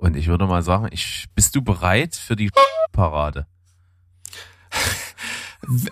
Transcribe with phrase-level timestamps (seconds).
[0.00, 2.50] Und ich würde mal sagen, ich, bist du bereit für die
[2.92, 3.46] Parade?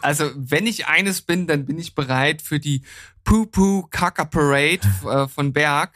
[0.00, 2.82] Also, wenn ich eines bin, dann bin ich bereit für die
[3.22, 5.94] Poo-Poo Kaka Parade äh, von Berg.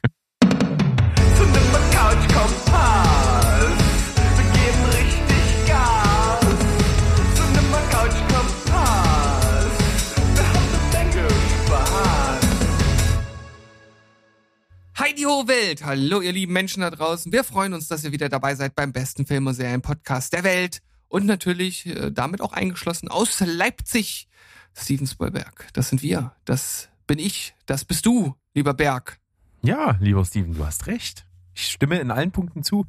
[15.20, 15.84] Ho Welt!
[15.84, 17.32] Hallo, ihr lieben Menschen da draußen.
[17.32, 20.80] Wir freuen uns, dass ihr wieder dabei seid beim besten Film- und Serien-Podcast der Welt.
[21.06, 24.26] Und natürlich äh, damit auch eingeschlossen aus Leipzig,
[24.74, 25.68] Steven Spielberg.
[25.74, 26.34] Das sind wir.
[26.46, 27.54] Das bin ich.
[27.66, 29.18] Das bist du, lieber Berg.
[29.62, 31.26] Ja, lieber Steven, du hast recht.
[31.54, 32.86] Ich stimme in allen Punkten zu.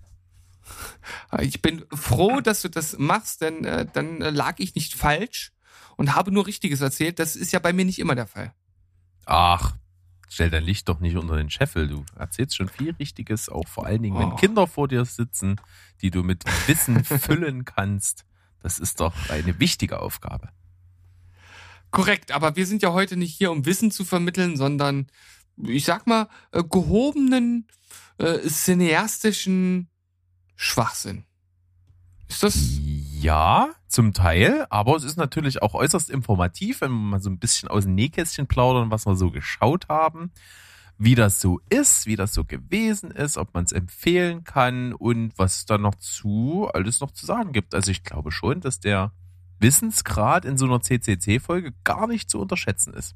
[1.42, 5.52] Ich bin froh, dass du das machst, denn äh, dann äh, lag ich nicht falsch
[5.98, 7.20] und habe nur Richtiges erzählt.
[7.20, 8.54] Das ist ja bei mir nicht immer der Fall.
[9.26, 9.76] Ach,
[10.34, 11.88] stell dein Licht doch nicht unter den Scheffel.
[11.88, 14.36] Du erzählst schon viel Richtiges, auch vor allen Dingen, wenn Oh.
[14.36, 15.58] Kinder vor dir sitzen,
[16.02, 18.26] die du mit Wissen füllen kannst.
[18.62, 20.50] Das ist doch eine wichtige Aufgabe.
[21.92, 25.08] Korrekt, aber wir sind ja heute nicht hier, um Wissen zu vermitteln, sondern,
[25.58, 27.68] ich sag mal, äh, gehobenen,
[28.18, 29.90] äh, cineastischen
[30.56, 31.26] Schwachsinn.
[32.28, 32.56] Ist das?
[33.24, 37.40] Ja, zum Teil, aber es ist natürlich auch äußerst informativ, wenn wir mal so ein
[37.40, 40.34] bisschen aus dem Nähkästchen plaudern, was wir so geschaut haben,
[40.98, 45.32] wie das so ist, wie das so gewesen ist, ob man es empfehlen kann und
[45.38, 47.74] was da noch zu alles noch zu sagen gibt.
[47.74, 49.14] Also ich glaube schon, dass der
[49.58, 53.16] Wissensgrad in so einer CCC-Folge gar nicht zu unterschätzen ist.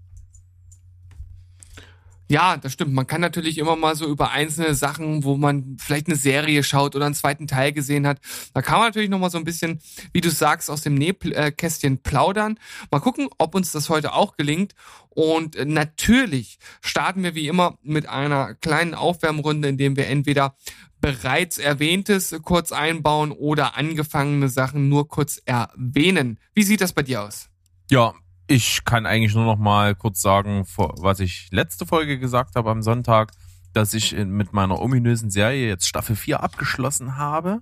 [2.30, 2.94] Ja, das stimmt.
[2.94, 6.96] Man kann natürlich immer mal so über einzelne Sachen, wo man vielleicht eine Serie schaut
[6.96, 8.20] oder einen zweiten Teil gesehen hat,
[8.54, 9.80] da kann man natürlich noch mal so ein bisschen,
[10.12, 12.60] wie du sagst, aus dem Nähkästchen plaudern.
[12.92, 14.74] Mal gucken, ob uns das heute auch gelingt.
[15.10, 20.56] Und äh, natürlich starten wir wie immer mit einer kleinen Aufwärmrunde, in dem wir entweder
[21.00, 26.40] bereits Erwähntes kurz einbauen oder angefangene Sachen nur kurz erwähnen.
[26.54, 27.50] Wie sieht das bei dir aus?
[27.90, 28.14] Ja,
[28.48, 32.82] ich kann eigentlich nur noch mal kurz sagen, was ich letzte Folge gesagt habe am
[32.82, 33.32] Sonntag,
[33.74, 37.62] dass ich mit meiner ominösen Serie jetzt Staffel 4 abgeschlossen habe.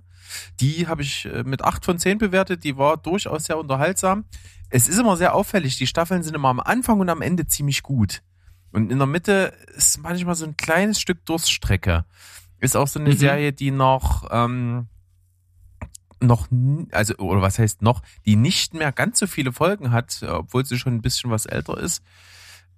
[0.60, 4.24] Die habe ich äh, mit 8 von 10 bewertet, die war durchaus sehr unterhaltsam.
[4.70, 7.82] Es ist immer sehr auffällig, die Staffeln sind immer am Anfang und am Ende ziemlich
[7.82, 8.22] gut.
[8.72, 12.04] Und in der Mitte ist manchmal so ein kleines Stück Durststrecke.
[12.60, 13.16] Ist auch so eine Mhm.
[13.18, 14.88] Serie, die noch ähm,
[16.20, 16.48] noch,
[16.92, 20.78] also, oder was heißt noch, die nicht mehr ganz so viele Folgen hat, obwohl sie
[20.78, 22.02] schon ein bisschen was älter ist,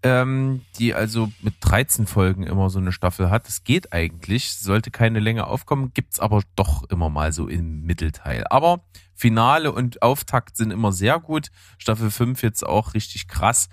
[0.03, 3.47] ähm, die also mit 13 Folgen immer so eine Staffel hat.
[3.47, 8.44] Das geht eigentlich, sollte keine Länge aufkommen, gibt's aber doch immer mal so im Mittelteil.
[8.49, 8.84] Aber
[9.15, 11.49] Finale und Auftakt sind immer sehr gut.
[11.78, 13.69] Staffel 5 jetzt auch richtig krass.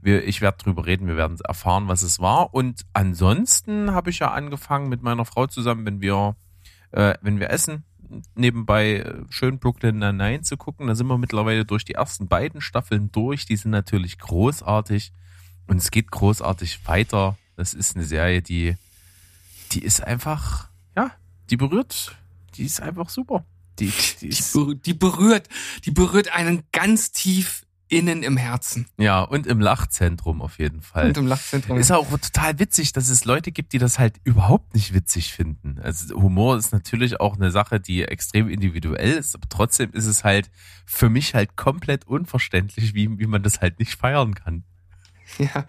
[0.00, 2.52] Wir, ich werde drüber reden, wir werden erfahren, was es war.
[2.52, 6.36] Und ansonsten habe ich ja angefangen mit meiner Frau zusammen, wenn wir,
[6.90, 7.84] äh, wenn wir essen,
[8.34, 10.86] nebenbei äh, schön Brooklyn Nine-Nine zu gucken.
[10.86, 13.46] Da sind wir mittlerweile durch die ersten beiden Staffeln durch.
[13.46, 15.12] Die sind natürlich großartig
[15.66, 17.36] und es geht großartig weiter.
[17.56, 18.76] Das ist eine Serie, die,
[19.72, 21.12] die ist einfach, ja,
[21.50, 22.16] die berührt,
[22.56, 23.44] die ist einfach super.
[23.78, 24.30] Die, die
[24.84, 25.48] Die, berührt,
[25.84, 31.08] die berührt einen ganz tief innen im Herzen ja, und im Lachzentrum auf jeden Fall.
[31.08, 31.76] und im Lachzentrum.
[31.78, 35.78] Ist auch total witzig, dass es Leute gibt, die das halt überhaupt nicht witzig finden.
[35.82, 40.24] Also Humor ist natürlich auch eine Sache, die extrem individuell ist, aber trotzdem ist es
[40.24, 40.50] halt
[40.86, 44.64] für mich halt komplett unverständlich, wie, wie man das halt nicht feiern kann.
[45.38, 45.64] Ja,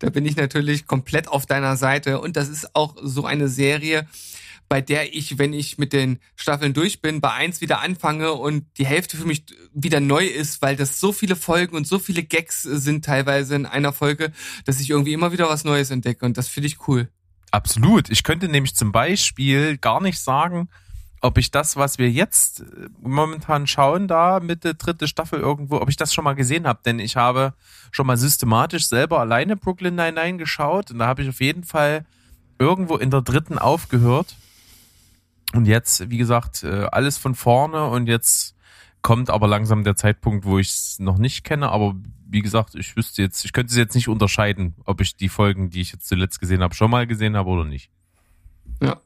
[0.00, 2.20] da bin ich natürlich komplett auf deiner Seite.
[2.20, 4.06] Und das ist auch so eine Serie,
[4.68, 8.66] bei der ich, wenn ich mit den Staffeln durch bin, bei eins wieder anfange und
[8.76, 12.22] die Hälfte für mich wieder neu ist, weil das so viele Folgen und so viele
[12.22, 14.32] Gags sind teilweise in einer Folge,
[14.66, 16.26] dass ich irgendwie immer wieder was Neues entdecke.
[16.26, 17.08] Und das finde ich cool.
[17.50, 18.10] Absolut.
[18.10, 20.68] Ich könnte nämlich zum Beispiel gar nicht sagen,
[21.20, 22.64] ob ich das, was wir jetzt äh,
[23.00, 26.80] momentan schauen, da Mitte dritte Staffel irgendwo, ob ich das schon mal gesehen habe.
[26.84, 27.54] Denn ich habe
[27.90, 32.04] schon mal systematisch selber alleine Brooklyn Nine-Nine geschaut und da habe ich auf jeden Fall
[32.58, 34.36] irgendwo in der dritten aufgehört.
[35.54, 38.54] Und jetzt, wie gesagt, äh, alles von vorne und jetzt
[39.00, 41.70] kommt aber langsam der Zeitpunkt, wo ich es noch nicht kenne.
[41.70, 41.94] Aber
[42.26, 45.70] wie gesagt, ich wüsste jetzt, ich könnte es jetzt nicht unterscheiden, ob ich die Folgen,
[45.70, 47.90] die ich jetzt zuletzt gesehen habe, schon mal gesehen habe oder nicht.
[48.82, 49.00] Ja.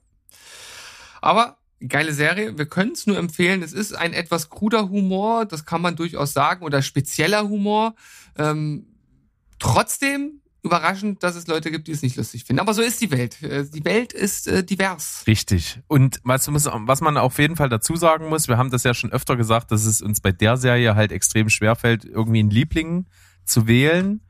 [1.20, 1.58] Aber
[1.88, 2.58] geile Serie.
[2.58, 3.62] Wir können es nur empfehlen.
[3.62, 7.94] Es ist ein etwas kruder Humor, das kann man durchaus sagen, oder spezieller Humor.
[8.36, 8.86] Ähm,
[9.58, 12.60] trotzdem überraschend, dass es Leute gibt, die es nicht lustig finden.
[12.60, 13.42] Aber so ist die Welt.
[13.42, 15.24] Äh, Die Welt ist äh, divers.
[15.26, 15.80] Richtig.
[15.88, 19.12] Und was, was man auf jeden Fall dazu sagen muss, wir haben das ja schon
[19.12, 23.06] öfter gesagt, dass es uns bei der Serie halt extrem schwerfällt, irgendwie einen Liebling
[23.44, 24.20] zu wählen.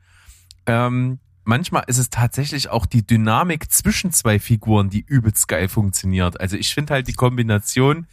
[0.65, 6.39] Ähm, manchmal ist es tatsächlich auch die Dynamik zwischen zwei Figuren, die übelst geil funktioniert.
[6.39, 8.07] Also ich finde halt die Kombination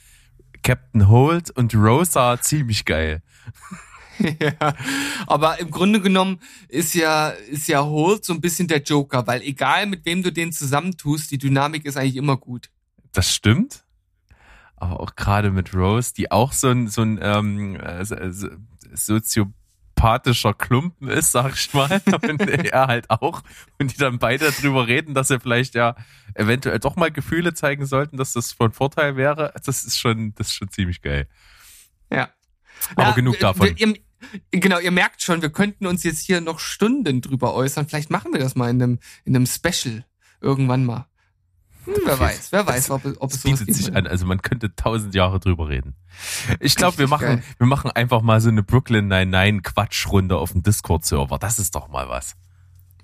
[0.63, 3.23] Captain Holt und Rosa ziemlich geil.
[4.41, 4.75] ja,
[5.27, 9.43] aber im Grunde genommen ist ja, ist ja Holt so ein bisschen der Joker, weil
[9.43, 12.71] egal mit wem du den zusammentust, die Dynamik ist eigentlich immer gut.
[13.13, 13.85] Das stimmt.
[14.77, 18.03] Aber auch gerade mit Rose, die auch so ein, so ein ähm, äh,
[18.95, 22.01] soziopathischer Klumpen ist, sag ich mal.
[22.29, 23.43] Und er halt auch.
[23.79, 25.97] Und die dann beide darüber reden, dass sie vielleicht ja
[26.35, 29.53] eventuell doch mal Gefühle zeigen sollten, dass das von Vorteil wäre.
[29.65, 31.29] Das ist schon, das ist schon ziemlich geil.
[32.11, 32.31] Ja.
[32.97, 33.77] Aber ja, genug davon.
[33.77, 33.95] Ihr,
[34.51, 37.89] genau, ihr merkt schon, wir könnten uns jetzt hier noch Stunden drüber äußern.
[37.89, 40.05] Vielleicht machen wir das mal in einem, in einem Special
[40.41, 41.07] irgendwann mal.
[41.85, 44.07] Hm, wer weiß, wer weiß, ob, ob es bietet sich an.
[44.07, 45.97] Also man könnte tausend Jahre drüber reden.
[46.61, 47.43] Ich glaube, wir machen, geil.
[47.59, 51.39] wir machen einfach mal so eine Brooklyn Nine-Nine Quatschrunde auf dem Discord-Server.
[51.39, 52.37] Das ist doch mal was.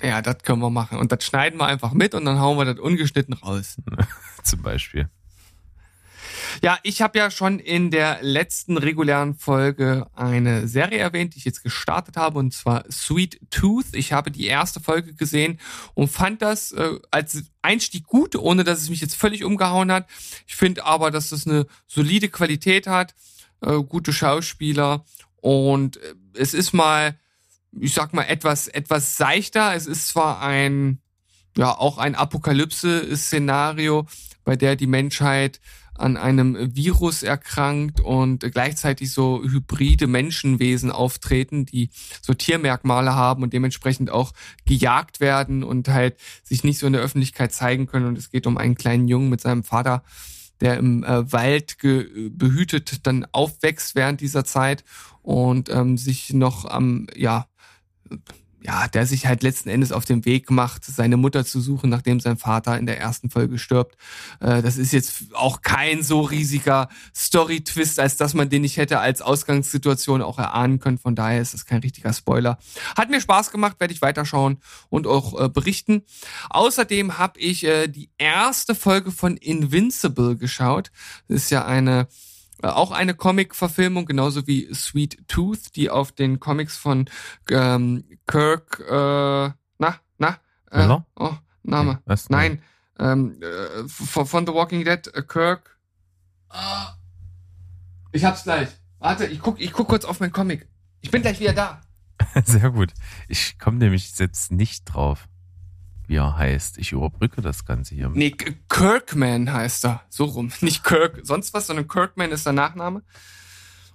[0.02, 0.98] Ja, das können wir machen.
[0.98, 3.76] Und das schneiden wir einfach mit und dann hauen wir das ungeschnitten raus.
[4.42, 5.08] Zum Beispiel.
[6.62, 11.44] Ja, ich habe ja schon in der letzten regulären Folge eine Serie erwähnt, die ich
[11.44, 13.87] jetzt gestartet habe, und zwar Sweet Tooth.
[13.93, 15.58] Ich habe die erste Folge gesehen
[15.94, 20.06] und fand das äh, als Einstieg gut, ohne dass es mich jetzt völlig umgehauen hat.
[20.47, 23.14] Ich finde aber, dass es eine solide Qualität hat,
[23.61, 25.05] äh, gute Schauspieler
[25.37, 27.19] und äh, es ist mal,
[27.79, 29.75] ich sag mal, etwas, etwas seichter.
[29.75, 31.00] Es ist zwar ein,
[31.56, 34.06] ja, auch ein Apokalypse-Szenario,
[34.44, 35.61] bei der die Menschheit
[35.98, 41.90] an einem Virus erkrankt und gleichzeitig so hybride Menschenwesen auftreten, die
[42.22, 44.32] so Tiermerkmale haben und dementsprechend auch
[44.64, 48.06] gejagt werden und halt sich nicht so in der Öffentlichkeit zeigen können.
[48.06, 50.02] Und es geht um einen kleinen Jungen mit seinem Vater,
[50.60, 54.84] der im äh, Wald behütet dann aufwächst während dieser Zeit
[55.22, 57.46] und ähm, sich noch am, ja,
[58.66, 62.18] ja, der sich halt letzten Endes auf den Weg macht, seine Mutter zu suchen, nachdem
[62.18, 63.96] sein Vater in der ersten Folge stirbt.
[64.40, 68.98] Äh, das ist jetzt auch kein so riesiger Story-Twist, als dass man den nicht hätte
[68.98, 70.98] als Ausgangssituation auch erahnen können.
[70.98, 72.58] Von daher ist das kein richtiger Spoiler.
[72.96, 74.58] Hat mir Spaß gemacht, werde ich weiterschauen
[74.88, 76.02] und auch äh, berichten.
[76.50, 80.90] Außerdem habe ich äh, die erste Folge von Invincible geschaut.
[81.28, 82.08] Das ist ja eine
[82.68, 87.08] auch eine Comic-Verfilmung, genauso wie Sweet Tooth, die auf den Comics von
[87.50, 88.92] ähm, Kirk, äh,
[89.78, 90.38] na, na,
[90.70, 92.00] äh, oh, Name.
[92.04, 92.30] Was?
[92.30, 92.62] Nein,
[92.98, 95.78] ähm, äh, von, von The Walking Dead, äh, Kirk.
[96.48, 96.94] Ah.
[98.12, 98.68] Ich hab's gleich.
[98.98, 100.68] Warte, ich guck, ich guck kurz auf mein Comic.
[101.00, 101.80] Ich bin gleich wieder da.
[102.44, 102.92] Sehr gut.
[103.28, 105.28] Ich komme nämlich jetzt nicht drauf
[106.06, 106.79] wie er heißt.
[106.79, 108.11] Ich überbrücke das Ganze hier.
[108.12, 108.35] Nee,
[108.69, 110.03] Kirkman heißt er.
[110.08, 110.53] So rum.
[110.61, 113.03] Nicht Kirk, sonst was, sondern Kirkman ist der Nachname.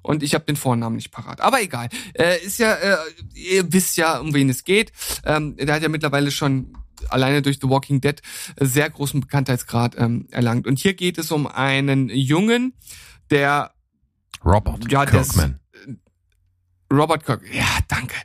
[0.03, 1.41] Und ich habe den Vornamen nicht parat.
[1.41, 1.87] Aber egal.
[2.13, 2.97] Äh, ist ja, äh,
[3.35, 4.91] ihr wisst ja, um wen es geht.
[5.23, 6.75] Ähm, der hat ja mittlerweile schon
[7.09, 8.19] alleine durch The Walking Dead
[8.59, 10.65] sehr großen Bekanntheitsgrad ähm, erlangt.
[10.65, 12.73] Und hier geht es um einen Jungen,
[13.29, 13.73] der
[14.43, 15.60] Robert ja, Kirkman.
[16.91, 18.15] Robert Kirk, ja, danke.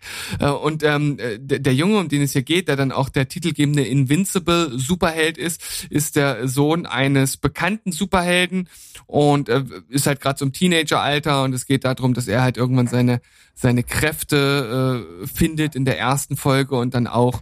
[0.41, 3.29] Äh, und ähm, der, der Junge, um den es hier geht, der dann auch der
[3.29, 8.69] titelgebende Invincible Superheld ist, ist der Sohn eines bekannten Superhelden
[9.07, 12.57] und äh, ist halt gerade so im Teenageralter und es geht darum, dass er halt
[12.57, 13.21] irgendwann seine
[13.59, 17.41] seine Kräfte äh, findet in der ersten Folge und dann auch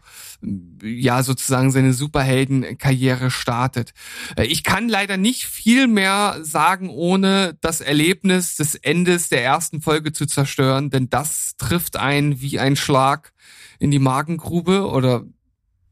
[0.82, 3.92] ja sozusagen seine Superheldenkarriere startet.
[4.36, 9.80] Äh, ich kann leider nicht viel mehr sagen, ohne das Erlebnis des Endes der ersten
[9.80, 13.32] Folge zu zerstören, denn das trifft einen wie ein Schlag
[13.78, 15.24] in die Magengrube oder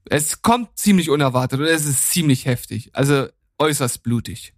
[0.09, 3.27] es kommt ziemlich unerwartet und es ist ziemlich heftig, also
[3.59, 4.55] äußerst blutig.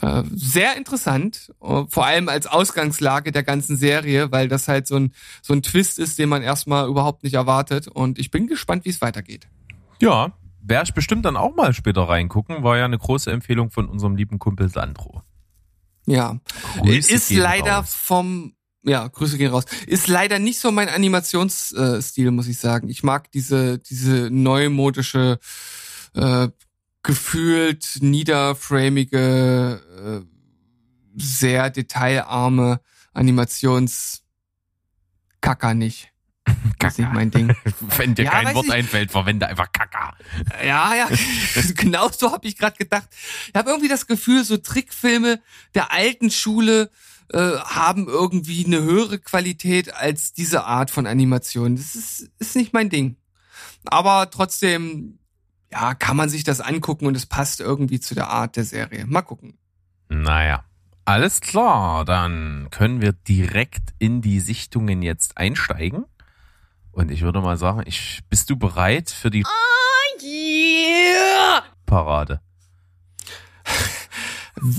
[0.00, 4.96] Äh, sehr interessant, äh, vor allem als Ausgangslage der ganzen Serie, weil das halt so
[4.96, 7.86] ein, so ein Twist ist, den man erstmal überhaupt nicht erwartet.
[7.86, 9.46] Und ich bin gespannt, wie es weitergeht.
[10.00, 12.64] Ja, werde ich bestimmt dann auch mal später reingucken.
[12.64, 15.22] War ja eine große Empfehlung von unserem lieben Kumpel Sandro.
[16.06, 16.38] Ja,
[16.78, 17.94] Grüße ist leider raus.
[17.94, 18.54] vom
[18.86, 19.64] ja, Grüße gehen raus.
[19.86, 22.88] Ist leider nicht so mein Animationsstil, muss ich sagen.
[22.90, 25.38] Ich mag diese, diese neumodische
[26.14, 26.48] äh,
[27.04, 30.22] gefühlt niederframige, äh,
[31.16, 32.80] sehr detailarme
[33.12, 34.24] Animationskacker
[35.74, 36.10] nicht.
[36.78, 37.54] Das ist nicht mein Ding.
[37.96, 40.14] Wenn dir ja, kein Wort ich, einfällt, verwende einfach Kacker.
[40.64, 41.08] Ja, ja,
[41.74, 43.08] genau so habe ich gerade gedacht.
[43.48, 45.40] Ich habe irgendwie das Gefühl, so Trickfilme
[45.74, 46.90] der alten Schule
[47.32, 51.76] äh, haben irgendwie eine höhere Qualität als diese Art von Animation.
[51.76, 53.16] Das ist, ist nicht mein Ding.
[53.86, 55.18] Aber trotzdem
[55.74, 59.06] ja, kann man sich das angucken und es passt irgendwie zu der Art der Serie.
[59.06, 59.58] Mal gucken.
[60.08, 60.64] Naja.
[61.04, 66.04] Alles klar, dann können wir direkt in die Sichtungen jetzt einsteigen.
[66.92, 71.64] Und ich würde mal sagen, ich, bist du bereit für die oh, yeah.
[71.84, 72.40] Parade?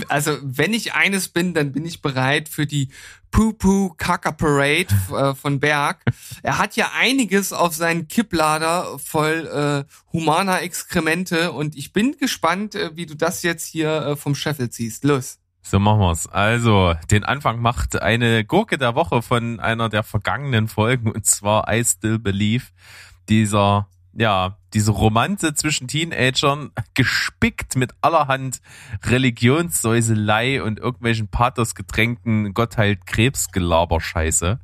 [0.07, 2.89] Also, wenn ich eines bin, dann bin ich bereit für die
[3.31, 6.03] Poo-Poo Kaka Parade äh, von Berg.
[6.41, 12.75] Er hat ja einiges auf seinen Kipplader voll äh, humaner Exkremente und ich bin gespannt,
[12.75, 15.03] äh, wie du das jetzt hier äh, vom Scheffel ziehst.
[15.03, 15.39] Los.
[15.61, 16.27] So machen wir's.
[16.27, 21.67] Also, den Anfang macht eine Gurke der Woche von einer der vergangenen Folgen und zwar
[21.73, 22.65] I Still Believe.
[23.29, 28.61] Dieser, ja, diese Romanze zwischen Teenagern, gespickt mit allerhand
[29.03, 34.59] Religionssäuselei und irgendwelchen Pathos getränkten Gottheilt Krebsgelaberscheiße.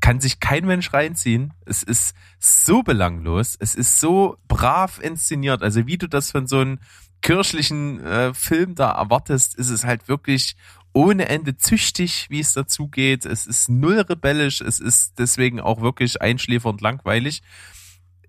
[0.00, 1.52] Kann sich kein Mensch reinziehen.
[1.66, 3.56] Es ist so belanglos.
[3.60, 5.62] Es ist so brav inszeniert.
[5.62, 6.78] Also wie du das von so einem
[7.22, 10.56] kirchlichen äh, Film da erwartest, ist es halt wirklich
[10.92, 13.24] ohne Ende züchtig, wie es dazu geht.
[13.24, 17.42] Es ist null rebellisch, es ist deswegen auch wirklich einschläfernd langweilig.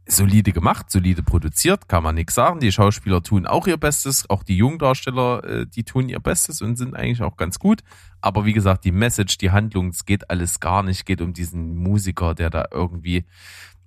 [0.08, 2.60] Solide gemacht, solide produziert, kann man nichts sagen.
[2.60, 6.76] Die Schauspieler tun auch ihr Bestes, auch die Jungdarsteller, äh, die tun ihr Bestes und
[6.76, 7.82] sind eigentlich auch ganz gut.
[8.20, 11.76] Aber wie gesagt, die Message, die Handlung, es geht alles gar nicht, geht um diesen
[11.76, 13.26] Musiker, der da irgendwie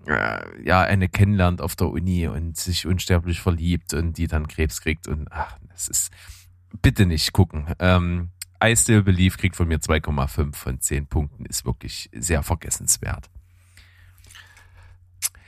[0.06, 4.80] äh, ja eine kennenlernt auf der Uni und sich unsterblich verliebt und die dann Krebs
[4.80, 6.12] kriegt und ach, das ist
[6.82, 7.74] bitte nicht gucken.
[7.78, 8.30] Ähm,
[8.62, 13.30] I Still Believe kriegt von mir 2,5 von 10 Punkten, ist wirklich sehr vergessenswert.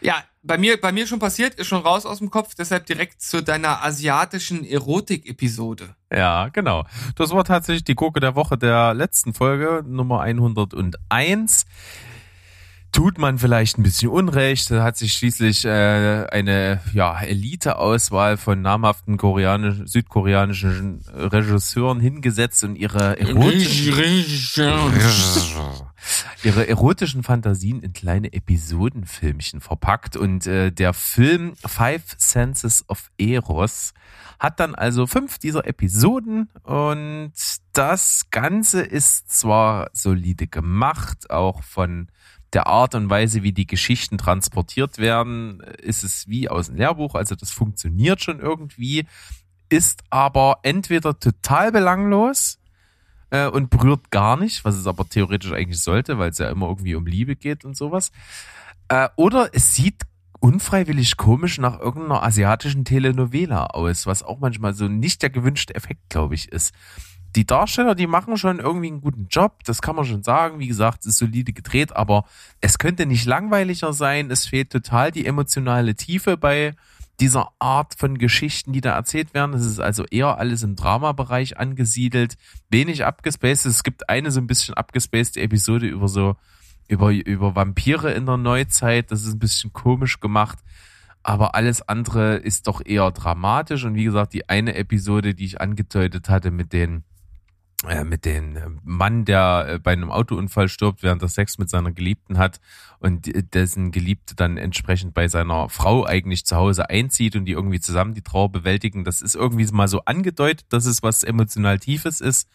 [0.01, 3.21] Ja, bei mir, bei mir schon passiert, ist schon raus aus dem Kopf, deshalb direkt
[3.21, 5.95] zu deiner asiatischen Erotik-Episode.
[6.13, 6.85] Ja, genau.
[7.17, 11.67] Das war tatsächlich die Gurke der Woche der letzten Folge, Nummer 101
[12.97, 14.71] tut man vielleicht ein bisschen Unrecht.
[14.71, 22.77] Da hat sich schließlich äh, eine ja, Elite-Auswahl von namhaften koreanischen, südkoreanischen Regisseuren hingesetzt und
[22.77, 23.99] ihre erotischen,
[26.43, 30.17] ihre erotischen Fantasien in kleine Episodenfilmchen verpackt.
[30.17, 33.93] Und äh, der Film Five Senses of Eros
[34.39, 37.33] hat dann also fünf dieser Episoden und
[37.73, 42.09] das Ganze ist zwar solide gemacht, auch von
[42.57, 47.15] der Art und Weise, wie die Geschichten transportiert werden, ist es wie aus dem Lehrbuch.
[47.15, 49.05] Also das funktioniert schon irgendwie,
[49.69, 52.59] ist aber entweder total belanglos
[53.29, 56.69] äh, und berührt gar nicht, was es aber theoretisch eigentlich sollte, weil es ja immer
[56.69, 58.11] irgendwie um Liebe geht und sowas.
[58.89, 60.05] Äh, oder es sieht
[60.41, 66.09] unfreiwillig komisch nach irgendeiner asiatischen Telenovela aus, was auch manchmal so nicht der gewünschte Effekt,
[66.09, 66.73] glaube ich, ist
[67.37, 70.59] die Darsteller, die machen schon irgendwie einen guten Job, das kann man schon sagen.
[70.59, 72.25] Wie gesagt, es ist solide gedreht, aber
[72.61, 74.31] es könnte nicht langweiliger sein.
[74.31, 76.75] Es fehlt total die emotionale Tiefe bei
[77.21, 79.55] dieser Art von Geschichten, die da erzählt werden.
[79.55, 82.37] Es ist also eher alles im Dramabereich angesiedelt,
[82.71, 83.67] wenig abgespaced.
[83.67, 86.37] Es gibt eine so ein bisschen abgespacede Episode über so
[86.89, 89.11] über über Vampire in der Neuzeit.
[89.11, 90.59] Das ist ein bisschen komisch gemacht
[91.27, 93.83] aber alles andere ist doch eher dramatisch.
[93.83, 97.03] Und wie gesagt, die eine Episode, die ich angedeutet hatte mit den
[97.89, 101.71] äh, mit dem äh, Mann, der äh, bei einem Autounfall stirbt, während er Sex mit
[101.71, 102.61] seiner Geliebten hat
[102.99, 107.81] und dessen Geliebte dann entsprechend bei seiner Frau eigentlich zu Hause einzieht und die irgendwie
[107.81, 109.05] zusammen die Trauer bewältigen.
[109.05, 112.49] Das ist irgendwie mal so angedeutet, dass es was emotional Tiefes ist,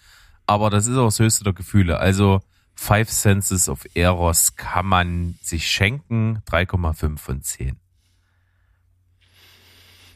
[0.47, 1.99] aber das ist auch das höchste der Gefühle.
[1.99, 2.41] Also
[2.75, 7.77] Five Senses of Eros kann man sich schenken, 3,5 von 10.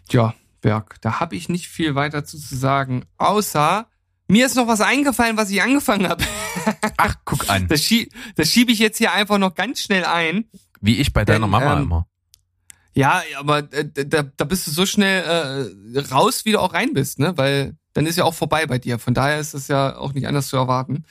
[0.09, 3.87] Ja, Berg, da habe ich nicht viel weiter zu sagen, außer
[4.27, 6.23] mir ist noch was eingefallen, was ich angefangen habe.
[6.97, 7.67] Ach, guck an.
[7.67, 10.45] Das, schie das schiebe ich jetzt hier einfach noch ganz schnell ein.
[10.81, 12.07] Wie ich bei deiner Denn, Mama ähm, immer.
[12.93, 15.23] Ja, aber äh, da, da bist du so schnell
[15.93, 17.37] äh, raus, wie du auch rein bist, ne?
[17.37, 18.99] Weil dann ist ja auch vorbei bei dir.
[18.99, 21.03] Von daher ist es ja auch nicht anders zu erwarten.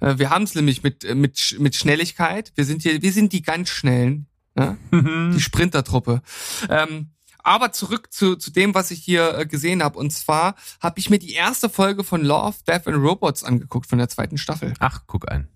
[0.00, 2.52] Äh, wir haben es nämlich mit äh, mit mit Schnelligkeit.
[2.56, 4.78] Wir sind hier, wir sind die ganz schnellen, ne?
[5.34, 6.22] die Sprintertruppe.
[6.68, 7.10] Ähm,
[7.42, 9.98] aber zurück zu, zu dem, was ich hier äh, gesehen habe.
[9.98, 13.88] Und zwar habe ich mir die erste Folge von Law of Death and Robots angeguckt
[13.88, 14.74] von der zweiten Staffel.
[14.78, 15.48] Ach, guck an.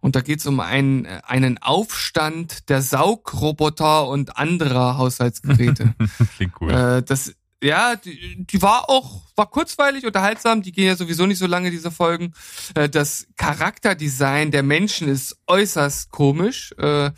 [0.00, 5.94] Und da geht's um einen, einen Aufstand der Saugroboter und anderer Haushaltsgeräte.
[6.36, 6.70] Klingt cool.
[6.70, 7.34] Äh, das
[7.64, 11.70] ja, die, die war auch, war kurzweilig, unterhaltsam, die gehen ja sowieso nicht so lange,
[11.70, 12.34] diese Folgen.
[12.74, 16.72] Äh, das Charakterdesign der Menschen ist äußerst komisch.
[16.78, 17.10] Äh,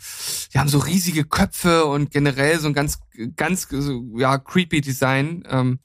[0.53, 2.99] die haben so riesige Köpfe und generell so ein ganz,
[3.35, 3.67] ganz,
[4.15, 5.43] ja, creepy Design.
[5.49, 5.79] Ähm,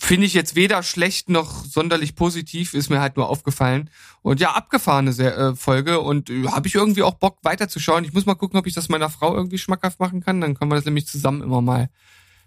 [0.00, 3.90] Finde ich jetzt weder schlecht noch sonderlich positiv, ist mir halt nur aufgefallen.
[4.22, 8.04] Und ja, abgefahrene äh, Folge und habe ich irgendwie auch Bock weiterzuschauen.
[8.04, 10.40] Ich muss mal gucken, ob ich das meiner Frau irgendwie schmackhaft machen kann.
[10.40, 11.90] Dann können wir das nämlich zusammen immer mal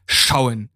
[0.07, 0.69] schauen.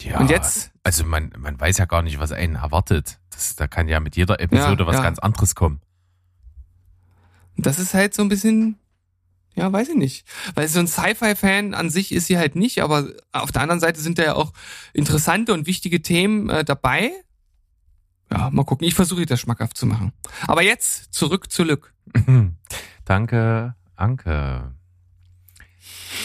[0.00, 0.70] Ja, und jetzt?
[0.82, 3.18] Also man, man weiß ja gar nicht, was einen erwartet.
[3.30, 5.02] Das, da kann ja mit jeder Episode ja, was ja.
[5.02, 5.80] ganz anderes kommen.
[7.56, 8.78] Das ist halt so ein bisschen
[9.54, 10.26] Ja, weiß ich nicht.
[10.54, 14.00] Weil so ein Sci-Fi-Fan an sich ist sie halt nicht, aber auf der anderen Seite
[14.00, 14.52] sind da ja auch
[14.92, 17.12] interessante und wichtige Themen äh, dabei.
[18.30, 18.86] Ja, mal gucken.
[18.86, 20.12] Ich versuche das schmackhaft zu machen.
[20.46, 21.92] Aber jetzt zurück zu Lück.
[23.04, 24.74] Danke, Anke.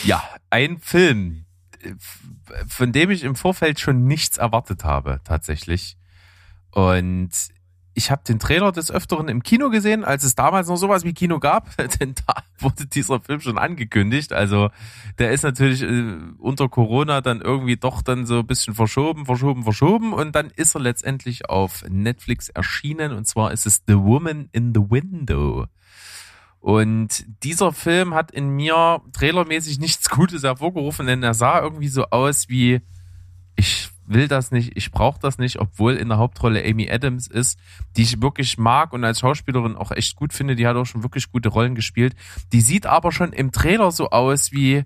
[0.04, 1.46] Ja, ein Film,
[2.68, 5.98] von dem ich im Vorfeld schon nichts erwartet habe, tatsächlich.
[6.72, 7.32] Und
[7.98, 11.16] ich habe den Trailer des Öfteren im Kino gesehen, als es damals noch sowas wie
[11.16, 14.34] Kino gab, denn da wurde dieser Film schon angekündigt.
[14.34, 14.70] Also
[15.18, 19.64] der ist natürlich äh, unter Corona dann irgendwie doch dann so ein bisschen verschoben, verschoben,
[19.64, 24.50] verschoben und dann ist er letztendlich auf Netflix erschienen und zwar ist es The Woman
[24.52, 25.66] in the Window.
[26.60, 32.06] Und dieser Film hat in mir trailermäßig nichts Gutes hervorgerufen, denn er sah irgendwie so
[32.06, 32.82] aus wie
[33.58, 37.60] ich will das nicht, ich brauche das nicht, obwohl in der Hauptrolle Amy Adams ist,
[37.98, 40.56] die ich wirklich mag und als Schauspielerin auch echt gut finde.
[40.56, 42.16] Die hat auch schon wirklich gute Rollen gespielt.
[42.54, 44.86] Die sieht aber schon im Trailer so aus wie,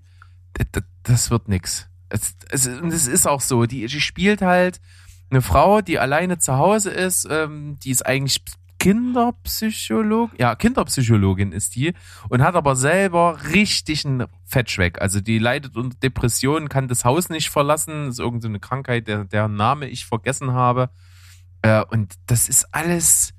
[1.03, 1.87] das wird nix.
[2.09, 3.65] Es, es, es ist auch so.
[3.65, 4.81] Die, die spielt halt
[5.29, 8.43] eine Frau, die alleine zu Hause ist, ähm, die ist eigentlich
[8.81, 11.93] Kinderpsycholog, ja, Kinderpsychologin ist die
[12.29, 14.99] und hat aber selber richtig einen Fettschweck.
[14.99, 19.55] Also die leidet unter Depressionen, kann das Haus nicht verlassen, ist irgendeine Krankheit, der, deren
[19.55, 20.89] Name ich vergessen habe.
[21.61, 23.35] Äh, und das ist alles,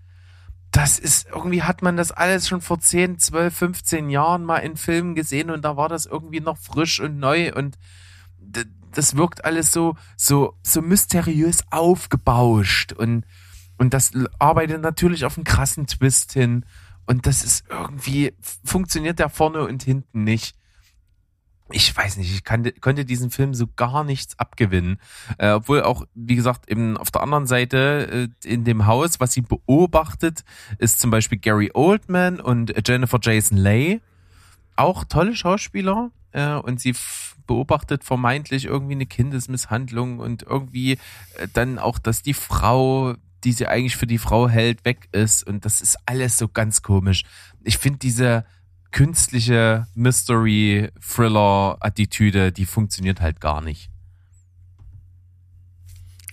[0.71, 4.77] das ist, irgendwie hat man das alles schon vor 10, 12, 15 Jahren mal in
[4.77, 7.79] Filmen gesehen und da war das irgendwie noch frisch und neu und
[8.93, 13.25] das wirkt alles so, so, so mysteriös aufgebauscht und
[13.83, 16.65] und das arbeitet natürlich auf einen krassen Twist hin.
[17.05, 20.55] Und das ist irgendwie, funktioniert der vorne und hinten nicht.
[21.73, 25.01] Ich weiß nicht, ich kann, konnte diesen Film so gar nichts abgewinnen.
[25.37, 29.33] Äh, obwohl auch, wie gesagt, eben auf der anderen Seite äh, in dem Haus, was
[29.33, 30.45] sie beobachtet,
[30.79, 34.01] ist zum Beispiel Gary Oldman und Jennifer Jason Leigh.
[34.77, 36.13] Auch tolle Schauspieler.
[36.31, 36.95] Äh, und sie
[37.49, 43.67] beobachtet vermeintlich irgendwie eine Kindesmisshandlung und irgendwie äh, dann auch, dass die Frau die sie
[43.67, 45.47] eigentlich für die Frau hält, weg ist.
[45.47, 47.23] Und das ist alles so ganz komisch.
[47.63, 48.45] Ich finde diese
[48.91, 53.93] künstliche Mystery-Thriller-Attitüde, die funktioniert halt gar nicht.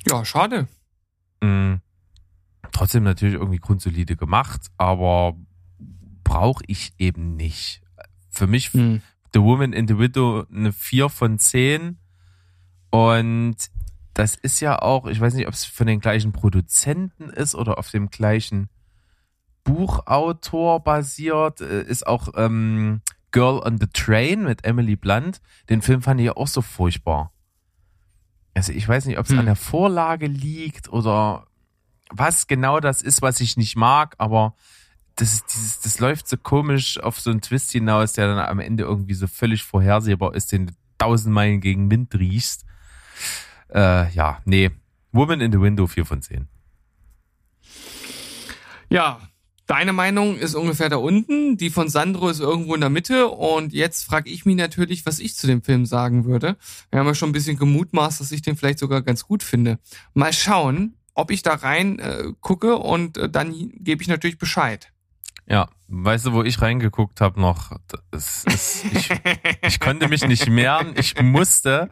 [0.08, 0.68] Ja, schade.
[1.42, 1.82] Mhm.
[2.72, 5.36] Trotzdem natürlich irgendwie grundsolide gemacht, aber
[6.24, 7.82] brauche ich eben nicht.
[8.30, 9.02] Für mich mhm.
[9.34, 11.98] The Woman in the Widow eine 4 von 10
[12.90, 13.56] und
[14.14, 17.78] das ist ja auch, ich weiß nicht, ob es von den gleichen Produzenten ist oder
[17.78, 18.70] auf dem gleichen
[19.64, 25.42] Buchautor basiert, äh, ist auch ähm, Girl on the Train mit Emily Blunt.
[25.70, 27.32] Den Film fand ich ja auch so furchtbar.
[28.54, 29.40] Also ich weiß nicht, ob es hm.
[29.40, 31.48] an der Vorlage liegt oder
[32.10, 34.56] was genau das ist, was ich nicht mag, aber
[35.16, 38.84] das, dieses, das läuft so komisch auf so einen Twist hinaus, der dann am Ende
[38.84, 42.66] irgendwie so völlig vorhersehbar ist, den du tausend Meilen gegen Wind riechst.
[43.74, 44.72] Äh, ja, nee.
[45.12, 46.48] Woman in the Window 4 von 10.
[48.90, 49.20] Ja,
[49.68, 53.72] deine Meinung ist ungefähr da unten, die von Sandro ist irgendwo in der Mitte und
[53.74, 56.58] jetzt frage ich mich natürlich, was ich zu dem Film sagen würde.
[56.90, 59.78] Wir haben ja schon ein bisschen gemutmaßt, dass ich den vielleicht sogar ganz gut finde.
[60.14, 64.92] Mal schauen, ob ich da rein äh, gucke und äh, dann gebe ich natürlich Bescheid.
[65.50, 67.72] Ja, weißt du, wo ich reingeguckt habe noch?
[68.12, 69.10] Das ist, ich,
[69.64, 71.90] ich konnte mich nicht mehren, ich musste.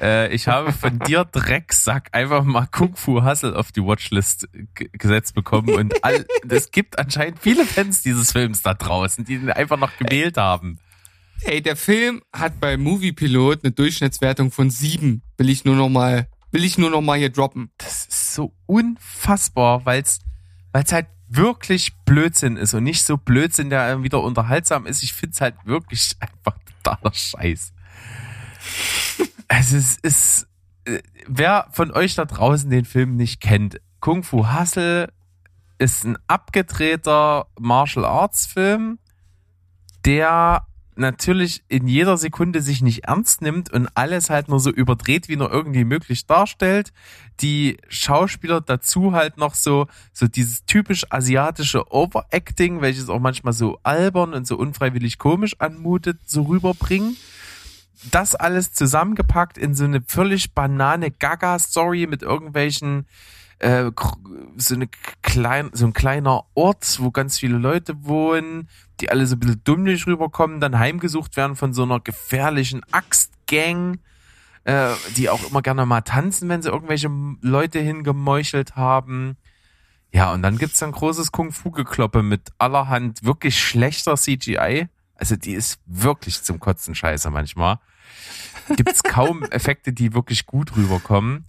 [0.00, 5.34] Äh, ich habe von dir Drecksack einfach mal Kung Fu Hustle auf die Watchlist gesetzt
[5.34, 9.76] bekommen und all, es gibt anscheinend viele Fans dieses Films da draußen, die ihn einfach
[9.76, 10.78] noch gewählt haben.
[11.42, 15.22] Ey, der Film hat bei Movie Pilot eine Durchschnittswertung von sieben.
[15.36, 17.70] Will ich nur noch mal, will ich nur noch mal hier droppen.
[17.76, 20.20] Das ist so unfassbar, weil's,
[20.72, 25.02] weil's halt wirklich Blödsinn ist und nicht so Blödsinn, der wieder unterhaltsam ist.
[25.02, 27.72] Ich find's halt wirklich einfach totaler Scheiß.
[29.48, 30.48] also es ist,
[30.84, 35.12] äh, wer von euch da draußen den Film nicht kennt, Kung Fu Hustle
[35.78, 38.98] ist ein abgedrehter Martial Arts Film,
[40.04, 40.67] der
[40.98, 45.36] natürlich in jeder Sekunde sich nicht ernst nimmt und alles halt nur so überdreht, wie
[45.36, 46.92] nur irgendwie möglich darstellt.
[47.40, 53.78] Die Schauspieler dazu halt noch so, so dieses typisch asiatische Overacting, welches auch manchmal so
[53.82, 57.16] albern und so unfreiwillig komisch anmutet, so rüberbringen.
[58.10, 63.06] Das alles zusammengepackt in so eine völlig banane Gaga-Story mit irgendwelchen
[63.58, 63.90] äh,
[64.56, 64.88] so, eine
[65.22, 68.68] klein, so ein kleiner Ort, wo ganz viele Leute wohnen,
[69.00, 73.98] die alle so ein bisschen dummlich rüberkommen, dann heimgesucht werden von so einer gefährlichen Axtgang,
[74.64, 79.36] äh, die auch immer gerne mal tanzen, wenn sie irgendwelche Leute hingemeuchelt haben.
[80.12, 84.88] Ja, und dann gibt's ein großes Kung-Fu-Gekloppe mit allerhand wirklich schlechter CGI.
[85.14, 87.78] Also die ist wirklich zum Kotzen scheiße manchmal.
[88.76, 91.44] Gibt's kaum Effekte, die wirklich gut rüberkommen.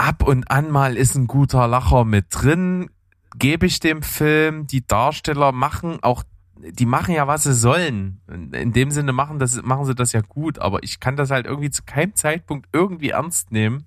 [0.00, 2.88] Ab und an mal ist ein guter Lacher mit drin,
[3.36, 4.66] gebe ich dem Film.
[4.66, 6.22] Die Darsteller machen auch,
[6.56, 8.22] die machen ja, was sie sollen.
[8.26, 11.44] In dem Sinne machen, das, machen sie das ja gut, aber ich kann das halt
[11.44, 13.84] irgendwie zu keinem Zeitpunkt irgendwie ernst nehmen.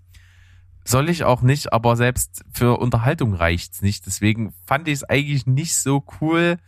[0.86, 4.06] Soll ich auch nicht, aber selbst für Unterhaltung reicht's nicht.
[4.06, 6.60] Deswegen fand ich es eigentlich nicht so cool.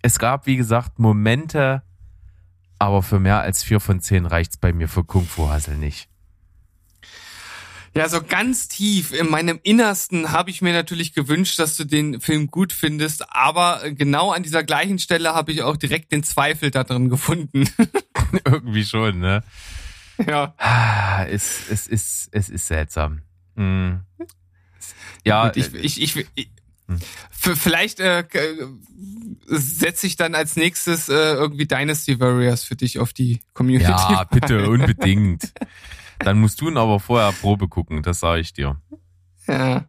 [0.00, 1.82] Es gab, wie gesagt, Momente,
[2.78, 6.08] aber für mehr als vier von zehn reicht's bei mir für Kung Fu Hassel nicht.
[7.96, 12.20] Ja, so ganz tief in meinem Innersten habe ich mir natürlich gewünscht, dass du den
[12.20, 16.72] Film gut findest, aber genau an dieser gleichen Stelle habe ich auch direkt den Zweifel
[16.72, 17.68] da drin gefunden.
[18.44, 19.44] Irgendwie schon, ne?
[20.26, 20.54] Ja.
[21.28, 23.22] Es, es, ist, es ist seltsam.
[23.56, 24.00] Hm.
[25.24, 26.48] Ja, Gut, ich, ich, ich, ich
[27.38, 28.24] Vielleicht äh,
[29.46, 33.90] setze ich dann als nächstes äh, irgendwie Dynasty Warriors für dich auf die Community.
[33.90, 35.52] Ja, bitte, unbedingt.
[36.18, 38.80] Dann musst du ihn aber vorher Probe gucken, das sage ich dir.
[39.46, 39.84] Ja.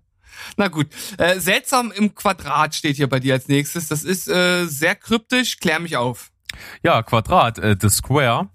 [0.57, 0.87] Na gut.
[1.17, 3.87] Äh, seltsam im Quadrat steht hier bei dir als nächstes.
[3.87, 5.59] Das ist äh, sehr kryptisch.
[5.59, 6.31] Klär mich auf.
[6.83, 8.49] Ja, Quadrat, äh, The Square.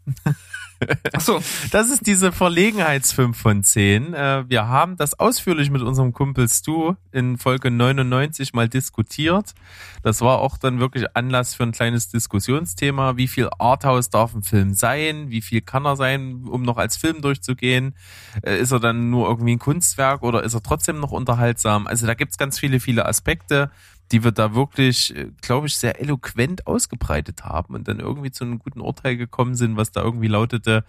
[1.12, 1.40] Ach so.
[1.70, 4.14] Das ist diese Verlegenheitsfilm von 10.
[4.14, 9.54] Äh, wir haben das ausführlich mit unserem Kumpel Stu in Folge 99 mal diskutiert.
[10.02, 13.16] Das war auch dann wirklich Anlass für ein kleines Diskussionsthema.
[13.16, 15.30] Wie viel Arthouse darf ein Film sein?
[15.30, 17.94] Wie viel kann er sein, um noch als Film durchzugehen?
[18.42, 21.86] Äh, ist er dann nur irgendwie ein Kunstwerk oder ist er trotzdem noch unterhaltsam?
[21.86, 23.70] Also da gibt's ganz viele, viele Aspekte
[24.12, 28.44] die wir da wirklich, äh, glaube ich, sehr eloquent ausgebreitet haben und dann irgendwie zu
[28.44, 30.84] einem guten Urteil gekommen sind, was da irgendwie lautete,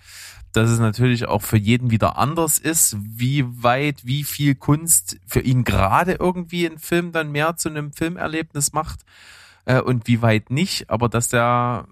[0.51, 5.39] dass es natürlich auch für jeden wieder anders ist, wie weit, wie viel Kunst für
[5.39, 9.05] ihn gerade irgendwie ein Film dann mehr zu einem Filmerlebnis macht
[9.65, 11.87] äh, und wie weit nicht, aber dass der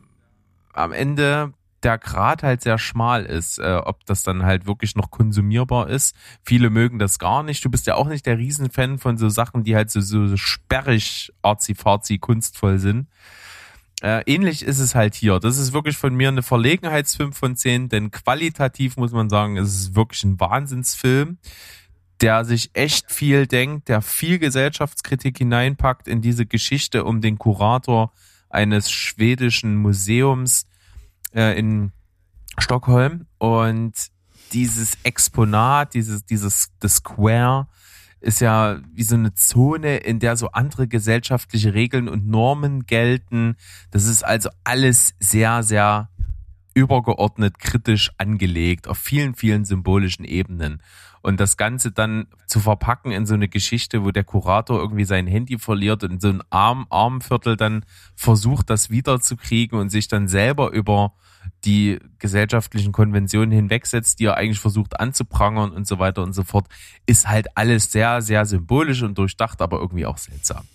[0.73, 5.11] am Ende der Grad halt sehr schmal ist, äh, ob das dann halt wirklich noch
[5.11, 6.15] konsumierbar ist.
[6.43, 7.63] Viele mögen das gar nicht.
[7.63, 11.31] Du bist ja auch nicht der Riesenfan von so Sachen, die halt so, so sperrig,
[11.41, 13.07] arzi-farzi, kunstvoll sind.
[14.01, 15.39] Äh, ähnlich ist es halt hier.
[15.39, 19.73] Das ist wirklich von mir eine Verlegenheitsfilm von 10, denn qualitativ muss man sagen, es
[19.73, 21.37] ist wirklich ein Wahnsinnsfilm,
[22.21, 28.13] der sich echt viel denkt, der viel Gesellschaftskritik hineinpackt in diese Geschichte um den Kurator
[28.49, 30.65] eines schwedischen Museums,
[31.33, 31.91] äh, in
[32.57, 33.93] Stockholm und
[34.53, 37.67] dieses Exponat, dieses, dieses, das Square
[38.21, 43.55] ist ja wie so eine Zone, in der so andere gesellschaftliche Regeln und Normen gelten.
[43.91, 46.09] Das ist also alles sehr, sehr
[46.73, 50.81] übergeordnet kritisch angelegt auf vielen, vielen symbolischen Ebenen.
[51.21, 55.27] Und das Ganze dann zu verpacken in so eine Geschichte, wo der Kurator irgendwie sein
[55.27, 60.71] Handy verliert und so ein Arm, Armviertel dann versucht, das wiederzukriegen und sich dann selber
[60.71, 61.13] über
[61.65, 66.67] die gesellschaftlichen Konventionen hinwegsetzt, die er eigentlich versucht anzuprangern und so weiter und so fort,
[67.05, 70.65] ist halt alles sehr, sehr symbolisch und durchdacht, aber irgendwie auch seltsam.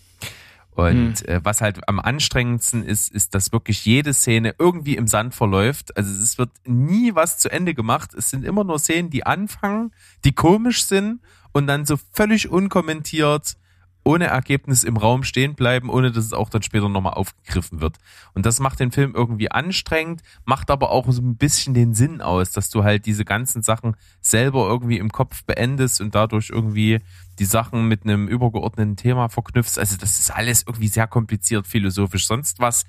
[0.74, 1.28] Und hm.
[1.28, 5.96] äh, was halt am anstrengendsten ist, ist, dass wirklich jede Szene irgendwie im Sand verläuft.
[5.96, 8.12] Also es wird nie was zu Ende gemacht.
[8.14, 9.92] Es sind immer nur Szenen, die anfangen,
[10.24, 11.20] die komisch sind
[11.52, 13.56] und dann so völlig unkommentiert
[14.04, 17.96] ohne Ergebnis im Raum stehen bleiben, ohne dass es auch dann später nochmal aufgegriffen wird.
[18.34, 22.20] Und das macht den Film irgendwie anstrengend, macht aber auch so ein bisschen den Sinn
[22.20, 27.00] aus, dass du halt diese ganzen Sachen selber irgendwie im Kopf beendest und dadurch irgendwie
[27.38, 29.78] die Sachen mit einem übergeordneten Thema verknüpfst.
[29.78, 32.84] Also das ist alles irgendwie sehr kompliziert, philosophisch, sonst was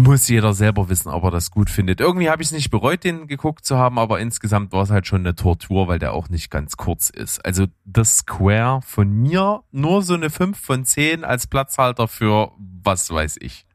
[0.00, 2.00] muss jeder selber wissen, ob er das gut findet.
[2.00, 5.06] Irgendwie habe ich es nicht bereut, den geguckt zu haben, aber insgesamt war es halt
[5.06, 7.44] schon eine Tortur, weil der auch nicht ganz kurz ist.
[7.44, 13.10] Also das Square von mir nur so eine 5 von 10 als Platzhalter für was
[13.10, 13.66] weiß ich.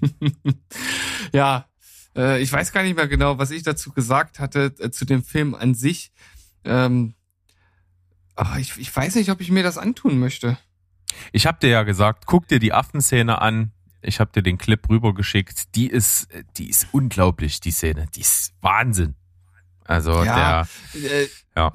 [1.32, 1.66] ja,
[2.16, 5.22] äh, ich weiß gar nicht mehr genau, was ich dazu gesagt hatte, äh, zu dem
[5.22, 6.12] Film an sich.
[6.64, 7.14] Ähm,
[8.34, 10.58] aber ich, ich weiß nicht, ob ich mir das antun möchte.
[11.32, 14.88] Ich habe dir ja gesagt, guck dir die Affenszene an, ich habe dir den Clip
[14.88, 15.74] rübergeschickt.
[15.74, 18.06] Die ist, die ist unglaublich, die Szene.
[18.14, 19.14] Die ist Wahnsinn.
[19.84, 21.72] Also ja, der, äh, ja.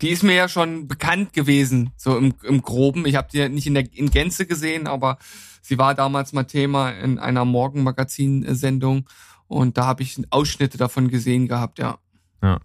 [0.00, 3.06] Die ist mir ja schon bekannt gewesen, so im, im Groben.
[3.06, 5.18] Ich habe die nicht in der in Gänze gesehen, aber
[5.60, 9.08] sie war damals mal Thema in einer Morgenmagazin-Sendung
[9.46, 11.98] und da habe ich Ausschnitte davon gesehen gehabt, ja.
[12.42, 12.58] Ja.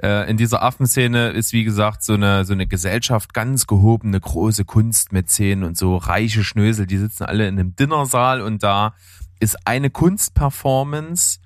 [0.00, 4.64] Äh, in dieser Affenszene ist, wie gesagt, so eine, so eine Gesellschaft ganz gehobene, große
[4.64, 8.94] Kunstmäzen und so reiche Schnösel, die sitzen alle in einem Dinnersaal und da
[9.40, 11.40] ist eine Kunstperformance,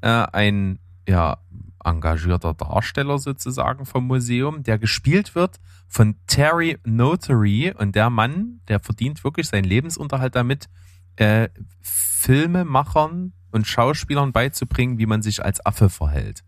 [0.00, 1.38] äh, ein, ja,
[1.84, 8.80] engagierter Darsteller sozusagen vom Museum, der gespielt wird von Terry Notary und der Mann, der
[8.80, 10.68] verdient wirklich seinen Lebensunterhalt damit,
[11.16, 11.48] äh,
[11.82, 16.42] Filmemachern und Schauspielern beizubringen, wie man sich als Affe verhält.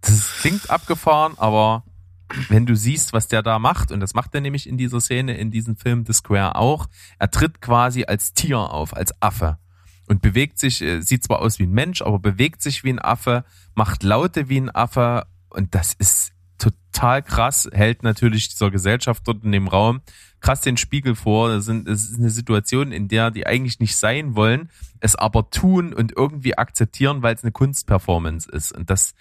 [0.00, 1.84] Das klingt abgefahren, aber
[2.48, 5.36] wenn du siehst, was der da macht, und das macht er nämlich in dieser Szene,
[5.36, 6.86] in diesem Film The Square auch,
[7.18, 9.58] er tritt quasi als Tier auf, als Affe
[10.06, 12.98] und bewegt sich, äh, sieht zwar aus wie ein Mensch, aber bewegt sich wie ein
[12.98, 19.22] Affe, macht Laute wie ein Affe und das ist total krass, hält natürlich dieser Gesellschaft
[19.26, 20.00] dort in dem Raum
[20.40, 21.48] krass den Spiegel vor.
[21.48, 26.12] Das, ist eine Situation, in der die eigentlich nicht sein wollen, es aber tun und
[26.16, 28.72] irgendwie akzeptieren, weil es eine Kunstperformance ist.
[28.72, 29.14] Und das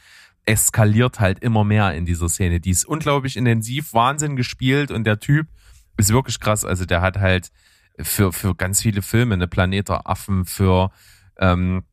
[0.48, 2.60] eskaliert halt immer mehr in dieser Szene.
[2.60, 5.48] Die ist unglaublich intensiv, Wahnsinn gespielt und der Typ
[5.98, 6.64] ist wirklich krass.
[6.64, 7.52] Also der hat halt
[8.00, 10.92] für, für ganz viele Filme, eine Planet der Affen, für,
[11.38, 11.84] ähm,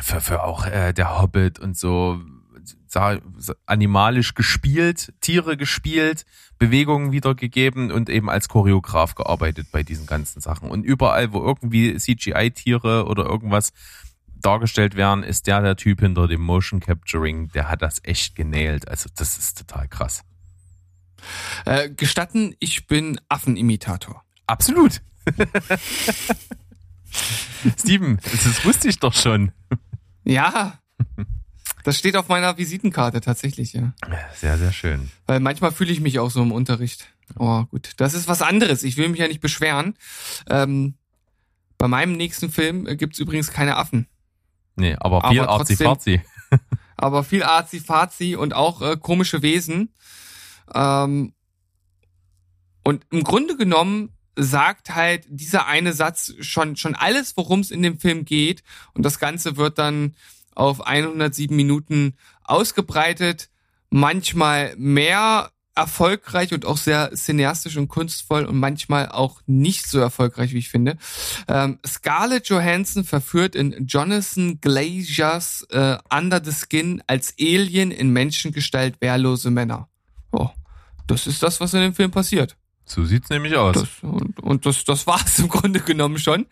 [0.00, 2.20] für, für auch äh, der Hobbit und so
[3.66, 6.24] animalisch gespielt, Tiere gespielt,
[6.58, 10.70] Bewegungen wiedergegeben und eben als Choreograf gearbeitet bei diesen ganzen Sachen.
[10.70, 13.72] Und überall, wo irgendwie CGI-Tiere oder irgendwas
[14.40, 18.88] dargestellt werden, ist der der Typ hinter dem Motion Capturing, der hat das echt genäht.
[18.88, 20.24] Also das ist total krass.
[21.64, 24.24] Äh, gestatten, ich bin Affenimitator.
[24.46, 25.02] Absolut.
[27.78, 29.52] Steven, das wusste ich doch schon.
[30.24, 30.78] Ja.
[31.84, 33.94] Das steht auf meiner Visitenkarte tatsächlich, ja.
[34.34, 35.10] Sehr, sehr schön.
[35.26, 37.08] Weil manchmal fühle ich mich auch so im Unterricht.
[37.36, 37.92] Oh, gut.
[37.96, 38.82] Das ist was anderes.
[38.82, 39.94] Ich will mich ja nicht beschweren.
[40.48, 40.94] Ähm,
[41.78, 44.06] bei meinem nächsten Film gibt's übrigens keine Affen.
[44.78, 46.22] Nee, aber viel Arzi-Fazi.
[46.96, 49.92] aber viel Arzi-Fazi und auch äh, komische Wesen.
[50.74, 51.34] Ähm,
[52.84, 57.82] und im Grunde genommen sagt halt dieser eine Satz schon, schon alles, worum es in
[57.82, 58.62] dem Film geht.
[58.94, 60.14] Und das Ganze wird dann
[60.54, 63.50] auf 107 Minuten ausgebreitet.
[63.90, 70.52] Manchmal mehr erfolgreich und auch sehr cineastisch und kunstvoll und manchmal auch nicht so erfolgreich,
[70.52, 70.98] wie ich finde.
[71.46, 79.00] Ähm, Scarlett Johansson verführt in Jonathan Glazers äh, Under the Skin als Alien in Menschengestalt
[79.00, 79.88] wehrlose Männer.
[80.32, 80.50] Oh,
[81.06, 82.56] das ist das, was in dem Film passiert.
[82.84, 83.74] So sieht's nämlich aus.
[83.74, 86.46] Das, und, und das, das war's im Grunde genommen schon.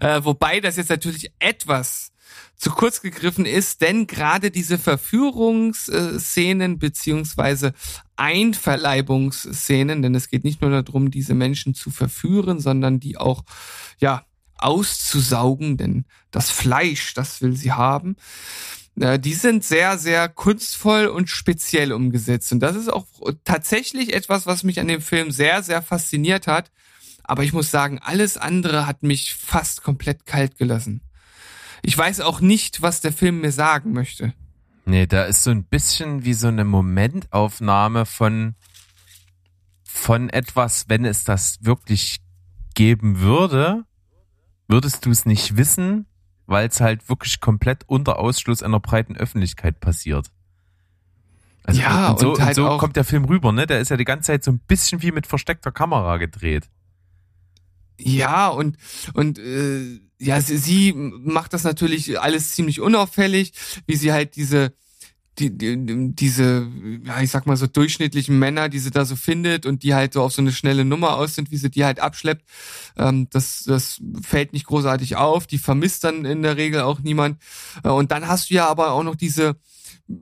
[0.00, 2.11] Äh, wobei das jetzt natürlich etwas
[2.62, 7.74] zu kurz gegriffen ist, denn gerade diese Verführungsszenen beziehungsweise
[8.14, 13.42] Einverleibungsszenen, denn es geht nicht nur darum, diese Menschen zu verführen, sondern die auch,
[13.98, 14.24] ja,
[14.58, 18.14] auszusaugen, denn das Fleisch, das will sie haben.
[18.94, 22.52] Die sind sehr, sehr kunstvoll und speziell umgesetzt.
[22.52, 23.06] Und das ist auch
[23.42, 26.70] tatsächlich etwas, was mich an dem Film sehr, sehr fasziniert hat.
[27.24, 31.02] Aber ich muss sagen, alles andere hat mich fast komplett kalt gelassen.
[31.82, 34.32] Ich weiß auch nicht, was der Film mir sagen möchte.
[34.84, 38.54] Nee, da ist so ein bisschen wie so eine Momentaufnahme von,
[39.84, 42.20] von etwas, wenn es das wirklich
[42.74, 43.84] geben würde,
[44.66, 46.06] würdest du es nicht wissen,
[46.46, 50.30] weil es halt wirklich komplett unter Ausschluss einer breiten Öffentlichkeit passiert.
[51.64, 53.66] Also ja, und so, und halt und so kommt der Film rüber, ne?
[53.66, 56.68] Der ist ja die ganze Zeit so ein bisschen wie mit versteckter Kamera gedreht.
[58.00, 58.76] Ja, und,
[59.14, 63.52] und äh, ja, sie, sie macht das natürlich alles ziemlich unauffällig,
[63.86, 64.72] wie sie halt diese
[65.38, 66.68] die, die, diese,
[67.04, 70.12] ja, ich sag mal so durchschnittlichen Männer, die sie da so findet und die halt
[70.12, 72.44] so auf so eine schnelle Nummer aus sind, wie sie die halt abschleppt,
[72.98, 75.46] ähm, das, das fällt nicht großartig auf.
[75.46, 77.38] Die vermisst dann in der Regel auch niemand.
[77.82, 79.56] Äh, und dann hast du ja aber auch noch diese,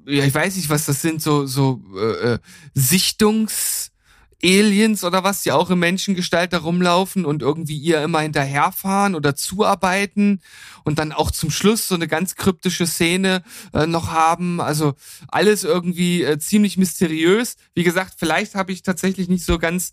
[0.07, 2.39] ja, ich weiß nicht, was das sind, so, so äh, äh
[2.77, 3.90] Sichtungs-
[4.43, 9.35] Aliens oder was, die auch in Menschengestalt da rumlaufen und irgendwie ihr immer hinterherfahren oder
[9.35, 10.41] zuarbeiten
[10.85, 14.61] und dann auch zum Schluss so eine ganz kryptische Szene äh, noch haben.
[14.61, 14.95] Also
[15.29, 17.57] alles irgendwie äh, ziemlich mysteriös.
[17.75, 19.93] Wie gesagt, vielleicht habe ich tatsächlich nicht so ganz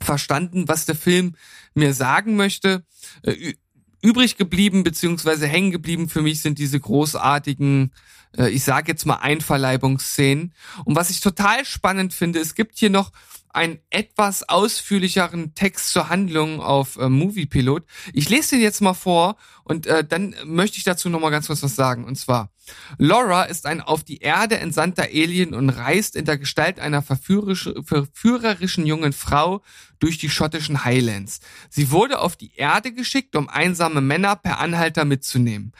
[0.00, 1.36] verstanden, was der Film
[1.74, 2.84] mir sagen möchte.
[3.22, 3.54] Äh,
[4.02, 7.92] übrig geblieben beziehungsweise hängen geblieben für mich sind diese großartigen
[8.36, 10.54] ich sage jetzt mal Einverleibungsszenen.
[10.84, 13.12] Und was ich total spannend finde, es gibt hier noch
[13.52, 17.84] einen etwas ausführlicheren Text zur Handlung auf äh, Moviepilot.
[18.12, 21.48] Ich lese den jetzt mal vor und äh, dann möchte ich dazu noch mal ganz
[21.48, 22.04] kurz was sagen.
[22.04, 22.52] Und zwar,
[22.98, 28.86] Laura ist ein auf die Erde entsandter Alien und reist in der Gestalt einer verführerischen
[28.86, 29.62] jungen Frau
[29.98, 31.40] durch die schottischen Highlands.
[31.68, 35.72] Sie wurde auf die Erde geschickt, um einsame Männer per Anhalter mitzunehmen.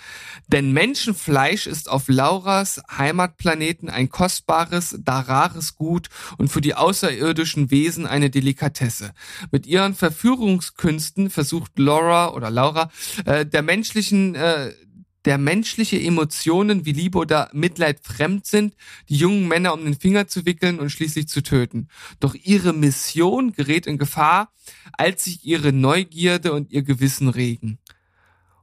[0.48, 2.08] Denn Menschenfleisch ist auf
[2.40, 9.12] Lauras Heimatplaneten ein kostbares, da rares Gut und für die außerirdischen Wesen eine Delikatesse.
[9.50, 12.90] Mit ihren Verführungskünsten versucht Laura oder Laura
[13.26, 14.72] äh, der menschlichen äh,
[15.26, 18.74] der menschliche Emotionen wie Liebe oder Mitleid fremd sind,
[19.10, 21.88] die jungen Männer um den Finger zu wickeln und schließlich zu töten.
[22.20, 24.50] Doch ihre Mission gerät in Gefahr,
[24.92, 27.78] als sich ihre Neugierde und ihr Gewissen regen.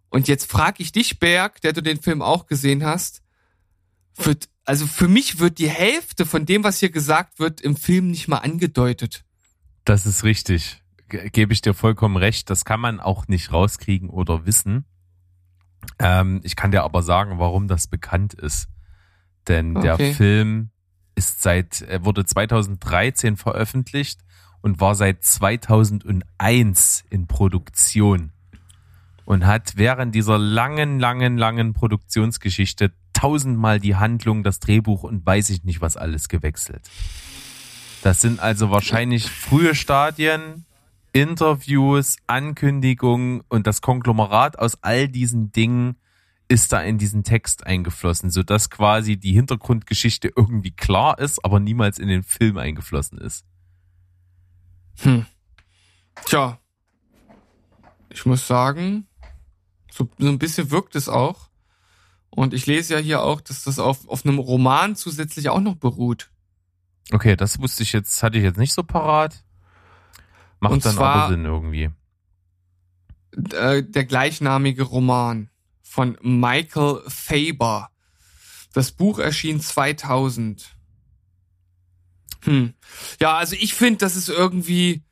[0.10, 3.22] Und jetzt frage ich dich, Berg, der du den Film auch gesehen hast,
[4.26, 8.08] wird, also für mich wird die Hälfte von dem, was hier gesagt wird, im Film
[8.08, 9.24] nicht mal angedeutet.
[9.86, 10.82] Das ist richtig.
[11.10, 12.50] Ge Gebe ich dir vollkommen recht.
[12.50, 14.86] Das kann man auch nicht rauskriegen oder wissen.
[16.00, 18.68] Ähm, ich kann dir aber sagen, warum das bekannt ist.
[19.48, 19.98] Denn okay.
[19.98, 20.70] der Film
[21.16, 24.22] ist seit, er wurde 2013 veröffentlicht
[24.62, 28.32] und war seit 2001 in Produktion
[29.26, 35.50] und hat während dieser langen, langen, langen Produktionsgeschichte tausendmal die Handlung, das Drehbuch und weiß
[35.50, 36.82] ich nicht was alles gewechselt.
[38.04, 40.66] Das sind also wahrscheinlich frühe Stadien,
[41.14, 45.98] Interviews, Ankündigungen und das Konglomerat aus all diesen Dingen
[46.48, 51.98] ist da in diesen Text eingeflossen, sodass quasi die Hintergrundgeschichte irgendwie klar ist, aber niemals
[51.98, 53.46] in den Film eingeflossen ist.
[55.00, 55.26] Hm.
[56.26, 56.60] Tja.
[58.10, 59.08] Ich muss sagen,
[59.92, 61.47] so, so ein bisschen wirkt es auch.
[62.38, 65.74] Und ich lese ja hier auch, dass das auf, auf einem Roman zusätzlich auch noch
[65.74, 66.30] beruht.
[67.12, 69.44] Okay, das wusste ich jetzt, hatte ich jetzt nicht so parat.
[70.60, 71.90] Macht Und dann zwar, aber Sinn irgendwie.
[73.54, 75.50] Äh, der gleichnamige Roman
[75.82, 77.90] von Michael Faber.
[78.72, 80.78] Das Buch erschien 2000.
[82.44, 82.76] Hm.
[83.20, 85.04] Ja, also ich finde, das ist irgendwie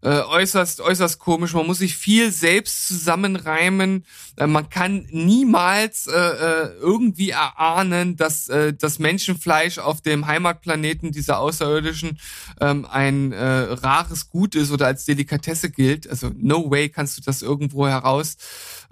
[0.00, 1.54] äh, äußerst, äußerst komisch.
[1.54, 4.04] Man muss sich viel selbst zusammenreimen.
[4.36, 11.10] Äh, man kann niemals äh, äh, irgendwie erahnen, dass äh, das Menschenfleisch auf dem Heimatplaneten
[11.10, 12.18] dieser Außerirdischen
[12.60, 16.08] ähm, ein äh, rares Gut ist oder als Delikatesse gilt.
[16.08, 18.36] Also no way kannst du das irgendwo heraus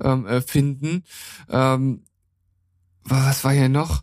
[0.01, 1.05] ähm, äh, finden.
[1.49, 2.03] Ähm,
[3.05, 4.03] was war hier noch?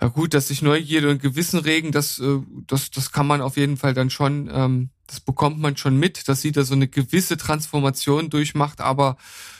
[0.00, 3.58] Ja gut, dass sich Neugierde und Gewissen regen, das, äh, das, das kann man auf
[3.58, 6.86] jeden Fall dann schon ähm, das bekommt man schon mit, dass sie da so eine
[6.86, 9.16] gewisse Transformation durchmacht, aber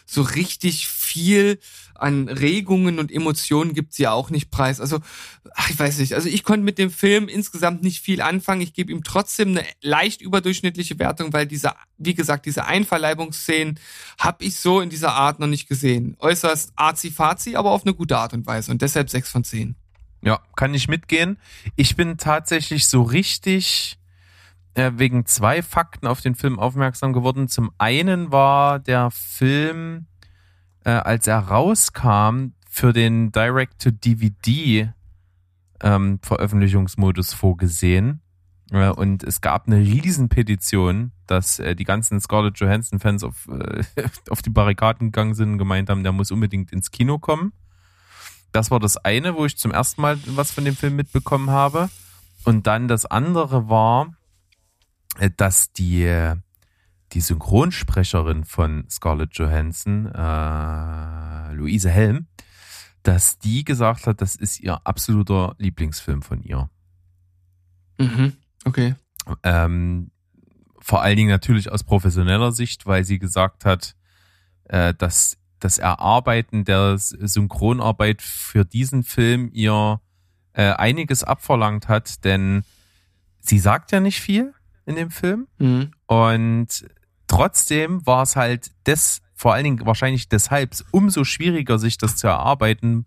[0.07, 1.59] so richtig viel
[1.95, 4.81] an Regungen und Emotionen gibt sie ja auch nicht preis.
[4.81, 5.01] Also,
[5.55, 6.15] ach, ich weiß nicht.
[6.15, 8.63] Also ich konnte mit dem Film insgesamt nicht viel anfangen.
[8.63, 13.79] Ich gebe ihm trotzdem eine leicht überdurchschnittliche Wertung, weil diese, wie gesagt, diese Einverleibungsszenen
[14.19, 16.17] habe ich so in dieser Art noch nicht gesehen.
[16.19, 18.71] Äußerst arzi-fazi, aber auf eine gute Art und Weise.
[18.71, 19.77] Und deshalb sechs von zehn.
[20.23, 21.39] Ja, kann ich mitgehen.
[21.77, 24.00] Ich bin tatsächlich so richtig
[24.75, 27.49] äh, wegen zwei Fakten auf den Film aufmerksam geworden.
[27.49, 30.07] Zum einen war der Film,
[30.85, 34.93] äh, als er rauskam, für den Direct-to-DVD
[35.83, 38.21] ähm, Veröffentlichungsmodus vorgesehen.
[38.71, 43.83] Äh, und es gab eine Riesenpetition, dass äh, die ganzen Scarlett Johansson-Fans auf, äh,
[44.31, 47.53] auf die Barrikaden gegangen sind und gemeint haben, der muss unbedingt ins Kino kommen.
[48.53, 51.89] Das war das eine, wo ich zum ersten Mal was von dem Film mitbekommen habe.
[52.45, 54.15] Und dann das andere war,
[55.37, 56.35] dass die,
[57.13, 62.27] die Synchronsprecherin von Scarlett Johansson, äh, Luise Helm,
[63.03, 66.71] dass die gesagt hat, das ist ihr absoluter Lieblingsfilm von ihr.
[67.99, 68.95] Mhm, okay.
[69.43, 70.11] Ähm,
[70.81, 73.95] vor allen Dingen natürlich aus professioneller Sicht, weil sie gesagt hat,
[74.65, 80.01] äh, dass das Erarbeiten der Synchronarbeit für diesen Film ihr
[80.55, 82.65] äh, einiges abverlangt hat, denn
[83.41, 84.55] sie sagt ja nicht viel
[84.91, 85.47] in dem Film.
[85.59, 85.93] Mhm.
[86.07, 86.69] Und
[87.27, 92.27] trotzdem war es halt das, vor allen Dingen wahrscheinlich deshalb umso schwieriger, sich das zu
[92.27, 93.07] erarbeiten,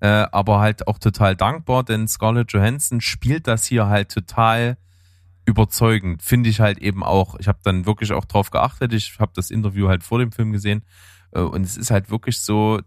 [0.00, 4.76] äh, aber halt auch total dankbar, denn Scarlett Johansson spielt das hier halt total
[5.46, 6.22] überzeugend.
[6.22, 7.36] Finde ich halt eben auch.
[7.38, 8.92] Ich habe dann wirklich auch drauf geachtet.
[8.92, 10.84] Ich habe das Interview halt vor dem Film gesehen
[11.32, 12.80] äh, und es ist halt wirklich so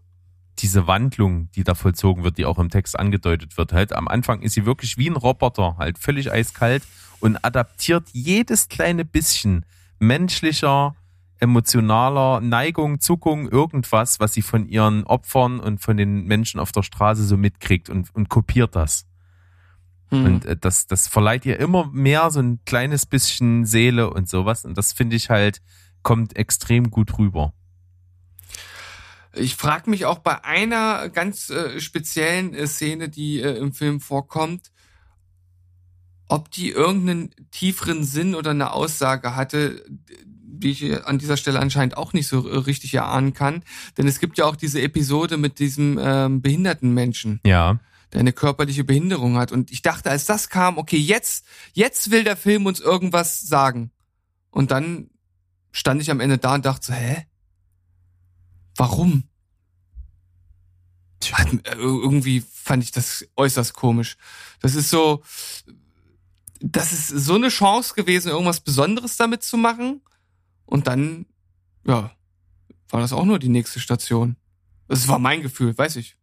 [0.58, 3.72] diese Wandlung, die da vollzogen wird, die auch im Text angedeutet wird.
[3.72, 6.82] Halt am Anfang ist sie wirklich wie ein Roboter, halt völlig eiskalt
[7.20, 9.64] und adaptiert jedes kleine bisschen
[9.98, 10.94] menschlicher,
[11.40, 16.82] emotionaler Neigung, Zuckung, irgendwas, was sie von ihren Opfern und von den Menschen auf der
[16.82, 19.06] Straße so mitkriegt und, und kopiert das.
[20.10, 20.24] Hm.
[20.24, 24.64] Und äh, das, das verleiht ihr immer mehr so ein kleines bisschen Seele und sowas.
[24.64, 25.60] Und das finde ich halt,
[26.02, 27.52] kommt extrem gut rüber.
[29.34, 34.00] Ich frage mich auch bei einer ganz äh, speziellen äh, Szene, die äh, im Film
[34.00, 34.70] vorkommt,
[36.28, 39.84] ob die irgendeinen tieferen Sinn oder eine Aussage hatte,
[40.60, 43.62] die ich an dieser Stelle anscheinend auch nicht so äh, richtig erahnen kann.
[43.96, 47.40] Denn es gibt ja auch diese Episode mit diesem ähm, behinderten Menschen.
[47.44, 47.78] Ja.
[48.12, 49.52] Der eine körperliche Behinderung hat.
[49.52, 51.44] Und ich dachte, als das kam, okay, jetzt,
[51.74, 53.90] jetzt will der Film uns irgendwas sagen.
[54.50, 55.10] Und dann
[55.72, 57.26] stand ich am Ende da und dachte so, hä?
[58.78, 59.24] Warum?
[61.20, 61.36] Tja.
[61.64, 64.16] Äh, irgendwie fand ich das äußerst komisch.
[64.60, 65.22] Das ist so,
[66.60, 70.00] das ist so eine Chance gewesen, irgendwas Besonderes damit zu machen.
[70.64, 71.26] Und dann,
[71.84, 72.12] ja,
[72.90, 74.36] war das auch nur die nächste Station.
[74.86, 76.16] Das war mein Gefühl, weiß ich.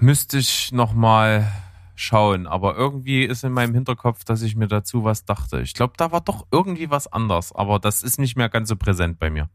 [0.00, 1.50] Müsste ich nochmal
[1.94, 5.60] schauen, aber irgendwie ist in meinem Hinterkopf, dass ich mir dazu was dachte.
[5.60, 8.76] Ich glaube, da war doch irgendwie was anders, aber das ist nicht mehr ganz so
[8.76, 9.48] präsent bei mir.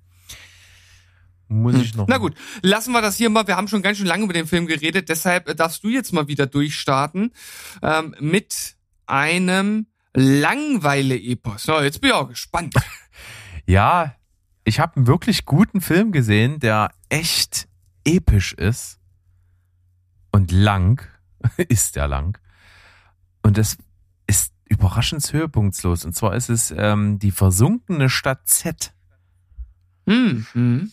[1.52, 2.08] Muss ich noch.
[2.08, 3.46] Na gut, lassen wir das hier mal.
[3.46, 6.30] Wir haben schon ganz schön lange über den Film geredet, deshalb darfst du jetzt mal
[6.30, 7.34] wieder durchstarten
[7.82, 8.76] ähm, mit
[9.06, 11.64] einem Langweile-Epos.
[11.64, 12.76] So, jetzt bin ich auch gespannt.
[13.68, 14.16] Ja,
[14.64, 17.70] ich habe einen wirklich guten Film gesehen, der echt
[18.04, 19.00] episch ist
[20.32, 21.08] und lang.
[21.70, 22.40] ist der lang.
[23.44, 23.78] Und das
[24.26, 26.06] ist überraschend höhepunktslos.
[26.06, 28.94] Und zwar ist es ähm, die versunkene Stadt Z.
[30.08, 30.92] Hm.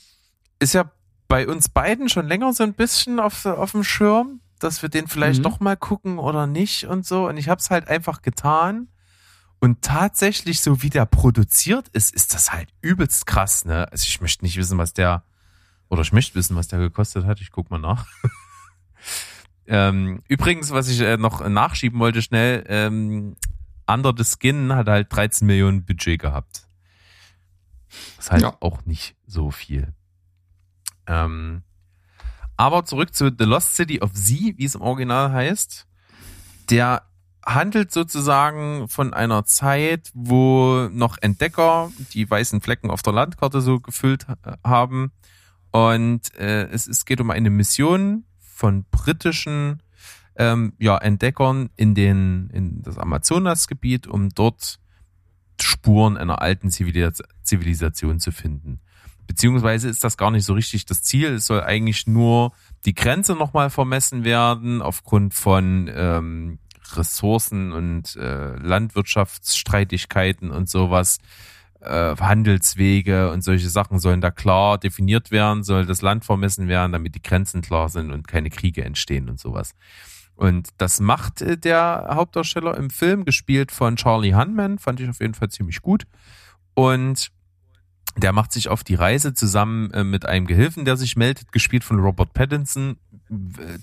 [0.58, 0.90] Ist ja
[1.28, 5.06] bei uns beiden schon länger so ein bisschen auf, auf dem Schirm, dass wir den
[5.06, 5.44] vielleicht mhm.
[5.44, 7.28] doch mal gucken oder nicht und so.
[7.28, 8.88] Und ich habe es halt einfach getan.
[9.60, 13.90] Und tatsächlich, so wie der produziert ist, ist das halt übelst krass, ne?
[13.90, 15.24] Also ich möchte nicht wissen, was der,
[15.88, 17.40] oder ich möchte wissen, was der gekostet hat.
[17.40, 18.06] Ich guck mal nach.
[19.66, 23.34] ähm, übrigens, was ich äh, noch nachschieben wollte, schnell, ähm,
[23.88, 26.68] Under the Skin hat halt 13 Millionen Budget gehabt.
[28.16, 28.56] Das ist halt ja.
[28.60, 29.94] auch nicht so viel.
[31.08, 31.62] Ähm,
[32.56, 35.86] aber zurück zu The Lost City of Z, wie es im Original heißt.
[36.70, 37.02] Der
[37.44, 43.80] handelt sozusagen von einer Zeit, wo noch Entdecker die weißen Flecken auf der Landkarte so
[43.80, 44.26] gefüllt
[44.62, 45.12] haben.
[45.70, 49.82] Und äh, es, es geht um eine Mission von britischen
[50.36, 54.78] ähm, ja, Entdeckern in, den, in das Amazonasgebiet, um dort
[55.60, 58.80] Spuren einer alten Zivilisation zu finden.
[59.28, 61.34] Beziehungsweise ist das gar nicht so richtig das Ziel.
[61.34, 62.52] Es soll eigentlich nur
[62.86, 66.58] die Grenze nochmal vermessen werden aufgrund von ähm,
[66.94, 71.18] Ressourcen und äh, Landwirtschaftsstreitigkeiten und sowas.
[71.80, 76.90] Äh, Handelswege und solche Sachen sollen da klar definiert werden, soll das Land vermessen werden,
[76.90, 79.74] damit die Grenzen klar sind und keine Kriege entstehen und sowas.
[80.34, 85.20] Und das macht äh, der Hauptdarsteller im Film, gespielt von Charlie Hunman, fand ich auf
[85.20, 86.04] jeden Fall ziemlich gut.
[86.74, 87.30] Und
[88.16, 91.84] der macht sich auf die Reise zusammen äh, mit einem Gehilfen, der sich meldet, gespielt
[91.84, 92.96] von Robert Pattinson.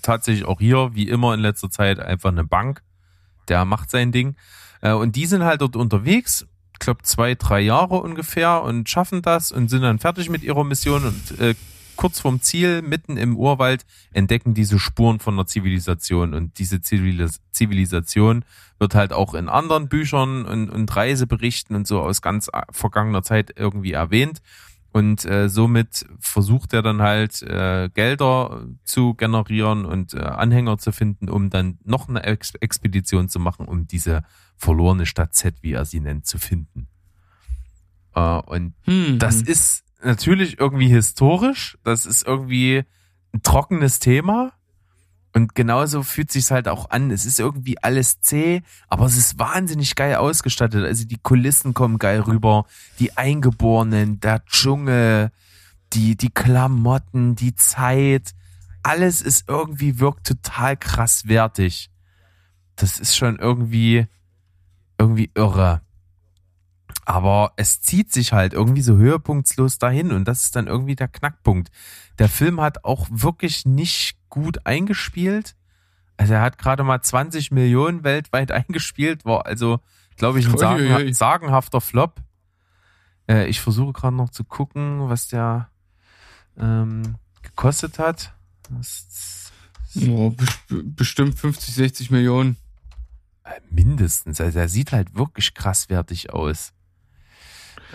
[0.02, 2.82] Tatsächlich auch hier, wie immer in letzter Zeit, einfach eine Bank.
[3.48, 4.36] Der macht sein Ding.
[4.80, 9.22] Äh, und die sind halt dort unterwegs, ich glaube zwei, drei Jahre ungefähr und schaffen
[9.22, 11.54] das und sind dann fertig mit ihrer Mission und äh,
[11.96, 16.34] kurz vorm Ziel, mitten im Urwald, entdecken diese Spuren von einer Zivilisation.
[16.34, 18.44] Und diese Zivilis Zivilisation
[18.78, 23.52] wird halt auch in anderen Büchern und, und Reiseberichten und so aus ganz vergangener Zeit
[23.56, 24.40] irgendwie erwähnt.
[24.92, 30.90] Und äh, somit versucht er dann halt äh, Gelder zu generieren und äh, Anhänger zu
[30.90, 34.22] finden, um dann noch eine Ex Expedition zu machen, um diese
[34.56, 36.88] verlorene Stadt Z, wie er sie nennt, zu finden.
[38.14, 39.18] Äh, und hm.
[39.18, 41.78] das ist natürlich irgendwie historisch.
[41.84, 42.84] Das ist irgendwie
[43.32, 44.52] ein trockenes Thema.
[45.36, 47.10] Und genauso fühlt sich's halt auch an.
[47.10, 50.86] Es ist irgendwie alles zäh, aber es ist wahnsinnig geil ausgestattet.
[50.86, 52.64] Also die Kulissen kommen geil rüber,
[52.98, 55.30] die Eingeborenen, der Dschungel,
[55.92, 58.34] die, die Klamotten, die Zeit.
[58.82, 61.90] Alles ist irgendwie, wirkt total krass wertig.
[62.76, 64.06] Das ist schon irgendwie,
[64.98, 65.82] irgendwie irre.
[67.06, 71.06] Aber es zieht sich halt irgendwie so höhepunktslos dahin und das ist dann irgendwie der
[71.06, 71.70] Knackpunkt.
[72.18, 75.54] Der Film hat auch wirklich nicht gut eingespielt.
[76.16, 79.78] Also er hat gerade mal 20 Millionen weltweit eingespielt, war also,
[80.16, 82.20] glaube ich, ein sagen, sagenhafter Flop.
[83.28, 85.70] Äh, ich versuche gerade noch zu gucken, was der
[86.58, 88.34] ähm, gekostet hat.
[90.08, 90.34] Oh,
[90.70, 92.56] bestimmt 50, 60 Millionen.
[93.44, 94.40] Äh, mindestens.
[94.40, 96.72] Also er sieht halt wirklich krasswertig aus.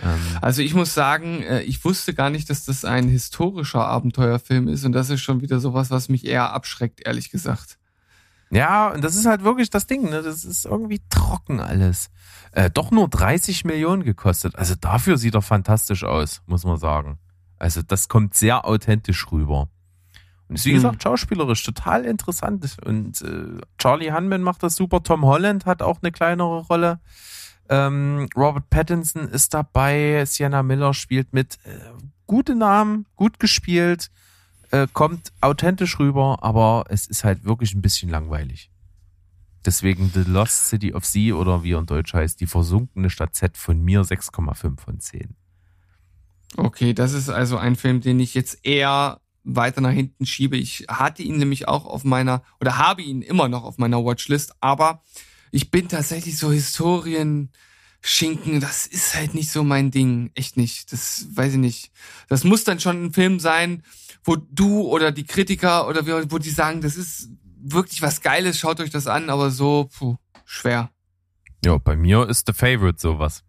[0.02, 4.68] Ähm, also ich muss sagen, äh, ich wusste gar nicht, dass das ein historischer Abenteuerfilm
[4.68, 7.78] ist und das ist schon wieder sowas, was mich eher abschreckt, ehrlich gesagt.
[8.50, 10.22] Ja, und das ist halt wirklich das Ding, ne?
[10.22, 12.10] Das ist irgendwie trocken alles.
[12.52, 14.56] Äh, doch nur 30 Millionen gekostet.
[14.56, 17.18] Also dafür sieht er fantastisch aus, muss man sagen.
[17.58, 19.68] Also das kommt sehr authentisch rüber.
[20.48, 20.76] Und ist wie hm.
[20.76, 22.76] gesagt schauspielerisch total interessant.
[22.84, 25.02] Und äh, Charlie Hunman macht das super.
[25.02, 27.00] Tom Holland hat auch eine kleinere Rolle.
[27.68, 31.58] Ähm, Robert Pattinson ist dabei, Sienna Miller spielt mit.
[31.64, 31.78] Äh,
[32.26, 34.10] gute Namen, gut gespielt,
[34.70, 38.70] äh, kommt authentisch rüber, aber es ist halt wirklich ein bisschen langweilig.
[39.64, 43.34] Deswegen The Lost City of Sea oder wie er in Deutsch heißt, die versunkene Stadt
[43.34, 45.36] Z von mir 6,5 von 10.
[46.56, 50.56] Okay, das ist also ein Film, den ich jetzt eher weiter nach hinten schiebe.
[50.56, 54.54] Ich hatte ihn nämlich auch auf meiner, oder habe ihn immer noch auf meiner Watchlist,
[54.60, 55.02] aber
[55.52, 57.50] ich bin tatsächlich so Historien,
[58.00, 60.32] Schinken, das ist halt nicht so mein Ding.
[60.34, 60.92] Echt nicht.
[60.92, 61.92] Das weiß ich nicht.
[62.28, 63.84] Das muss dann schon ein Film sein,
[64.24, 67.28] wo du oder die Kritiker oder wo die sagen, das ist
[67.60, 70.90] wirklich was Geiles, schaut euch das an, aber so, puh, schwer.
[71.64, 73.44] Ja, bei mir ist The Favorite sowas.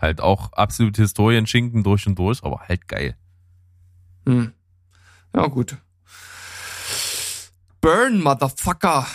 [0.00, 3.16] Halt auch absolut Historienschinken durch und durch, aber halt geil.
[4.26, 4.52] Hm.
[5.34, 5.76] Ja, gut.
[7.80, 9.06] Burn, Motherfucker.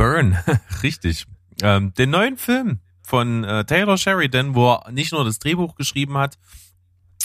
[0.00, 0.38] Burn,
[0.82, 1.26] richtig.
[1.60, 6.16] Ähm, den neuen Film von äh, Taylor Sheridan, wo er nicht nur das Drehbuch geschrieben
[6.16, 6.38] hat,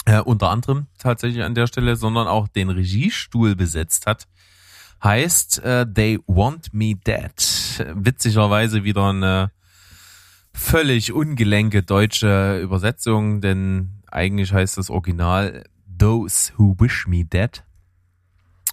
[0.04, 4.28] äh, unter anderem tatsächlich an der Stelle, sondern auch den Regiestuhl besetzt hat,
[5.02, 7.32] heißt äh, They Want Me Dead.
[7.94, 9.52] Witzigerweise wieder eine
[10.52, 15.64] völlig ungelenke deutsche Übersetzung, denn eigentlich heißt das Original
[15.98, 17.64] Those Who Wish Me Dead.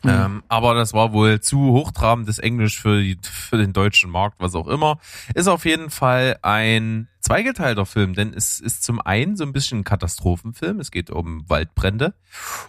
[0.03, 0.09] Mhm.
[0.09, 4.53] Ähm, aber das war wohl zu hochtrabendes Englisch für, die, für den deutschen Markt, was
[4.53, 4.99] auch immer.
[5.33, 9.79] Ist auf jeden Fall ein zweigeteilter Film, denn es ist zum einen so ein bisschen
[9.79, 12.13] ein Katastrophenfilm, es geht um Waldbrände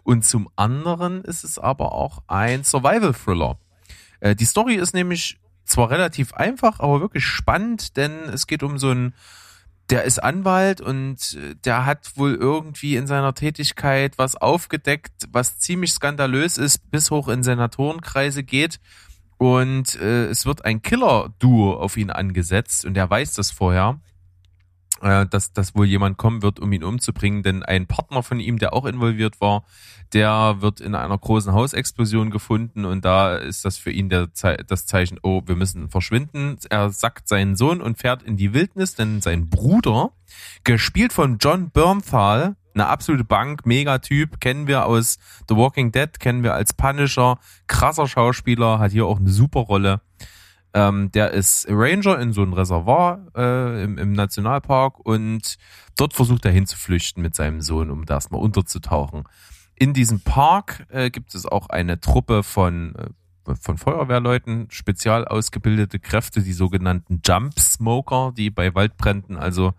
[0.04, 3.58] und zum anderen ist es aber auch ein Survival-Thriller.
[4.20, 8.78] Äh, die Story ist nämlich zwar relativ einfach, aber wirklich spannend, denn es geht um
[8.78, 9.14] so ein
[9.90, 15.58] der ist Anwalt und äh, der hat wohl irgendwie in seiner Tätigkeit was aufgedeckt, was
[15.58, 18.80] ziemlich skandalös ist, bis hoch in Senatorenkreise geht.
[19.36, 24.00] Und äh, es wird ein Killer-Duo auf ihn angesetzt und er weiß das vorher
[25.00, 28.58] äh, dass, dass wohl jemand kommen wird, um ihn umzubringen, denn ein Partner von ihm,
[28.58, 29.64] der auch involviert war,
[30.12, 34.28] der wird in einer großen Hausexplosion gefunden und da ist das für ihn der
[34.66, 36.56] das Zeichen, oh, wir müssen verschwinden.
[36.70, 40.10] Er sackt seinen Sohn und fährt in die Wildnis, denn sein Bruder,
[40.62, 45.18] gespielt von John Bernthal, eine absolute Bank, Megatyp, kennen wir aus
[45.48, 50.00] The Walking Dead, kennen wir als Punisher, krasser Schauspieler, hat hier auch eine super Rolle.
[50.76, 55.56] Ähm, der ist Ranger in so einem Reservoir äh, im, im Nationalpark und
[55.96, 59.22] dort versucht er hinzuflüchten mit seinem Sohn, um da erstmal unterzutauchen.
[59.76, 66.00] In diesem Park äh, gibt es auch eine Truppe von, äh, von Feuerwehrleuten, spezial ausgebildete
[66.00, 69.74] Kräfte, die sogenannten Jump Smoker, die bei Waldbränden also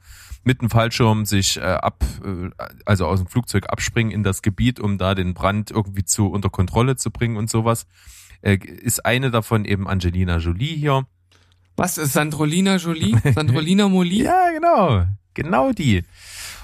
[0.45, 2.49] mit dem Fallschirm sich äh, ab, äh,
[2.85, 6.49] also aus dem Flugzeug abspringen in das Gebiet, um da den Brand irgendwie zu unter
[6.49, 7.85] Kontrolle zu bringen und sowas
[8.45, 11.05] äh, ist eine davon eben Angelina Jolie hier.
[11.75, 13.17] Was ist Sandrolina Jolie?
[13.33, 14.23] Sandrolina Moli?
[14.23, 15.05] ja, genau.
[15.33, 16.05] Genau die.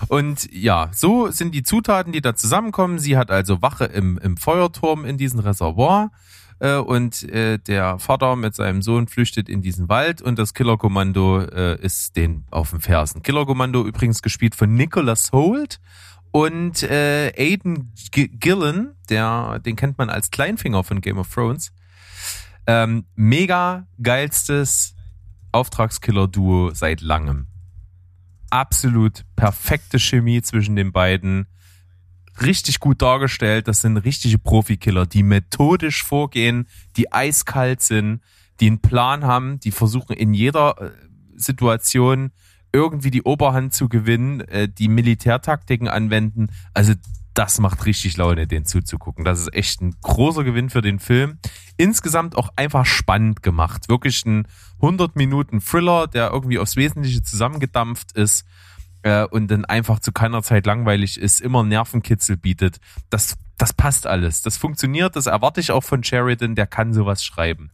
[0.08, 3.00] Und ja, so sind die Zutaten, die da zusammenkommen.
[3.00, 6.12] Sie hat also Wache im, im Feuerturm in diesem Reservoir
[6.60, 11.42] äh, und äh, der Vater mit seinem Sohn flüchtet in diesen Wald und das Killerkommando
[11.42, 13.22] äh, ist den auf dem Fersen.
[13.24, 15.82] Killerkommando übrigens gespielt von Nicholas Holt
[16.32, 21.74] und äh, Aiden G Gillen, der, den kennt man als Kleinfinger von Game of Thrones.
[22.68, 24.96] Ähm, mega geilstes
[25.52, 27.48] Auftragskiller-Duo seit langem.
[28.50, 31.48] Absolut perfekte Chemie zwischen den beiden.
[32.42, 33.68] Richtig gut dargestellt.
[33.68, 38.22] Das sind richtige Profikiller, die methodisch vorgehen, die eiskalt sind,
[38.60, 40.92] die einen Plan haben, die versuchen in jeder äh,
[41.36, 42.32] Situation
[42.74, 46.50] irgendwie die Oberhand zu gewinnen, äh, die Militärtaktiken anwenden.
[46.74, 46.94] Also
[47.34, 49.24] das macht richtig Laune, den zuzugucken.
[49.24, 51.40] Das ist echt ein großer Gewinn für den Film.
[51.78, 53.90] Insgesamt auch einfach spannend gemacht.
[53.90, 54.48] Wirklich ein
[54.82, 58.46] 100 Minuten Thriller, der irgendwie aufs Wesentliche zusammengedampft ist
[59.04, 62.80] äh, und dann einfach zu keiner Zeit langweilig ist, immer Nervenkitzel bietet.
[63.10, 64.42] Das, das passt alles.
[64.42, 67.72] Das funktioniert, das erwarte ich auch von Sheridan, der kann sowas schreiben.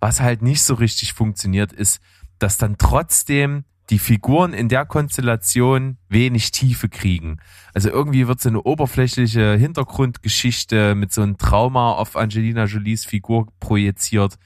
[0.00, 2.00] Was halt nicht so richtig funktioniert, ist,
[2.38, 7.38] dass dann trotzdem die Figuren in der Konstellation wenig Tiefe kriegen.
[7.74, 13.48] Also irgendwie wird so eine oberflächliche Hintergrundgeschichte mit so einem Trauma auf Angelina Jolies Figur
[13.58, 14.36] projiziert.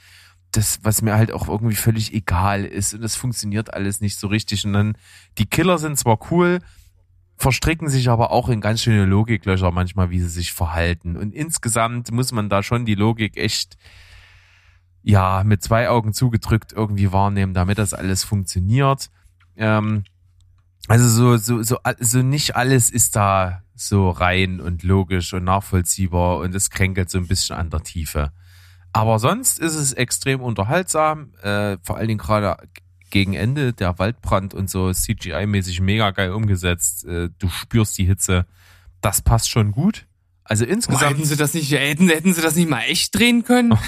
[0.53, 2.95] Das, was mir halt auch irgendwie völlig egal ist.
[2.95, 4.65] Und das funktioniert alles nicht so richtig.
[4.65, 4.97] Und dann,
[5.37, 6.61] die Killer sind zwar cool,
[7.37, 11.17] verstricken sich aber auch in ganz schöne Logiklöcher manchmal, wie sie sich verhalten.
[11.17, 13.77] Und insgesamt muss man da schon die Logik echt,
[15.03, 19.11] ja, mit zwei Augen zugedrückt irgendwie wahrnehmen, damit das alles funktioniert.
[19.57, 20.05] Ähm,
[20.89, 26.39] also so, so, so, so nicht alles ist da so rein und logisch und nachvollziehbar
[26.39, 28.33] und es kränkelt so ein bisschen an der Tiefe.
[28.93, 32.57] Aber sonst ist es extrem unterhaltsam, äh, vor allen Dingen gerade
[33.11, 37.05] gegen Ende der Waldbrand und so CGI-mäßig mega geil umgesetzt.
[37.05, 38.47] Äh, du spürst die Hitze.
[39.01, 40.07] Das passt schon gut.
[40.45, 41.03] Also insgesamt.
[41.03, 43.73] Oh, hätten sie das nicht, hätten, hätten sie das nicht mal echt drehen können?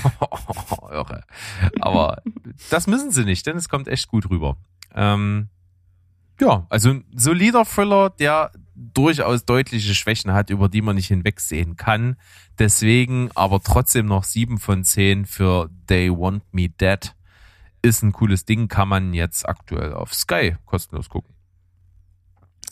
[1.80, 2.22] Aber
[2.70, 4.56] das müssen sie nicht, denn es kommt echt gut rüber.
[4.94, 5.48] Ähm,
[6.40, 11.76] ja, also ein solider Thriller, der durchaus deutliche Schwächen hat, über die man nicht hinwegsehen
[11.76, 12.16] kann.
[12.58, 17.14] Deswegen aber trotzdem noch sieben von zehn für They Want Me Dead.
[17.82, 21.34] ist ein cooles Ding, kann man jetzt aktuell auf Sky kostenlos gucken.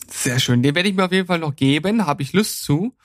[0.07, 0.61] Sehr schön.
[0.61, 2.95] Den werde ich mir auf jeden Fall noch geben, habe ich Lust zu.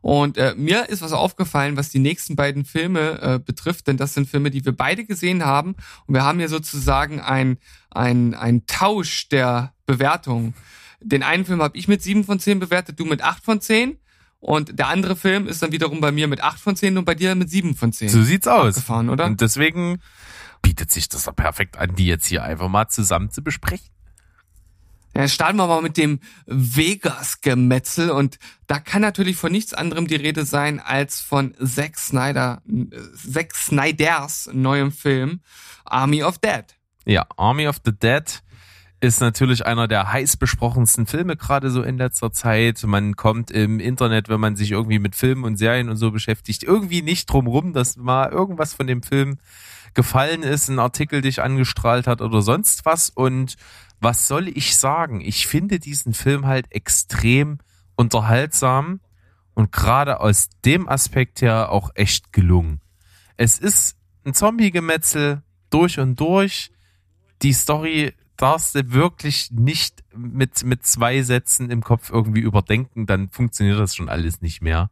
[0.00, 4.14] Und äh, mir ist was aufgefallen, was die nächsten beiden Filme äh, betrifft, denn das
[4.14, 5.74] sind Filme, die wir beide gesehen haben.
[6.06, 7.58] Und wir haben hier sozusagen ein,
[7.90, 10.54] ein, ein Tausch der Bewertung.
[11.00, 13.98] Den einen Film habe ich mit sieben von zehn bewertet, du mit acht von zehn.
[14.38, 17.16] Und der andere Film ist dann wiederum bei mir mit acht von zehn und bei
[17.16, 18.08] dir mit sieben von zehn.
[18.08, 18.76] So sieht's aus.
[18.76, 19.24] Abgefahren, oder?
[19.24, 19.98] Und deswegen
[20.62, 23.88] bietet sich das ja perfekt an, die jetzt hier einfach mal zusammen zu besprechen.
[25.16, 30.14] Ja, starten wir mal mit dem Vegas-Gemetzel und da kann natürlich von nichts anderem die
[30.14, 32.62] Rede sein als von Zack Snyder,
[33.16, 35.40] Zack Snyders neuem Film
[35.84, 36.64] Army of Dead.
[37.04, 38.42] Ja, Army of the Dead
[39.00, 42.82] ist natürlich einer der heiß besprochensten Filme gerade so in letzter Zeit.
[42.84, 46.64] Man kommt im Internet, wenn man sich irgendwie mit Filmen und Serien und so beschäftigt,
[46.64, 49.38] irgendwie nicht drum rum, dass mal irgendwas von dem Film
[49.94, 53.56] gefallen ist, ein Artikel dich angestrahlt hat oder sonst was und
[54.00, 55.20] was soll ich sagen?
[55.20, 57.58] Ich finde diesen Film halt extrem
[57.96, 59.00] unterhaltsam
[59.54, 62.80] und gerade aus dem Aspekt her auch echt gelungen.
[63.36, 66.70] Es ist ein Zombie-Gemetzel durch und durch.
[67.42, 73.28] Die Story darfst du wirklich nicht mit, mit zwei Sätzen im Kopf irgendwie überdenken, dann
[73.28, 74.90] funktioniert das schon alles nicht mehr.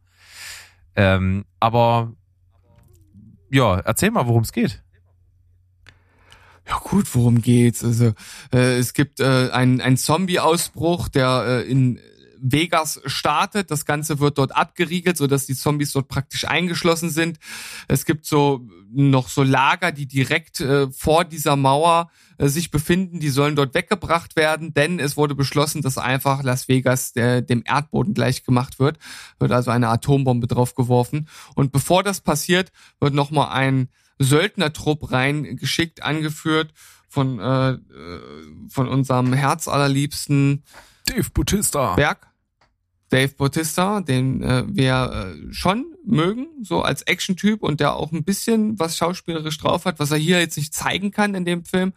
[0.95, 2.13] Ähm, aber
[3.49, 4.83] ja, erzähl mal, worum es geht.
[6.67, 7.83] Ja gut, worum geht's?
[7.83, 8.13] Also
[8.53, 11.99] äh, es gibt äh, einen, Zombie-Ausbruch, der äh, in
[12.39, 13.71] Vegas startet.
[13.71, 17.39] Das Ganze wird dort abgeriegelt, so dass die Zombies dort praktisch eingeschlossen sind.
[17.87, 23.19] Es gibt so noch so Lager, die direkt äh, vor dieser Mauer äh, sich befinden.
[23.19, 27.63] Die sollen dort weggebracht werden, denn es wurde beschlossen, dass einfach Las Vegas der, dem
[27.65, 28.97] Erdboden gleich gemacht wird.
[29.39, 31.27] Wird also eine Atombombe draufgeworfen.
[31.55, 36.73] Und bevor das passiert, wird nochmal ein Söldnertrupp reingeschickt, angeführt
[37.07, 37.79] von, äh, äh,
[38.69, 40.63] von unserem Herzallerliebsten
[41.07, 41.95] Dave Bautista.
[41.95, 42.27] Berg.
[43.09, 48.25] Dave Bautista, den äh, wir äh, schon mögen, so als Action-Typ und der auch ein
[48.25, 51.93] bisschen was schauspielerisch drauf hat, was er hier jetzt nicht zeigen kann in dem Film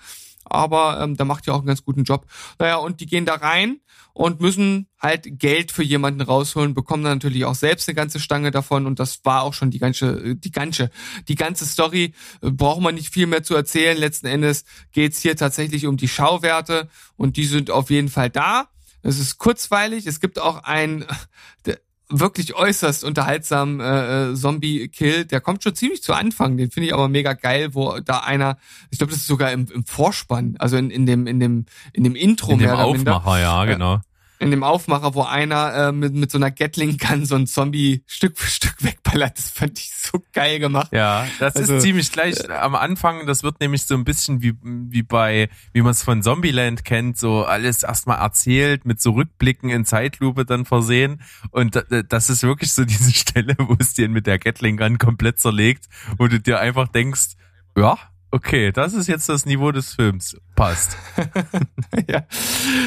[0.51, 2.27] aber ähm, da macht ja auch einen ganz guten Job.
[2.59, 3.81] Naja, und die gehen da rein
[4.13, 8.51] und müssen halt Geld für jemanden rausholen, bekommen dann natürlich auch selbst eine ganze Stange
[8.51, 10.91] davon und das war auch schon die ganze, die ganze,
[11.29, 12.15] die ganze Story.
[12.43, 13.97] Äh, braucht man nicht viel mehr zu erzählen.
[13.97, 18.69] Letzten Endes geht's hier tatsächlich um die Schauwerte und die sind auf jeden Fall da.
[19.03, 20.07] Es ist kurzweilig.
[20.07, 21.05] Es gibt auch ein,
[22.11, 25.24] wirklich äußerst unterhaltsamen äh, äh, Zombie-Kill.
[25.26, 26.57] Der kommt schon ziemlich zu Anfang.
[26.57, 28.59] Den finde ich aber mega geil, wo da einer,
[28.90, 32.05] ich glaube, das ist sogar im, im Vorspann, also in, in dem in dem in
[32.05, 34.01] dem Intro in mehr dem Aufmacher, ja, genau
[34.41, 38.03] in dem Aufmacher, wo einer äh, mit, mit so einer Gatling kann so ein Zombie
[38.07, 39.36] Stück für Stück wegballert.
[39.36, 40.88] Das fand ich so geil gemacht.
[40.93, 43.26] Ja, das also, ist ziemlich gleich äh, am Anfang.
[43.26, 47.18] Das wird nämlich so ein bisschen wie, wie bei, wie man es von Zombieland kennt,
[47.18, 51.20] so alles erstmal erzählt, mit so Rückblicken in Zeitlupe dann versehen.
[51.51, 55.38] Und das ist wirklich so diese Stelle, wo es dir mit der Gatling Gun komplett
[55.38, 55.86] zerlegt,
[56.16, 57.36] wo du dir einfach denkst,
[57.76, 57.99] ja,
[58.33, 60.37] Okay, das ist jetzt das Niveau des Films.
[60.55, 60.97] Passt.
[62.09, 62.24] ja,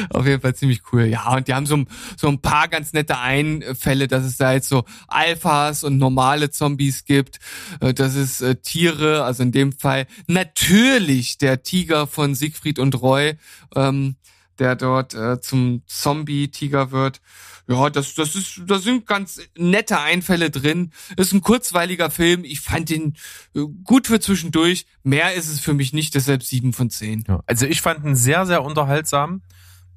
[0.08, 1.04] auf jeden Fall ziemlich cool.
[1.04, 1.84] Ja, und die haben so,
[2.16, 7.04] so ein paar ganz nette Einfälle, dass es da jetzt so Alphas und normale Zombies
[7.04, 7.40] gibt,
[7.80, 13.00] äh, dass es äh, Tiere, also in dem Fall natürlich der Tiger von Siegfried und
[13.02, 13.34] Roy,
[13.76, 14.16] ähm,
[14.58, 17.20] der dort äh, zum Zombie-Tiger wird.
[17.66, 20.92] Ja, das, das ist, da sind ganz nette Einfälle drin.
[21.16, 22.44] Ist ein kurzweiliger Film.
[22.44, 23.14] Ich fand ihn
[23.54, 24.86] äh, gut für zwischendurch.
[25.02, 27.24] Mehr ist es für mich nicht, deshalb sieben von zehn.
[27.26, 29.42] Ja, also ich fand ihn sehr, sehr unterhaltsam.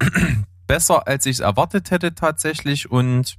[0.66, 3.36] Besser, als ich es erwartet hätte tatsächlich und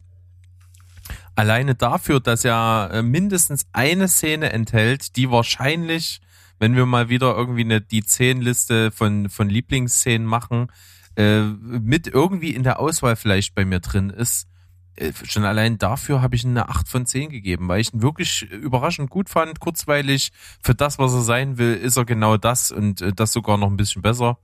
[1.35, 6.21] alleine dafür, dass er äh, mindestens eine Szene enthält, die wahrscheinlich,
[6.59, 10.67] wenn wir mal wieder irgendwie eine, die zehn Liste von, von Lieblingsszenen machen,
[11.15, 14.47] äh, mit irgendwie in der Auswahl vielleicht bei mir drin ist.
[14.95, 18.49] Äh, schon allein dafür habe ich eine 8 von 10 gegeben, weil ich ihn wirklich
[18.51, 20.31] überraschend gut fand, kurzweilig.
[20.61, 23.69] Für das, was er sein will, ist er genau das und äh, das sogar noch
[23.69, 24.37] ein bisschen besser.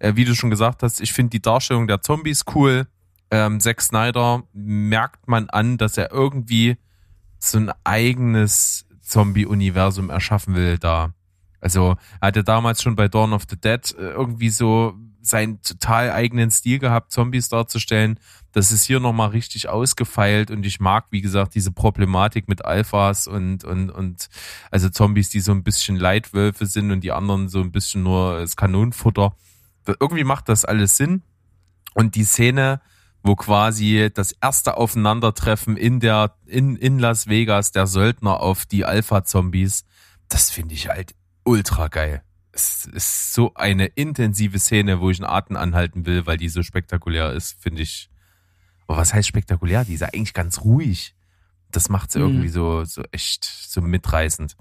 [0.00, 2.86] Wie du schon gesagt hast, ich finde die Darstellung der Zombies cool.
[3.32, 6.76] Ähm, Zack Snyder merkt man an, dass er irgendwie
[7.40, 11.14] so ein eigenes Zombie-Universum erschaffen will da.
[11.60, 16.50] Also er hatte damals schon bei Dawn of the Dead irgendwie so seinen total eigenen
[16.50, 18.18] Stil gehabt, Zombies darzustellen.
[18.52, 23.26] Das ist hier nochmal richtig ausgefeilt und ich mag, wie gesagt, diese Problematik mit Alphas
[23.26, 24.28] und, und, und,
[24.70, 28.40] also Zombies, die so ein bisschen Leitwölfe sind und die anderen so ein bisschen nur
[28.40, 29.36] das Kanonenfutter.
[30.00, 31.22] Irgendwie macht das alles Sinn.
[31.94, 32.80] Und die Szene,
[33.22, 38.84] wo quasi das erste Aufeinandertreffen in der, in, in Las Vegas der Söldner auf die
[38.84, 39.84] Alpha-Zombies,
[40.28, 41.14] das finde ich halt
[41.44, 42.22] ultra geil
[42.58, 46.64] es ist so eine intensive Szene, wo ich einen Atem anhalten will, weil die so
[46.64, 48.10] spektakulär ist, finde ich.
[48.86, 49.84] Aber was heißt spektakulär?
[49.84, 51.14] Die ist ja eigentlich ganz ruhig.
[51.70, 52.26] Das macht sie mhm.
[52.26, 54.56] irgendwie so, so echt so mitreißend.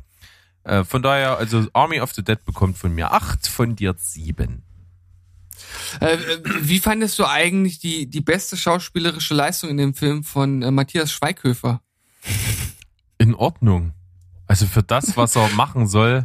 [0.64, 4.64] Äh, von daher, also Army of the Dead bekommt von mir acht, von dir sieben.
[6.00, 6.18] Äh,
[6.62, 11.12] wie fandest du eigentlich die, die beste schauspielerische Leistung in dem Film von äh, Matthias
[11.12, 11.82] Schweighöfer?
[13.18, 13.94] In Ordnung.
[14.46, 16.24] Also für das, was er machen soll,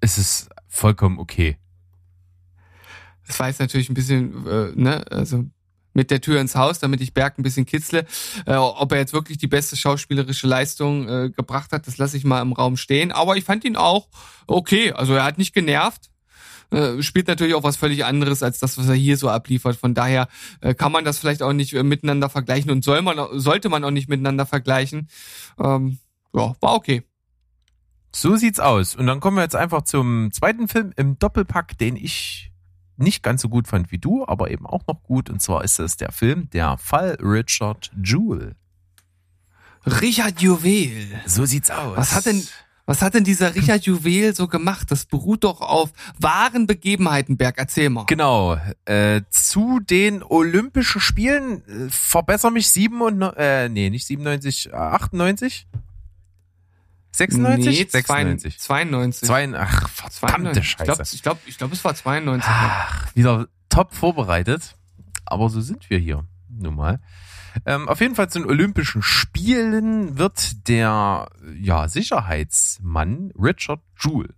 [0.00, 1.58] ist es vollkommen okay.
[3.26, 5.44] Das war jetzt natürlich ein bisschen, äh, ne, also
[5.94, 8.06] mit der Tür ins Haus, damit ich Berg ein bisschen kitzle.
[8.46, 12.24] Äh, ob er jetzt wirklich die beste schauspielerische Leistung äh, gebracht hat, das lasse ich
[12.24, 13.12] mal im Raum stehen.
[13.12, 14.08] Aber ich fand ihn auch
[14.46, 14.92] okay.
[14.92, 16.10] Also er hat nicht genervt.
[16.70, 19.76] Äh, spielt natürlich auch was völlig anderes als das, was er hier so abliefert.
[19.76, 20.28] Von daher
[20.62, 23.84] äh, kann man das vielleicht auch nicht äh, miteinander vergleichen und soll man, sollte man
[23.84, 25.08] auch nicht miteinander vergleichen.
[25.62, 25.98] Ähm,
[26.34, 27.02] ja, war okay.
[28.14, 28.94] So sieht's aus.
[28.94, 32.50] Und dann kommen wir jetzt einfach zum zweiten Film im Doppelpack, den ich
[32.96, 35.30] nicht ganz so gut fand wie du, aber eben auch noch gut.
[35.30, 38.54] Und zwar ist es der Film Der Fall Richard Jewell.
[39.86, 41.08] Richard Juwel.
[41.26, 41.96] So sieht's aus.
[41.96, 42.46] Was hat denn,
[42.86, 44.90] was hat denn dieser Richard Juwel so gemacht?
[44.90, 45.90] Das beruht doch auf
[46.20, 47.58] wahren Begebenheiten, Berg.
[47.58, 48.04] Erzähl mal.
[48.06, 48.58] Genau.
[48.84, 55.66] Äh, zu den Olympischen Spielen, äh, verbessere mich, 97, äh, nee, nicht 97, 98?
[57.12, 57.66] 96?
[57.66, 58.58] Nee, 96.
[58.58, 59.26] 92.
[59.26, 61.14] Zwei, ach, verdammte Scheiße.
[61.14, 62.50] Ich glaube, ich glaube, es war 92.
[62.50, 64.76] Ach, wieder top vorbereitet.
[65.24, 66.26] Aber so sind wir hier.
[66.48, 67.00] Nun mal.
[67.66, 74.34] Ähm, auf jeden Fall zu den Olympischen Spielen wird der ja, Sicherheitsmann Richard Jewell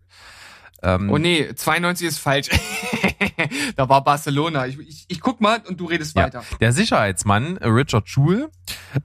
[0.85, 2.51] ähm, oh nee, 92 ist falsch.
[3.77, 4.67] da war Barcelona.
[4.67, 6.25] Ich, ich, ich guck mal und du redest ja.
[6.25, 6.45] weiter.
[6.61, 8.51] Der Sicherheitsmann, äh, Richard Schul,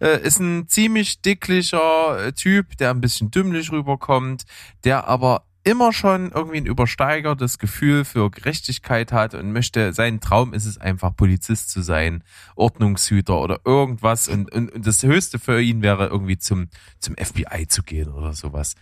[0.01, 4.43] äh, ist ein ziemlich dicklicher äh, Typ, der ein bisschen dümmlich rüberkommt,
[4.83, 10.53] der aber immer schon irgendwie ein übersteigertes Gefühl für Gerechtigkeit hat und möchte, sein Traum
[10.53, 12.23] ist es einfach Polizist zu sein,
[12.55, 16.69] Ordnungshüter oder irgendwas und, und, und das Höchste für ihn wäre irgendwie zum,
[16.99, 18.75] zum FBI zu gehen oder sowas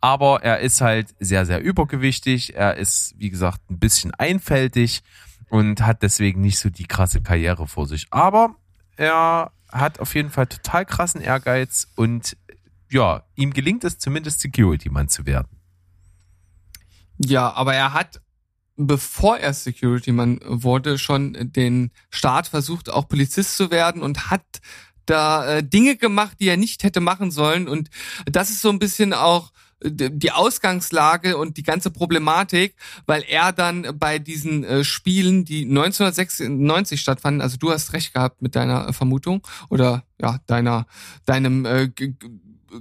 [0.00, 2.54] aber er ist halt sehr, sehr übergewichtig.
[2.54, 5.02] Er ist, wie gesagt, ein bisschen einfältig
[5.48, 8.06] und hat deswegen nicht so die krasse Karriere vor sich.
[8.10, 8.56] Aber
[8.96, 12.36] er hat auf jeden Fall total krassen Ehrgeiz und
[12.90, 15.58] ja, ihm gelingt es zumindest Security-Mann zu werden.
[17.18, 18.20] Ja, aber er hat,
[18.76, 24.44] bevor er Security-Mann wurde, schon den Start versucht, auch Polizist zu werden und hat
[25.06, 27.68] da äh, Dinge gemacht, die er nicht hätte machen sollen.
[27.68, 27.90] Und
[28.26, 32.74] das ist so ein bisschen auch die Ausgangslage und die ganze Problematik,
[33.06, 38.42] weil er dann bei diesen äh, Spielen, die 1996 stattfanden, also du hast recht gehabt
[38.42, 40.86] mit deiner Vermutung oder ja, deiner
[41.26, 41.88] deinem äh,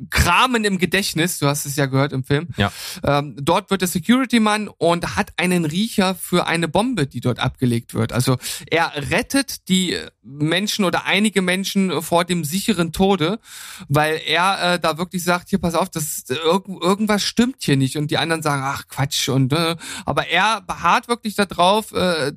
[0.10, 2.48] Kramen im Gedächtnis, du hast es ja gehört im Film.
[2.58, 2.72] Ja.
[3.04, 7.94] Ähm, dort wird der Security-Mann und hat einen Riecher für eine Bombe, die dort abgelegt
[7.94, 8.14] wird.
[8.14, 8.38] Also
[8.70, 13.40] er rettet die Menschen oder einige Menschen vor dem sicheren Tode,
[13.88, 17.98] weil er äh, da wirklich sagt, hier pass auf, das irg irgendwas stimmt hier nicht
[17.98, 19.76] und die anderen sagen, ach Quatsch und äh,
[20.06, 22.34] aber er beharrt wirklich darauf, äh,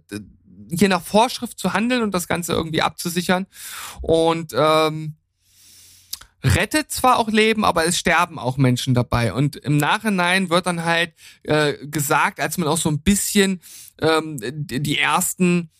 [0.70, 3.46] hier nach Vorschrift zu handeln und das Ganze irgendwie abzusichern
[4.00, 5.14] und ähm,
[6.46, 9.32] rettet zwar auch Leben, aber es sterben auch Menschen dabei.
[9.32, 13.60] Und im Nachhinein wird dann halt äh, gesagt, als man auch so ein bisschen
[14.00, 15.70] ähm, die ersten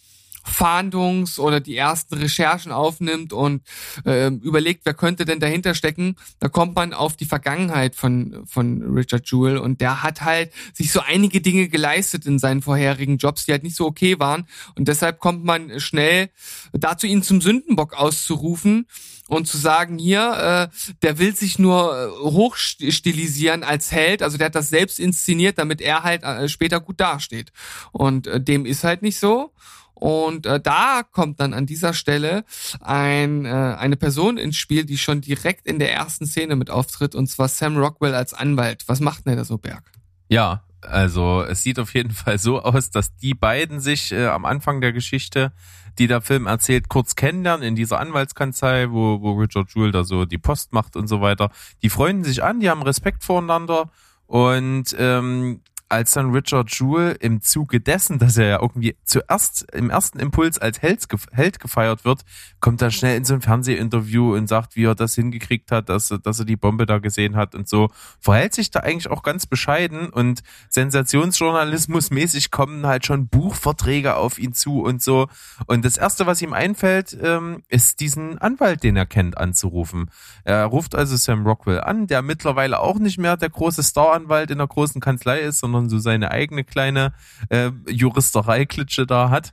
[0.46, 3.62] Fahndungs- oder die ersten Recherchen aufnimmt und
[4.04, 8.82] äh, überlegt, wer könnte denn dahinter stecken, da kommt man auf die Vergangenheit von, von
[8.94, 9.58] Richard Jewell.
[9.58, 13.64] Und der hat halt sich so einige Dinge geleistet in seinen vorherigen Jobs, die halt
[13.64, 14.46] nicht so okay waren.
[14.76, 16.30] Und deshalb kommt man schnell
[16.72, 18.86] dazu, ihn zum Sündenbock auszurufen
[19.28, 24.46] und zu sagen, hier, äh, der will sich nur äh, hochstilisieren als Held, also der
[24.46, 27.52] hat das selbst inszeniert, damit er halt äh, später gut dasteht.
[27.92, 29.52] Und äh, dem ist halt nicht so.
[29.94, 32.44] Und äh, da kommt dann an dieser Stelle
[32.80, 37.14] ein, äh, eine Person ins Spiel, die schon direkt in der ersten Szene mit auftritt,
[37.14, 38.84] und zwar Sam Rockwell als Anwalt.
[38.88, 39.90] Was macht denn der so, Berg?
[40.28, 44.44] Ja, also es sieht auf jeden Fall so aus, dass die beiden sich äh, am
[44.44, 45.52] Anfang der Geschichte,
[45.98, 50.24] die der Film erzählt, kurz kennenlernen in dieser Anwaltskanzlei, wo, wo Richard Jewell da so
[50.24, 51.50] die Post macht und so weiter.
[51.82, 53.90] Die freunden sich an, die haben Respekt voreinander
[54.26, 59.88] und ähm, als dann Richard Jewell im Zuge dessen, dass er ja irgendwie zuerst im
[59.88, 62.22] ersten Impuls als Held, Held gefeiert wird,
[62.60, 66.08] kommt dann schnell in so ein Fernsehinterview und sagt, wie er das hingekriegt hat, dass,
[66.22, 67.88] dass er die Bombe da gesehen hat und so.
[68.18, 74.54] Verhält sich da eigentlich auch ganz bescheiden und Sensationsjournalismusmäßig kommen halt schon Buchverträge auf ihn
[74.54, 75.28] zu und so.
[75.66, 80.10] Und das erste, was ihm einfällt, ähm, ist diesen Anwalt, den er kennt, anzurufen.
[80.42, 84.58] Er ruft also Sam Rockwell an, der mittlerweile auch nicht mehr der große Staranwalt in
[84.58, 87.12] der großen Kanzlei ist, sondern sondern so seine eigene kleine
[87.48, 89.52] äh, Juristerei-Klitsche da hat.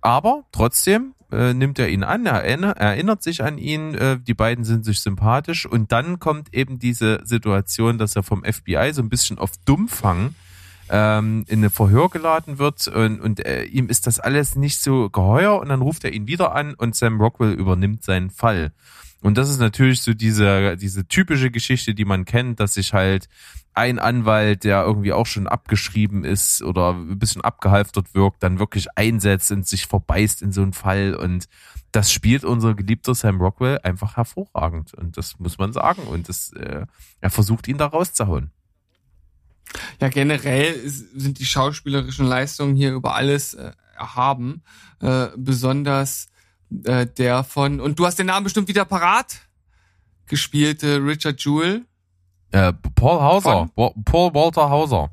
[0.00, 4.64] Aber trotzdem äh, nimmt er ihn an, er erinnert, sich an ihn, äh, die beiden
[4.64, 9.08] sind sich sympathisch und dann kommt eben diese Situation, dass er vom FBI so ein
[9.08, 10.34] bisschen auf Dummfang
[10.90, 15.08] ähm, in eine Verhör geladen wird und, und äh, ihm ist das alles nicht so
[15.08, 18.72] geheuer und dann ruft er ihn wieder an und Sam Rockwell übernimmt seinen Fall.
[19.22, 23.28] Und das ist natürlich so diese, diese typische Geschichte, die man kennt, dass sich halt
[23.72, 28.88] ein Anwalt, der irgendwie auch schon abgeschrieben ist oder ein bisschen abgehalftert wirkt, dann wirklich
[28.96, 31.14] einsetzt und sich verbeißt in so einen Fall.
[31.14, 31.46] Und
[31.92, 34.92] das spielt unser geliebter Sam Rockwell einfach hervorragend.
[34.94, 36.02] Und das muss man sagen.
[36.02, 36.86] Und das, äh,
[37.20, 38.50] er versucht ihn da rauszuhauen.
[40.00, 44.62] Ja, generell sind die schauspielerischen Leistungen hier über alles äh, erhaben.
[45.00, 46.28] Äh, besonders
[46.84, 49.40] äh, der von, und du hast den Namen bestimmt wieder parat,
[50.26, 51.84] gespielte Richard Jewell.
[52.50, 53.70] Äh, Paul Hauser.
[53.74, 54.04] Von?
[54.04, 55.10] Paul Walter Hauser.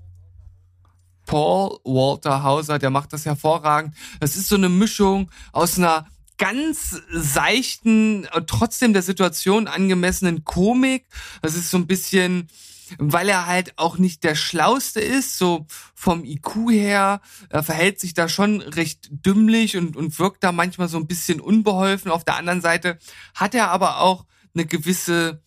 [1.26, 3.96] Paul Walter Hauser, der macht das hervorragend.
[4.20, 6.08] Das ist so eine Mischung aus einer
[6.38, 11.06] ganz seichten, trotzdem der Situation angemessenen Komik.
[11.42, 12.48] Das ist so ein bisschen
[12.98, 18.14] weil er halt auch nicht der Schlauste ist, so vom IQ her, er verhält sich
[18.14, 22.12] da schon recht dümmlich und, und wirkt da manchmal so ein bisschen unbeholfen.
[22.12, 22.98] Auf der anderen Seite
[23.36, 25.42] hat er aber auch eine gewisse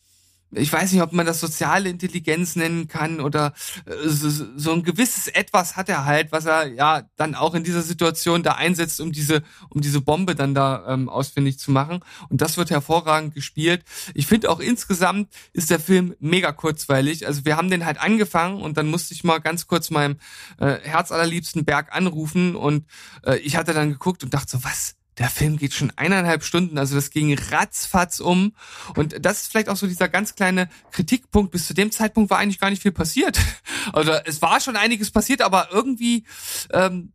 [0.54, 3.54] ich weiß nicht, ob man das soziale Intelligenz nennen kann oder
[3.86, 7.82] äh, so, ein gewisses Etwas hat er halt, was er ja dann auch in dieser
[7.82, 12.00] Situation da einsetzt, um diese, um diese Bombe dann da ähm, ausfindig zu machen.
[12.28, 13.84] Und das wird hervorragend gespielt.
[14.14, 17.26] Ich finde auch insgesamt ist der Film mega kurzweilig.
[17.26, 20.18] Also wir haben den halt angefangen und dann musste ich mal ganz kurz meinem
[20.58, 22.86] äh, herzallerliebsten Berg anrufen und
[23.24, 24.96] äh, ich hatte dann geguckt und dachte so, was?
[25.18, 28.54] Der Film geht schon eineinhalb Stunden, also das ging ratzfatz um.
[28.96, 31.52] Und das ist vielleicht auch so dieser ganz kleine Kritikpunkt.
[31.52, 33.38] Bis zu dem Zeitpunkt war eigentlich gar nicht viel passiert.
[33.92, 36.24] Also es war schon einiges passiert, aber irgendwie
[36.72, 37.12] ähm,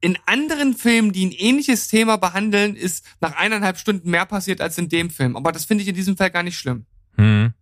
[0.00, 4.78] in anderen Filmen, die ein ähnliches Thema behandeln, ist nach eineinhalb Stunden mehr passiert als
[4.78, 5.36] in dem Film.
[5.36, 6.86] Aber das finde ich in diesem Fall gar nicht schlimm.
[7.16, 7.54] Hm.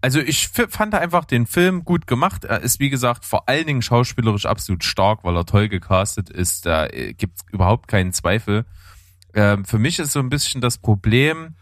[0.00, 2.44] Also ich fand einfach den Film gut gemacht.
[2.44, 6.66] Er ist, wie gesagt, vor allen Dingen schauspielerisch absolut stark, weil er toll gecastet ist.
[6.66, 8.64] Da äh, gibt's überhaupt keinen Zweifel.
[9.38, 11.54] Ähm, für mich ist so ein bisschen das Problem,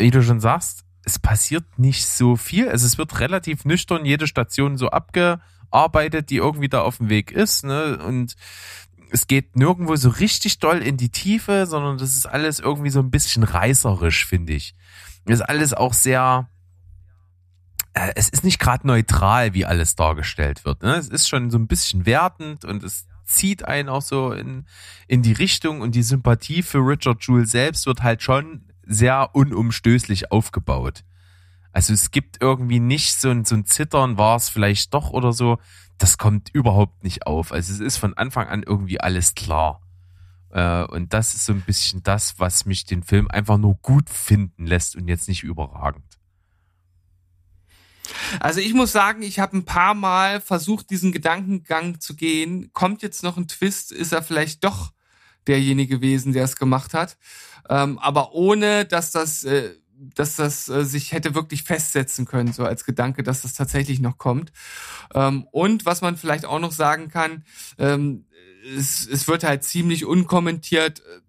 [0.00, 2.68] wie du schon sagst, es passiert nicht so viel.
[2.68, 7.30] Also es wird relativ nüchtern jede Station so abgearbeitet, die irgendwie da auf dem Weg
[7.30, 7.62] ist.
[7.62, 7.98] Ne?
[8.04, 8.34] Und
[9.12, 12.98] es geht nirgendwo so richtig doll in die Tiefe, sondern das ist alles irgendwie so
[12.98, 14.74] ein bisschen reißerisch, finde ich.
[15.24, 16.48] Das ist alles auch sehr,
[17.92, 20.82] äh, es ist nicht gerade neutral, wie alles dargestellt wird.
[20.82, 20.96] Ne?
[20.96, 24.66] Es ist schon so ein bisschen wertend und es zieht einen auch so in,
[25.08, 30.30] in die Richtung und die Sympathie für Richard Jewell selbst wird halt schon sehr unumstößlich
[30.30, 31.04] aufgebaut.
[31.72, 35.32] Also es gibt irgendwie nicht so ein, so ein Zittern, war es vielleicht doch oder
[35.32, 35.58] so.
[35.98, 37.52] Das kommt überhaupt nicht auf.
[37.52, 39.80] Also es ist von Anfang an irgendwie alles klar.
[40.50, 44.10] Äh, und das ist so ein bisschen das, was mich den Film einfach nur gut
[44.10, 46.11] finden lässt und jetzt nicht überragend.
[48.40, 52.72] Also ich muss sagen, ich habe ein paar Mal versucht, diesen Gedankengang zu gehen.
[52.72, 53.92] Kommt jetzt noch ein Twist?
[53.92, 54.92] Ist er vielleicht doch
[55.46, 57.16] derjenige gewesen, der es gemacht hat?
[57.68, 59.74] Ähm, aber ohne, dass das, äh,
[60.14, 64.18] dass das äh, sich hätte wirklich festsetzen können, so als Gedanke, dass das tatsächlich noch
[64.18, 64.52] kommt.
[65.14, 67.44] Ähm, und was man vielleicht auch noch sagen kann,
[67.78, 68.26] ähm,
[68.76, 71.20] es, es wird halt ziemlich unkommentiert äh,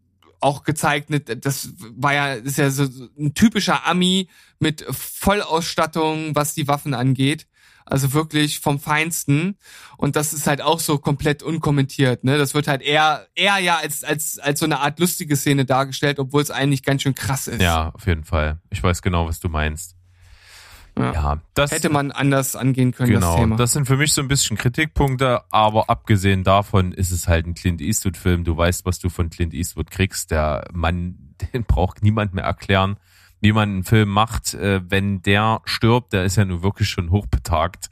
[0.44, 2.84] auch gezeigt, ne, das war ja, ist ja so
[3.18, 4.30] ein typischer Ami
[4.60, 7.48] mit Vollausstattung, was die Waffen angeht.
[7.86, 9.58] Also wirklich vom Feinsten.
[9.98, 12.24] Und das ist halt auch so komplett unkommentiert.
[12.24, 12.38] Ne?
[12.38, 16.18] Das wird halt eher, eher ja als, als, als so eine Art lustige Szene dargestellt,
[16.18, 17.62] obwohl es eigentlich ganz schön krass ist.
[17.62, 18.62] Ja, auf jeden Fall.
[18.70, 19.98] Ich weiß genau, was du meinst.
[20.98, 21.12] Ja.
[21.12, 23.14] ja, das hätte man anders angehen können.
[23.14, 23.56] Genau, das, Thema.
[23.56, 27.56] das sind für mich so ein bisschen Kritikpunkte, aber abgesehen davon ist es halt ein
[27.56, 28.44] Clint Eastwood-Film.
[28.44, 30.30] Du weißt, was du von Clint Eastwood kriegst.
[30.30, 32.98] Der Mann, den braucht niemand mehr erklären,
[33.42, 34.54] wie man einen Film macht.
[34.54, 37.90] Äh, wenn der stirbt, der ist ja nun wirklich schon hochbetagt,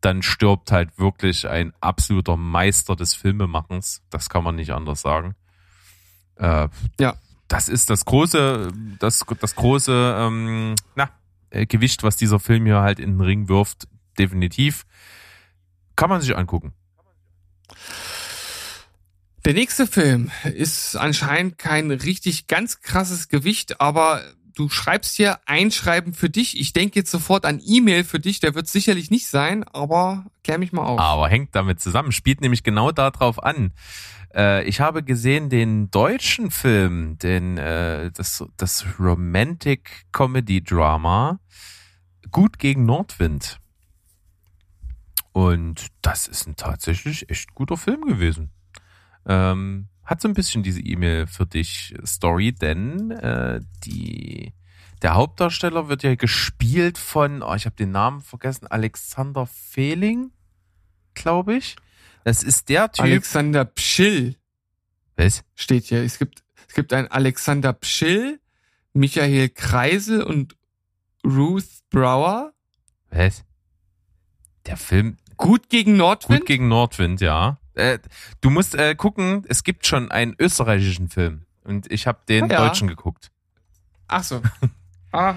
[0.00, 4.02] dann stirbt halt wirklich ein absoluter Meister des Filmemachens.
[4.10, 5.36] Das kann man nicht anders sagen.
[6.36, 7.14] Äh, ja.
[7.46, 8.70] Das ist das große,
[9.00, 11.10] das, das große, ähm, na,
[11.50, 13.88] äh, Gewicht, was dieser Film hier halt in den Ring wirft,
[14.18, 14.86] definitiv.
[15.96, 16.72] Kann man sich angucken.
[19.44, 24.22] Der nächste Film ist anscheinend kein richtig ganz krasses Gewicht, aber
[24.60, 26.60] du schreibst hier Einschreiben für dich.
[26.60, 30.58] Ich denke jetzt sofort an E-Mail für dich, der wird sicherlich nicht sein, aber klär
[30.58, 31.00] mich mal auf.
[31.00, 33.72] Aber hängt damit zusammen, spielt nämlich genau darauf an.
[34.34, 41.40] Äh, ich habe gesehen den deutschen Film, den äh, das das Romantic Comedy Drama
[42.30, 43.60] Gut gegen Nordwind.
[45.32, 48.50] Und das ist ein tatsächlich echt guter Film gewesen.
[49.26, 54.52] Ähm, hat so ein bisschen diese E-Mail für dich Story, denn äh, die
[55.02, 60.32] der Hauptdarsteller wird ja gespielt von, oh, ich habe den Namen vergessen, Alexander Fehling,
[61.14, 61.76] glaube ich.
[62.24, 63.04] Das ist der Typ.
[63.04, 64.34] Alexander Pschill.
[65.16, 65.44] Was?
[65.54, 66.02] Steht hier.
[66.02, 68.40] Es gibt, es gibt einen Alexander Pschill,
[68.92, 70.56] Michael Kreisel und
[71.24, 72.52] Ruth Brower.
[73.10, 73.44] Was?
[74.66, 75.18] Der Film.
[75.36, 76.40] Gut gegen Nordwind?
[76.40, 77.59] Gut gegen Nordwind, ja.
[77.74, 77.98] Äh,
[78.40, 81.44] du musst äh, gucken, es gibt schon einen österreichischen Film.
[81.64, 82.66] Und ich habe den Ah, ja.
[82.68, 83.30] deutschen geguckt.
[84.08, 84.42] Ach so.
[85.12, 85.34] Ah.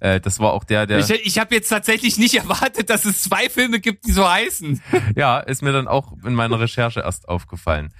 [0.00, 0.98] Äh, das war auch der, der.
[0.98, 4.82] Ich, ich habe jetzt tatsächlich nicht erwartet, dass es zwei Filme gibt, die so heißen.
[5.16, 7.94] Ja, ist mir dann auch in meiner Recherche erst aufgefallen.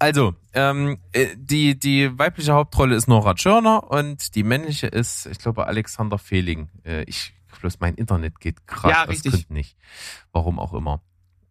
[0.00, 5.38] Also, ähm, äh, die, die weibliche Hauptrolle ist Nora Tschirner und die männliche ist, ich
[5.38, 6.68] glaube, Alexander Fehling.
[6.84, 9.30] Äh, ich bloß mein Internet geht gerade Ja, richtig.
[9.30, 9.76] Gründen nicht.
[10.32, 11.00] Warum auch immer.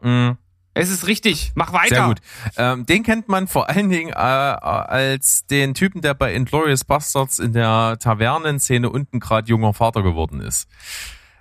[0.01, 0.31] Mm,
[0.73, 1.51] Es ist richtig.
[1.55, 1.95] Mach weiter.
[1.95, 2.19] sehr gut.
[2.57, 7.39] Ähm, den kennt man vor allen Dingen äh, als den Typen, der bei Inglourious Bastards
[7.39, 10.67] in der Tavernenszene unten gerade junger Vater geworden ist.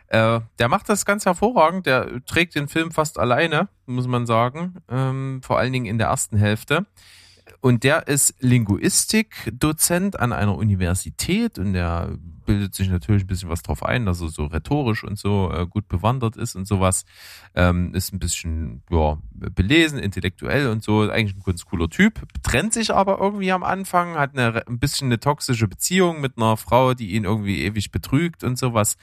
[0.08, 1.86] Äh, der macht das ganz hervorragend.
[1.86, 4.76] Der trägt den Film fast alleine, muss man sagen.
[4.90, 6.86] Ähm, vor allen Dingen in der ersten Hälfte.
[7.60, 13.62] Und der ist Linguistik-Dozent an einer Universität und der bildet sich natürlich ein bisschen was
[13.62, 17.04] drauf ein, dass er so rhetorisch und so äh, gut bewandert ist und sowas.
[17.54, 21.02] Ähm, ist ein bisschen ja, belesen, intellektuell und so.
[21.10, 22.22] Eigentlich ein ganz cooler Typ.
[22.42, 26.56] Trennt sich aber irgendwie am Anfang, hat eine, ein bisschen eine toxische Beziehung mit einer
[26.56, 28.96] Frau, die ihn irgendwie ewig betrügt und sowas.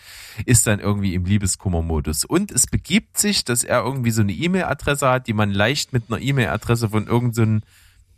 [0.45, 2.25] Ist dann irgendwie im Liebeskummermodus.
[2.25, 6.03] Und es begibt sich, dass er irgendwie so eine E-Mail-Adresse hat, die man leicht mit
[6.09, 7.61] einer E-Mail-Adresse von irgendeinem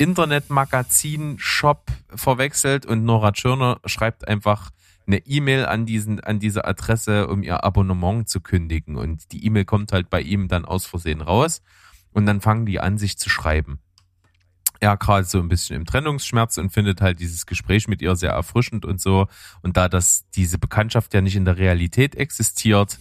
[0.01, 4.71] Internetmagazin-Shop verwechselt und Nora Tschirner schreibt einfach
[5.07, 8.95] eine E-Mail an diesen, an diese Adresse, um ihr Abonnement zu kündigen.
[8.95, 11.61] Und die E-Mail kommt halt bei ihm dann aus Versehen raus.
[12.11, 13.79] Und dann fangen die an, sich zu schreiben.
[14.79, 18.31] Er gerade so ein bisschen im Trennungsschmerz und findet halt dieses Gespräch mit ihr sehr
[18.31, 19.27] erfrischend und so.
[19.61, 22.97] Und da das, diese Bekanntschaft ja nicht in der Realität existiert,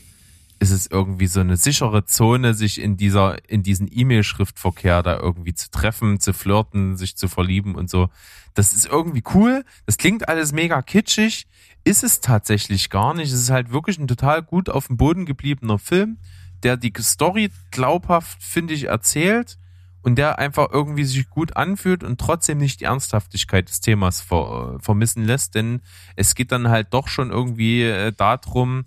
[0.61, 5.55] ist es irgendwie so eine sichere Zone, sich in dieser, in diesen E-Mail-Schriftverkehr da irgendwie
[5.55, 8.11] zu treffen, zu flirten, sich zu verlieben und so.
[8.53, 9.64] Das ist irgendwie cool.
[9.86, 11.46] Das klingt alles mega kitschig.
[11.85, 13.33] Ist es tatsächlich gar nicht.
[13.33, 16.18] Es ist halt wirklich ein total gut auf dem Boden gebliebener Film,
[16.62, 19.59] der die Story glaubhaft, finde ich, erzählt
[20.03, 24.76] und der einfach irgendwie sich gut anfühlt und trotzdem nicht die Ernsthaftigkeit des Themas ver,
[24.76, 25.81] äh, vermissen lässt, denn
[26.16, 28.85] es geht dann halt doch schon irgendwie äh, darum,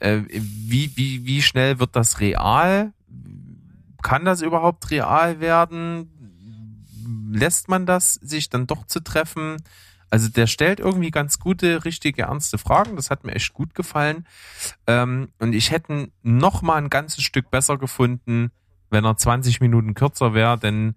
[0.00, 2.92] äh, wie, wie, wie schnell wird das real?
[4.02, 6.10] Kann das überhaupt real werden?
[7.30, 9.56] Lässt man das, sich dann doch zu treffen?
[10.10, 12.96] Also der stellt irgendwie ganz gute, richtige, ernste Fragen.
[12.96, 14.26] Das hat mir echt gut gefallen.
[14.86, 18.50] Ähm, und ich hätte noch mal ein ganzes Stück besser gefunden,
[18.90, 20.58] wenn er 20 Minuten kürzer wäre.
[20.58, 20.94] Denn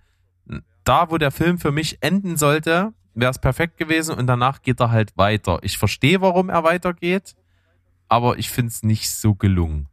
[0.84, 4.16] da, wo der Film für mich enden sollte, wäre es perfekt gewesen.
[4.16, 5.60] Und danach geht er halt weiter.
[5.64, 7.36] Ich verstehe, warum er weitergeht
[8.10, 9.88] aber ich finde es nicht so gelungen.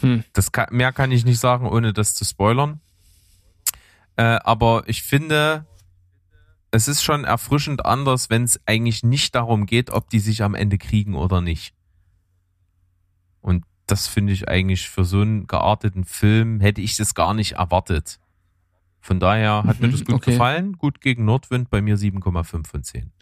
[0.00, 0.24] Hm.
[0.32, 2.80] Das kann, mehr kann ich nicht sagen, ohne das zu spoilern.
[4.16, 5.66] Äh, aber ich finde,
[6.72, 10.54] es ist schon erfrischend anders, wenn es eigentlich nicht darum geht, ob die sich am
[10.54, 11.74] Ende kriegen oder nicht.
[13.42, 17.52] Und das finde ich eigentlich für so einen gearteten Film hätte ich das gar nicht
[17.52, 18.18] erwartet.
[19.00, 20.30] Von daher hat mir Mhm, das gut okay.
[20.32, 20.72] gefallen.
[20.78, 23.12] Gut gegen Nordwind, bei mir 7,5 von 10.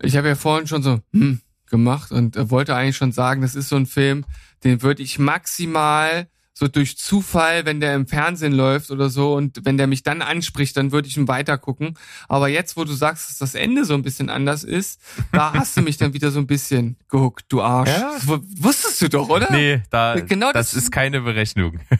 [0.00, 3.54] Ich habe ja vorhin schon so hm, gemacht und äh, wollte eigentlich schon sagen, das
[3.54, 4.24] ist so ein Film,
[4.64, 9.64] den würde ich maximal so durch Zufall, wenn der im Fernsehen läuft oder so und
[9.64, 11.96] wenn der mich dann anspricht, dann würde ich ihn weitergucken.
[12.28, 15.00] Aber jetzt, wo du sagst, dass das Ende so ein bisschen anders ist,
[15.32, 17.88] da hast du mich dann wieder so ein bisschen gehuckt, du Arsch.
[17.90, 18.12] Ja.
[18.26, 19.50] Wusstest du doch, oder?
[19.50, 21.78] Nee, da, Genau das, das- ist keine Berechnung.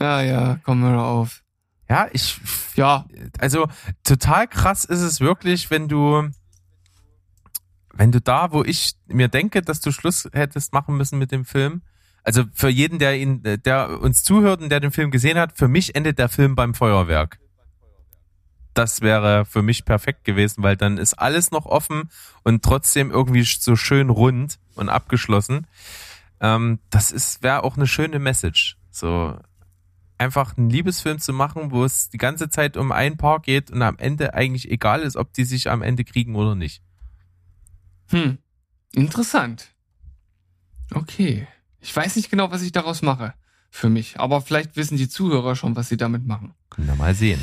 [0.00, 1.42] Ja, ja, komm mal auf.
[1.88, 2.40] Ja, ich,
[2.74, 3.06] Ja,
[3.38, 3.68] also
[4.02, 6.28] total krass ist es wirklich, wenn du,
[7.92, 11.44] wenn du da, wo ich mir denke, dass du Schluss hättest machen müssen mit dem
[11.44, 11.82] Film.
[12.24, 15.68] Also für jeden, der ihn, der uns zuhört und der den Film gesehen hat, für
[15.68, 17.38] mich endet der Film beim Feuerwerk.
[18.74, 22.10] Das wäre für mich perfekt gewesen, weil dann ist alles noch offen
[22.42, 25.66] und trotzdem irgendwie so schön rund und abgeschlossen.
[26.40, 28.78] Ähm, das ist wäre auch eine schöne Message.
[28.90, 29.36] So
[30.16, 33.82] einfach einen Liebesfilm zu machen, wo es die ganze Zeit um ein Paar geht und
[33.82, 36.82] am Ende eigentlich egal ist, ob die sich am Ende kriegen oder nicht.
[38.10, 38.38] hm,
[38.92, 39.74] interessant.
[40.94, 41.46] Okay.
[41.82, 43.34] Ich weiß nicht genau, was ich daraus mache
[43.68, 46.54] für mich, aber vielleicht wissen die Zuhörer schon, was sie damit machen.
[46.70, 47.40] Können wir mal sehen.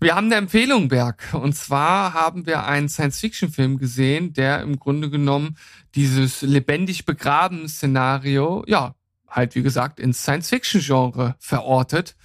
[0.00, 1.34] Wir haben eine Empfehlung, Berg.
[1.34, 5.56] Und zwar haben wir einen Science-Fiction-Film gesehen, der im Grunde genommen
[5.96, 8.94] dieses lebendig begraben Szenario, ja,
[9.28, 12.16] halt, wie gesagt, ins Science-Fiction-Genre verortet.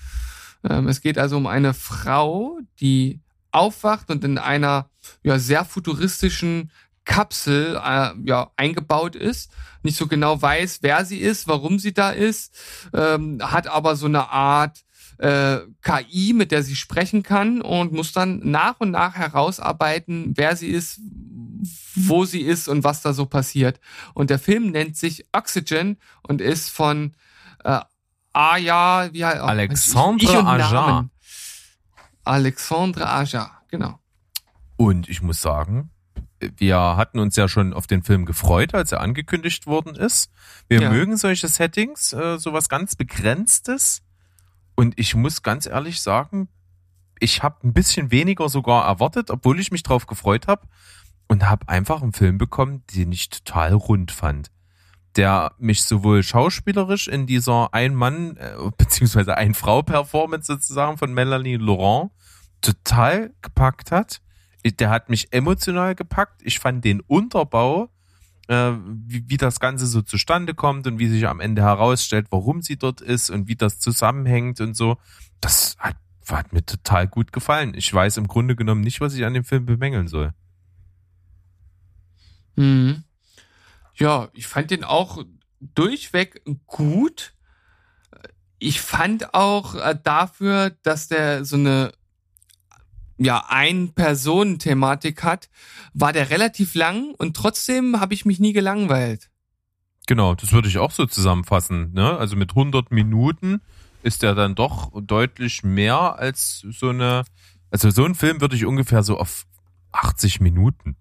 [0.63, 3.19] Ähm, es geht also um eine Frau, die
[3.51, 4.89] aufwacht und in einer
[5.23, 6.71] ja, sehr futuristischen
[7.05, 9.51] Kapsel äh, ja, eingebaut ist,
[9.81, 12.55] nicht so genau weiß, wer sie ist, warum sie da ist,
[12.93, 14.83] ähm, hat aber so eine Art
[15.17, 20.55] äh, KI, mit der sie sprechen kann und muss dann nach und nach herausarbeiten, wer
[20.55, 20.99] sie ist,
[21.95, 23.79] wo sie ist und was da so passiert.
[24.13, 27.13] Und der Film nennt sich Oxygen und ist von
[27.63, 27.79] äh,
[28.33, 31.09] Aya, wie heißt Alexandre Aja.
[32.23, 33.99] Alexandre Aja, genau.
[34.75, 35.91] Und ich muss sagen,
[36.57, 40.31] wir hatten uns ja schon auf den Film gefreut, als er angekündigt worden ist.
[40.67, 40.89] Wir ja.
[40.89, 44.01] mögen solche Settings, äh, sowas ganz Begrenztes.
[44.75, 46.49] Und ich muss ganz ehrlich sagen,
[47.19, 50.67] ich habe ein bisschen weniger sogar erwartet, obwohl ich mich drauf gefreut habe
[51.27, 54.51] und habe einfach einen Film bekommen, den ich total rund fand.
[55.15, 62.11] Der mich sowohl schauspielerisch in dieser Ein-Mann- äh, beziehungsweise Ein-Frau-Performance sozusagen von Melanie Laurent
[62.61, 64.21] total gepackt hat
[64.71, 66.41] der hat mich emotional gepackt.
[66.43, 67.89] Ich fand den Unterbau,
[68.47, 72.61] äh, wie, wie das Ganze so zustande kommt und wie sich am Ende herausstellt, warum
[72.61, 74.97] sie dort ist und wie das zusammenhängt und so.
[75.41, 75.97] Das hat,
[76.29, 77.73] hat mir total gut gefallen.
[77.75, 80.33] Ich weiß im Grunde genommen nicht, was ich an dem Film bemängeln soll.
[82.55, 83.03] Hm.
[83.95, 85.23] Ja, ich fand den auch
[85.59, 87.33] durchweg gut.
[88.59, 91.91] Ich fand auch äh, dafür, dass der so eine
[93.23, 95.49] ja, Ein-Personen-Thematik hat,
[95.93, 99.29] war der relativ lang und trotzdem habe ich mich nie gelangweilt.
[100.07, 101.93] Genau, das würde ich auch so zusammenfassen.
[101.93, 102.17] Ne?
[102.17, 103.61] Also mit 100 Minuten
[104.03, 107.23] ist der dann doch deutlich mehr als so eine,
[107.71, 109.45] also so ein Film würde ich ungefähr so auf
[109.93, 110.97] 80 Minuten,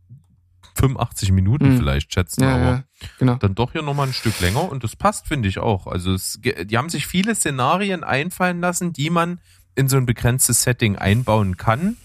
[0.76, 1.78] 85 Minuten hm.
[1.78, 2.84] vielleicht schätzen, ja, aber ja,
[3.18, 3.34] genau.
[3.36, 5.86] dann doch hier nochmal ein Stück länger und das passt, finde ich auch.
[5.86, 9.40] Also es, die haben sich viele Szenarien einfallen lassen, die man
[9.74, 11.96] in so ein begrenztes Setting einbauen kann.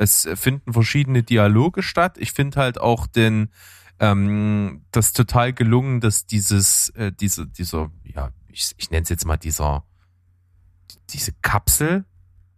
[0.00, 2.16] Es finden verschiedene Dialoge statt.
[2.18, 3.50] Ich finde halt auch den
[3.98, 9.26] ähm, das total gelungen, dass dieses äh, diese dieser ja ich, ich nenne es jetzt
[9.26, 9.84] mal dieser
[11.10, 12.04] diese Kapsel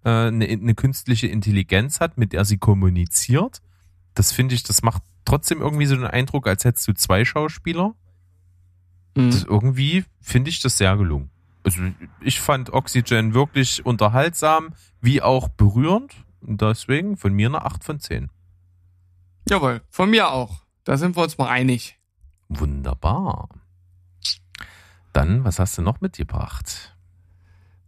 [0.04, 3.60] äh, eine, eine künstliche Intelligenz hat, mit der sie kommuniziert.
[4.14, 7.94] Das finde ich, das macht trotzdem irgendwie so den Eindruck, als hättest du zwei Schauspieler.
[9.16, 9.44] Mhm.
[9.48, 11.32] Irgendwie finde ich das sehr gelungen
[11.64, 11.80] also
[12.20, 16.14] ich fand Oxygen wirklich unterhaltsam, wie auch berührend.
[16.42, 18.30] Deswegen von mir eine 8 von 10.
[19.48, 20.62] Jawohl, von mir auch.
[20.84, 21.98] Da sind wir uns mal einig.
[22.48, 23.48] Wunderbar.
[25.12, 26.96] Dann, was hast du noch mitgebracht?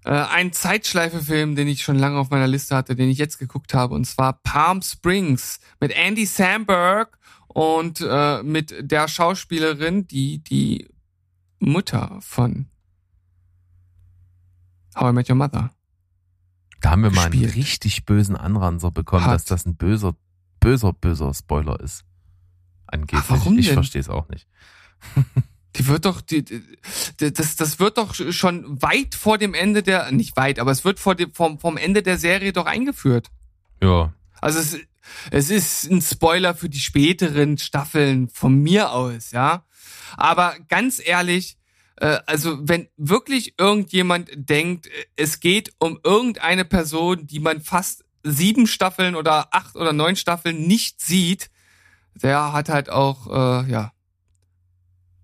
[0.04, 3.74] Äh, ein Zeitschleife-Film, den ich schon lange auf meiner Liste hatte, den ich jetzt geguckt
[3.74, 10.88] habe, und zwar Palm Springs mit Andy Samberg und äh, mit der Schauspielerin, die die
[11.58, 12.66] Mutter von
[14.94, 15.73] How I Met Your Mother.
[16.84, 19.36] Da haben wir mal einen richtig bösen Anranser bekommen, Hat.
[19.36, 20.14] dass das ein böser,
[20.60, 22.04] böser, böser Spoiler ist.
[22.86, 23.22] Angeblich.
[23.24, 24.46] Ach, warum ich verstehe es auch nicht.
[25.76, 26.62] Die wird doch, die, die,
[27.32, 31.00] das, das wird doch schon weit vor dem Ende der, nicht weit, aber es wird
[31.00, 33.30] vor dem, vom, vom Ende der Serie doch eingeführt.
[33.82, 34.12] Ja.
[34.40, 34.78] Also es,
[35.32, 39.64] es ist ein Spoiler für die späteren Staffeln von mir aus, ja.
[40.16, 41.56] Aber ganz ehrlich,
[42.26, 49.14] also wenn wirklich irgendjemand denkt, es geht um irgendeine Person, die man fast sieben Staffeln
[49.14, 51.50] oder acht oder neun Staffeln nicht sieht,
[52.14, 53.92] der hat halt auch, äh, ja,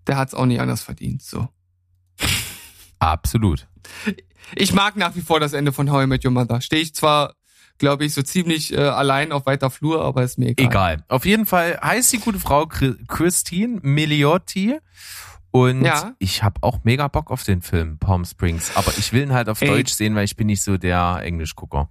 [0.07, 1.49] der hat's auch nicht anders verdient, so.
[2.99, 3.67] Absolut.
[4.55, 6.61] Ich mag nach wie vor das Ende von How I Met Your Mother.
[6.61, 7.35] Stehe ich zwar,
[7.79, 10.67] glaube ich, so ziemlich äh, allein auf weiter Flur, aber ist mir egal.
[10.67, 11.05] Egal.
[11.09, 14.79] Auf jeden Fall heißt die gute Frau Christine Miliotti
[15.51, 16.15] und ja.
[16.19, 19.49] ich habe auch mega Bock auf den Film Palm Springs, aber ich will ihn halt
[19.49, 19.69] auf Ey.
[19.69, 21.89] Deutsch sehen, weil ich bin nicht so der Englischgucker.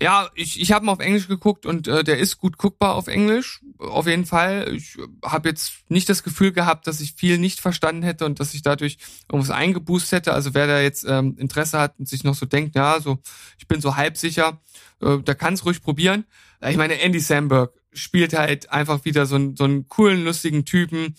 [0.00, 3.06] Ja, ich, ich habe ihn auf Englisch geguckt und äh, der ist gut guckbar auf
[3.06, 3.62] Englisch.
[3.78, 4.74] Auf jeden Fall.
[4.74, 8.52] Ich habe jetzt nicht das Gefühl gehabt, dass ich viel nicht verstanden hätte und dass
[8.54, 8.98] ich dadurch
[9.30, 10.32] irgendwas eingeboost hätte.
[10.32, 13.18] Also wer da jetzt ähm, Interesse hat und sich noch so denkt, ja, so
[13.58, 14.60] ich bin so halb sicher,
[15.00, 16.24] äh, da kann es ruhig probieren.
[16.66, 21.14] Ich meine, Andy Samberg spielt halt einfach wieder so, einen so einen coolen, lustigen Typen,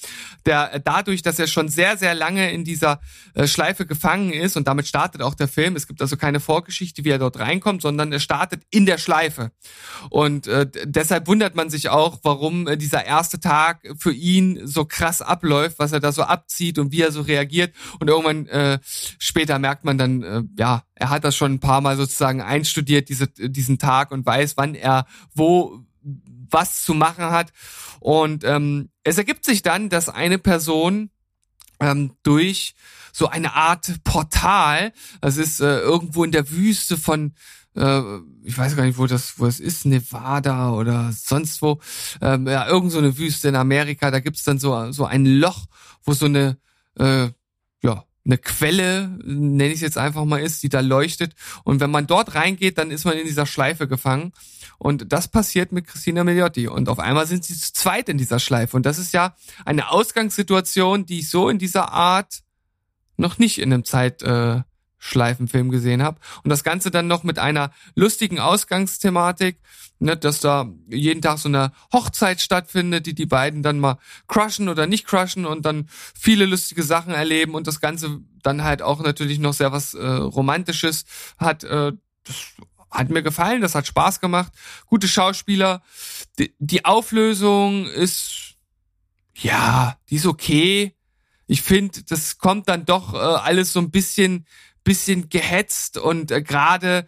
[0.46, 3.00] der dadurch, dass er schon sehr, sehr lange in dieser
[3.34, 5.76] äh, Schleife gefangen ist und damit startet auch der Film.
[5.76, 9.52] Es gibt also keine Vorgeschichte, wie er dort reinkommt, sondern er startet in der Schleife.
[10.10, 14.86] Und äh, deshalb wundert man sich auch, warum äh, dieser erste Tag für ihn so
[14.86, 17.74] krass abläuft, was er da so abzieht und wie er so reagiert.
[18.00, 21.82] Und irgendwann äh, später merkt man dann, äh, ja, er hat das schon ein paar
[21.82, 25.84] Mal sozusagen einstudiert, diese, diesen Tag und weiß, wann er wo
[26.54, 27.52] was zu machen hat.
[28.00, 31.10] Und ähm, es ergibt sich dann, dass eine Person
[31.80, 32.76] ähm, durch
[33.12, 34.94] so eine Art Portal.
[35.22, 37.34] Das ist äh, irgendwo in der Wüste von
[37.76, 38.02] äh,
[38.44, 41.80] ich weiß gar nicht, wo das, wo es ist, Nevada oder sonst wo,
[42.22, 45.66] ähm, ja, irgend so eine Wüste in Amerika, da gibt's dann so, so ein Loch,
[46.04, 46.58] wo so eine,
[47.00, 47.30] äh,
[47.82, 51.34] ja, eine Quelle, nenne ich es jetzt einfach mal, ist, die da leuchtet.
[51.64, 54.32] Und wenn man dort reingeht, dann ist man in dieser Schleife gefangen.
[54.78, 56.68] Und das passiert mit Christina Milioti.
[56.68, 58.78] Und auf einmal sind sie zu zweit in dieser Schleife.
[58.78, 59.36] Und das ist ja
[59.66, 62.44] eine Ausgangssituation, die ich so in dieser Art
[63.18, 63.84] noch nicht in einem
[65.04, 66.20] Zeitschleifenfilm gesehen habe.
[66.44, 69.60] Und das Ganze dann noch mit einer lustigen Ausgangsthematik,
[70.00, 73.98] ne, dass da jeden Tag so eine Hochzeit stattfindet, die die beiden dann mal
[74.28, 78.82] crushen oder nicht crushen und dann viele lustige Sachen erleben und das Ganze dann halt
[78.82, 81.06] auch natürlich noch sehr was äh, Romantisches
[81.38, 81.64] hat.
[81.64, 81.94] Äh,
[82.24, 82.36] das
[82.90, 84.54] hat mir gefallen, das hat Spaß gemacht.
[84.86, 85.82] Gute Schauspieler.
[86.40, 88.56] Die, die Auflösung ist,
[89.36, 90.96] ja, die ist okay.
[91.48, 94.46] Ich finde, das kommt dann doch äh, alles so ein bisschen,
[94.84, 97.08] bisschen gehetzt und äh, gerade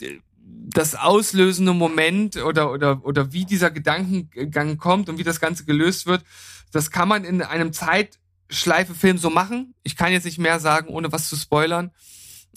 [0.00, 5.64] äh, das auslösende Moment oder, oder, oder wie dieser Gedankengang kommt und wie das Ganze
[5.64, 6.24] gelöst wird,
[6.72, 9.74] das kann man in einem Zeitschleife-Film so machen.
[9.82, 11.90] Ich kann jetzt nicht mehr sagen, ohne was zu spoilern.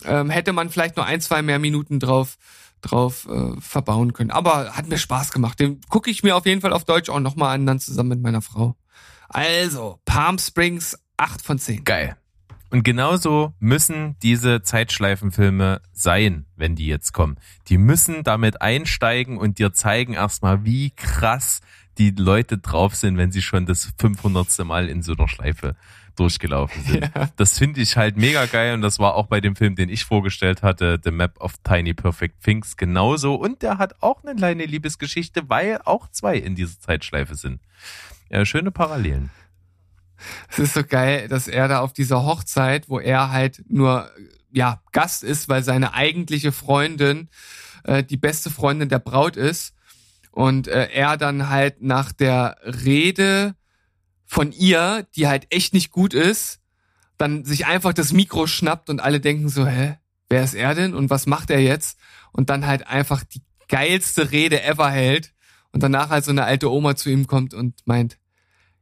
[0.06, 2.38] Ähm, hätte man vielleicht nur ein, zwei mehr Minuten drauf,
[2.82, 4.32] drauf äh, verbauen können.
[4.32, 5.60] Aber hat mir Spaß gemacht.
[5.60, 8.22] Den gucke ich mir auf jeden Fall auf Deutsch auch nochmal an, dann zusammen mit
[8.22, 8.76] meiner Frau.
[9.30, 11.84] Also, Palm Springs 8 von 10.
[11.84, 12.18] Geil.
[12.74, 17.38] Und genauso müssen diese Zeitschleifenfilme sein, wenn die jetzt kommen.
[17.68, 21.62] Die müssen damit einsteigen und dir zeigen erstmal, wie krass
[22.00, 24.66] die Leute drauf sind, wenn sie schon das 500.
[24.66, 25.76] Mal in so einer Schleife
[26.16, 27.04] durchgelaufen sind.
[27.16, 27.30] Ja.
[27.36, 30.06] Das finde ich halt mega geil und das war auch bei dem Film, den ich
[30.06, 33.36] vorgestellt hatte, The Map of Tiny Perfect Things genauso.
[33.36, 37.62] Und der hat auch eine kleine Liebesgeschichte, weil auch zwei in dieser Zeitschleife sind.
[38.32, 39.30] Ja, schöne Parallelen.
[40.50, 44.10] Es ist so geil, dass er da auf dieser Hochzeit, wo er halt nur
[44.52, 47.30] ja Gast ist, weil seine eigentliche Freundin
[47.84, 49.74] äh, die beste Freundin der Braut ist
[50.32, 53.56] und äh, er dann halt nach der Rede
[54.26, 56.60] von ihr, die halt echt nicht gut ist,
[57.18, 59.98] dann sich einfach das Mikro schnappt und alle denken so, hä,
[60.30, 62.00] wer ist er denn und was macht er jetzt?
[62.32, 65.34] Und dann halt einfach die geilste Rede ever hält
[65.72, 68.18] und danach halt so eine alte Oma zu ihm kommt und meint,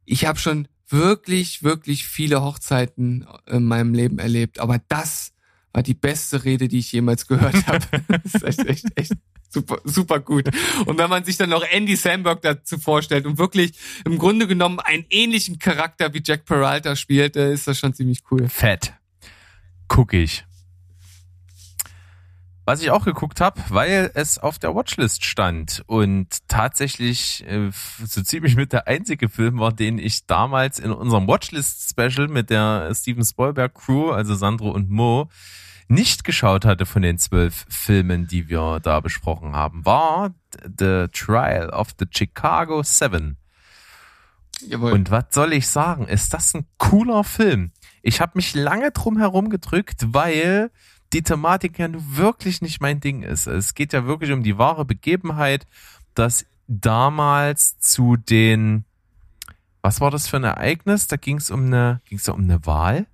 [0.04, 4.58] ich habe schon wirklich, wirklich viele Hochzeiten in meinem Leben erlebt.
[4.58, 5.32] Aber das
[5.72, 7.86] war die beste Rede, die ich jemals gehört habe.
[8.08, 9.12] das ist echt, echt, echt
[9.48, 10.48] super, super gut.
[10.86, 13.72] Und wenn man sich dann noch Andy Samberg dazu vorstellt und wirklich
[14.04, 18.48] im Grunde genommen einen ähnlichen Charakter wie Jack Peralta spielt, ist das schon ziemlich cool.
[18.48, 18.92] Fett.
[19.88, 20.44] Guck ich.
[22.72, 27.70] Was ich auch geguckt habe, weil es auf der Watchlist stand und tatsächlich äh,
[28.02, 32.90] so ziemlich mit der einzige Film war, den ich damals in unserem Watchlist-Special mit der
[32.94, 35.28] Steven Spielberg Crew, also Sandro und Mo,
[35.88, 40.30] nicht geschaut hatte von den zwölf Filmen, die wir da besprochen haben, war
[40.64, 43.36] The Trial of the Chicago Seven.
[44.66, 44.92] Jawohl.
[44.92, 46.08] Und was soll ich sagen?
[46.08, 47.72] Ist das ein cooler Film?
[48.00, 50.70] Ich habe mich lange drum herum gedrückt, weil
[51.12, 53.46] die Thematik ja nun wirklich nicht mein Ding ist.
[53.46, 55.66] Es geht ja wirklich um die wahre Begebenheit,
[56.14, 58.84] dass damals zu den,
[59.82, 61.06] was war das für ein Ereignis?
[61.06, 63.06] Da ging es um eine, ging es da um eine Wahl?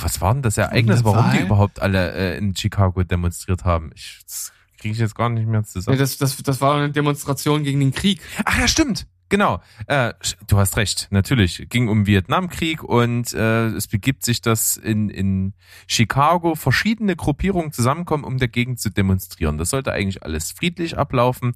[0.00, 1.36] Was war denn das Ereignis, warum Wahl?
[1.36, 3.90] die überhaupt alle äh, in Chicago demonstriert haben?
[3.94, 5.96] Ich, das kriege ich jetzt gar nicht mehr zusammen.
[5.96, 8.20] Ja, das, das, das war eine Demonstration gegen den Krieg.
[8.44, 9.06] Ach ja, stimmt.
[9.30, 10.14] Genau, äh,
[10.46, 11.66] du hast recht, natürlich.
[11.68, 15.52] Ging um Vietnamkrieg und äh, es begibt sich, dass in, in
[15.86, 19.58] Chicago verschiedene Gruppierungen zusammenkommen, um dagegen zu demonstrieren.
[19.58, 21.54] Das sollte eigentlich alles friedlich ablaufen.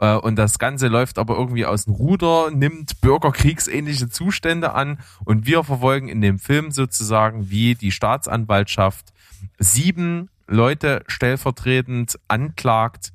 [0.00, 5.46] Äh, und das Ganze läuft aber irgendwie aus dem Ruder, nimmt bürgerkriegsähnliche Zustände an und
[5.46, 9.12] wir verfolgen in dem Film sozusagen, wie die Staatsanwaltschaft
[9.58, 13.12] sieben Leute stellvertretend anklagt,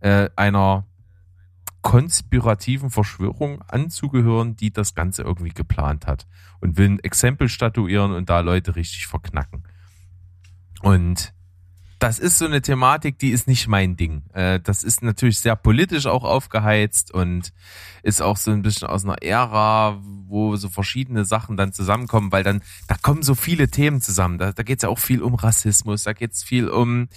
[0.00, 0.86] äh, einer
[1.82, 6.26] konspirativen Verschwörung anzugehören, die das Ganze irgendwie geplant hat
[6.60, 9.64] und will ein Exempel statuieren und da Leute richtig verknacken.
[10.82, 11.32] Und
[12.00, 14.22] das ist so eine Thematik, die ist nicht mein Ding.
[14.32, 17.52] Äh, das ist natürlich sehr politisch auch aufgeheizt und
[18.02, 22.42] ist auch so ein bisschen aus einer Ära, wo so verschiedene Sachen dann zusammenkommen, weil
[22.42, 24.38] dann, da kommen so viele Themen zusammen.
[24.38, 27.08] Da, da geht es ja auch viel um Rassismus, da geht es viel um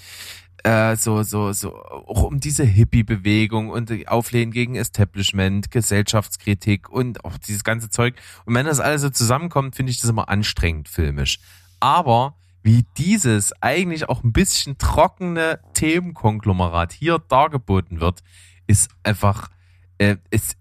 [0.63, 7.23] äh, so, so, so, auch um diese Hippie-Bewegung und die Auflehnen gegen Establishment, Gesellschaftskritik und
[7.23, 8.15] auch dieses ganze Zeug.
[8.43, 11.39] Und wenn das alles so zusammenkommt, finde ich das immer anstrengend filmisch.
[11.79, 18.23] Aber wie dieses eigentlich auch ein bisschen trockene Themenkonglomerat hier dargeboten wird,
[18.67, 19.49] ist einfach,
[19.97, 20.57] äh, ist,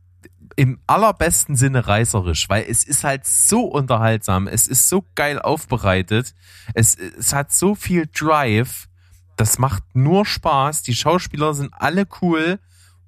[0.57, 6.35] im allerbesten Sinne reißerisch, weil es ist halt so unterhaltsam, es ist so geil aufbereitet,
[6.75, 8.89] es, es hat so viel Drive,
[9.37, 12.59] das macht nur Spaß, die Schauspieler sind alle cool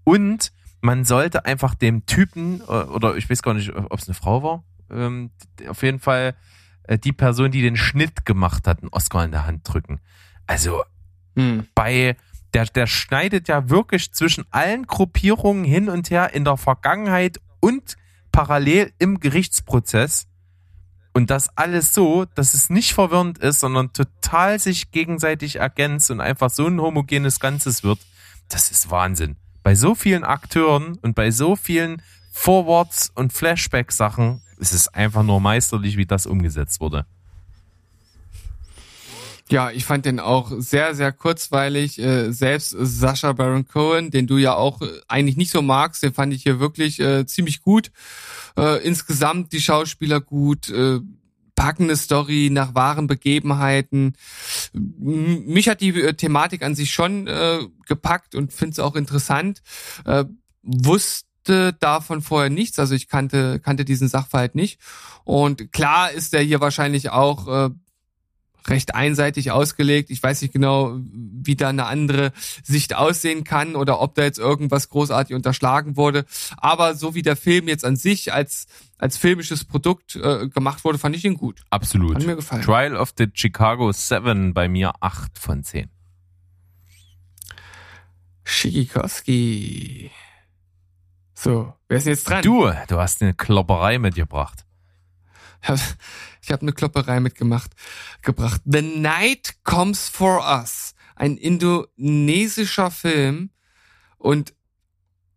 [0.04, 4.14] und man sollte einfach dem Typen, äh, oder ich weiß gar nicht, ob es eine
[4.14, 5.30] Frau war, ähm,
[5.68, 6.34] auf jeden Fall
[6.89, 10.01] die Person, die den Schnitt gemacht hat, einen Oscar in der Hand drücken.
[10.47, 10.82] Also
[11.36, 11.66] hm.
[11.74, 12.16] bei
[12.52, 17.97] der, der schneidet ja wirklich zwischen allen Gruppierungen hin und her in der Vergangenheit und
[18.32, 20.27] parallel im Gerichtsprozess.
[21.12, 26.20] Und das alles so, dass es nicht verwirrend ist, sondern total sich gegenseitig ergänzt und
[26.20, 28.01] einfach so ein homogenes Ganzes wird.
[28.48, 29.36] Das ist Wahnsinn.
[29.62, 32.02] Bei so vielen Akteuren und bei so vielen
[32.32, 37.04] Forwards und Flashback-Sachen ist es einfach nur meisterlich, wie das umgesetzt wurde.
[39.50, 41.98] Ja, ich fand den auch sehr, sehr kurzweilig.
[41.98, 46.14] Äh, selbst Sascha Baron Cohen, den du ja auch äh, eigentlich nicht so magst, den
[46.14, 47.92] fand ich hier wirklich äh, ziemlich gut.
[48.56, 51.00] Äh, insgesamt die Schauspieler gut, äh,
[51.56, 54.14] packende Story nach wahren Begebenheiten.
[54.72, 57.26] Mich hat die äh, Thematik an sich schon
[57.86, 59.62] gepackt und finde es auch interessant.
[60.06, 60.24] Äh,
[61.44, 64.80] wusste davon vorher nichts, also ich kannte kannte diesen Sachverhalt nicht.
[65.24, 67.70] Und klar ist er hier wahrscheinlich auch äh,
[68.66, 70.10] recht einseitig ausgelegt.
[70.10, 74.38] Ich weiß nicht genau, wie da eine andere Sicht aussehen kann oder ob da jetzt
[74.38, 76.24] irgendwas großartig unterschlagen wurde.
[76.56, 78.66] Aber so wie der Film jetzt an sich als
[78.96, 81.60] als filmisches Produkt äh, gemacht wurde, fand ich ihn gut.
[81.68, 82.14] Absolut.
[82.14, 82.62] Hat mir gefallen.
[82.62, 85.90] Trial of the Chicago 7 bei mir 8 von 10.
[88.44, 90.10] Schikikowski.
[91.44, 92.40] So, wer ist denn jetzt dran?
[92.40, 94.64] Du, du hast eine Klopperei mitgebracht.
[96.40, 97.72] Ich habe eine Klopperei mitgemacht,
[98.22, 98.62] gebracht.
[98.64, 103.50] The Night Comes for Us, ein indonesischer Film
[104.16, 104.54] und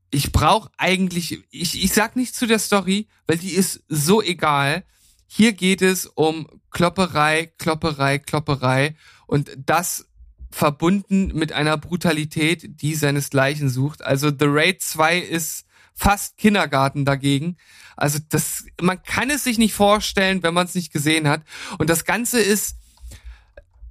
[0.09, 4.85] ich brauche eigentlich, ich, ich sag nicht zu der Story, weil die ist so egal.
[5.27, 8.95] Hier geht es um Klopperei, Klopperei, Klopperei
[9.27, 10.07] und das
[10.51, 14.01] verbunden mit einer Brutalität, die seinesgleichen sucht.
[14.01, 15.66] Also The Raid 2 ist
[15.97, 17.57] fast Kindergarten dagegen.
[17.95, 21.41] Also das, man kann es sich nicht vorstellen, wenn man es nicht gesehen hat.
[21.79, 22.75] Und das Ganze ist,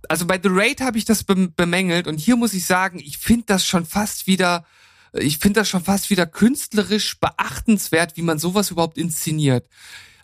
[0.09, 3.47] also bei The Raid habe ich das bemängelt und hier muss ich sagen, ich finde
[3.47, 4.65] das schon fast wieder,
[5.13, 9.69] ich finde das schon fast wieder künstlerisch beachtenswert, wie man sowas überhaupt inszeniert.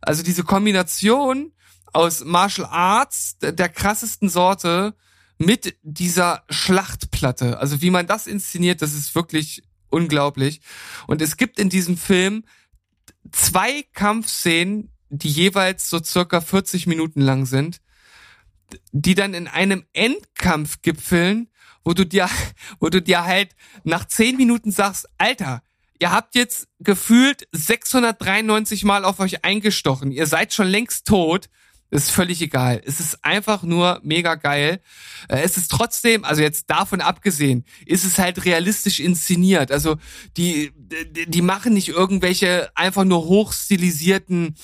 [0.01, 1.53] Also diese Kombination
[1.93, 4.95] aus Martial Arts der, krassesten Sorte
[5.39, 7.59] mit dieser Schlachtplatte.
[7.59, 10.61] Also wie man das inszeniert, das ist wirklich unglaublich.
[11.07, 12.45] Und es gibt in diesem Film
[13.31, 17.81] zwei Kampfszenen, die jeweils so circa 40 Minuten lang sind,
[18.93, 21.49] die dann in einem Endkampf gipfeln,
[21.85, 22.29] wo du dir,
[22.81, 23.55] wo du dir halt
[23.85, 25.63] nach 10 Minuten sagst, Alter,
[25.99, 31.49] ihr habt jetzt gefühlt 693 Mal auf euch eingestochen, ihr seid schon längst tot
[31.93, 32.81] ist völlig egal.
[32.87, 34.81] Es ist einfach nur mega geil.
[35.29, 39.71] Äh, es ist trotzdem, also jetzt davon abgesehen, ist es halt realistisch inszeniert.
[39.71, 39.99] Also
[40.39, 40.73] die,
[41.27, 44.55] die machen nicht irgendwelche einfach nur hochstilisierten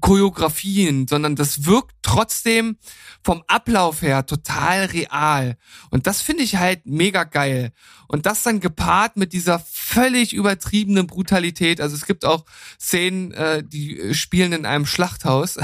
[0.00, 2.76] Choreografien, sondern das wirkt trotzdem
[3.22, 5.56] vom Ablauf her total real.
[5.90, 7.72] Und das finde ich halt mega geil.
[8.08, 11.80] Und das dann gepaart mit dieser völlig übertriebenen Brutalität.
[11.80, 12.44] Also es gibt auch
[12.78, 15.56] Szenen, äh, die spielen in einem Schlachthaus.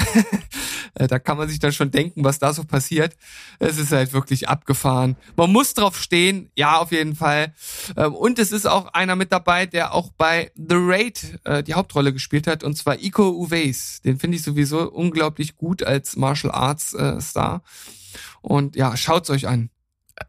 [1.10, 3.16] Da kann man sich dann schon denken, was da so passiert.
[3.58, 5.16] Es ist halt wirklich abgefahren.
[5.36, 7.54] Man muss drauf stehen, ja, auf jeden Fall.
[7.96, 11.74] Ähm, und es ist auch einer mit dabei, der auch bei The Raid äh, die
[11.74, 14.00] Hauptrolle gespielt hat, und zwar Iko Uweis.
[14.04, 17.62] Den finde ich sowieso unglaublich gut als Martial Arts äh, Star.
[18.40, 19.70] Und ja, schaut's euch an.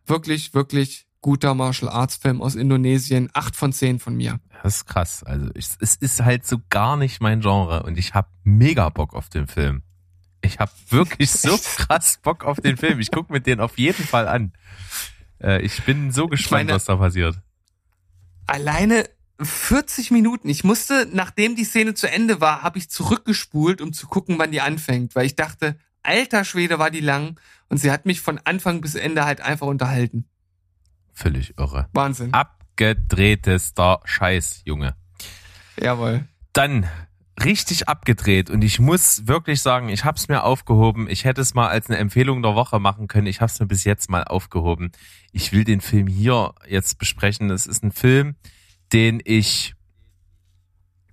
[0.06, 3.30] Wirklich, wirklich guter Martial Arts Film aus Indonesien.
[3.34, 4.40] Acht von zehn von mir.
[4.64, 5.24] Das ist krass.
[5.24, 9.30] Also es ist halt so gar nicht mein Genre und ich habe mega Bock auf
[9.30, 9.84] den Film.
[10.41, 12.99] Ich habe wirklich so krass Bock auf den Film.
[12.99, 14.53] Ich gucke mir den auf jeden Fall an.
[15.41, 17.39] Äh, ich bin so gespannt, meine, was da passiert.
[18.47, 19.09] Alleine
[19.39, 20.49] 40 Minuten.
[20.49, 24.51] Ich musste, nachdem die Szene zu Ende war, habe ich zurückgespult, um zu gucken, wann
[24.51, 27.39] die anfängt, weil ich dachte, alter Schwede war die lang
[27.69, 30.26] und sie hat mich von Anfang bis Ende halt einfach unterhalten.
[31.13, 31.88] Völlig irre.
[31.93, 32.34] Wahnsinn.
[32.34, 34.95] Abgedrehtester Scheiß, Junge.
[35.80, 36.27] Jawohl.
[36.53, 36.88] Dann
[37.44, 41.10] richtig abgedreht und ich muss wirklich sagen, ich habe es mir aufgehoben.
[41.10, 43.28] Ich hätte es mal als eine Empfehlung der Woche machen können.
[43.28, 44.91] Ich habe es mir bis jetzt mal aufgehoben.
[45.32, 47.49] Ich will den Film hier jetzt besprechen.
[47.49, 48.36] Es ist ein Film,
[48.91, 49.76] den ich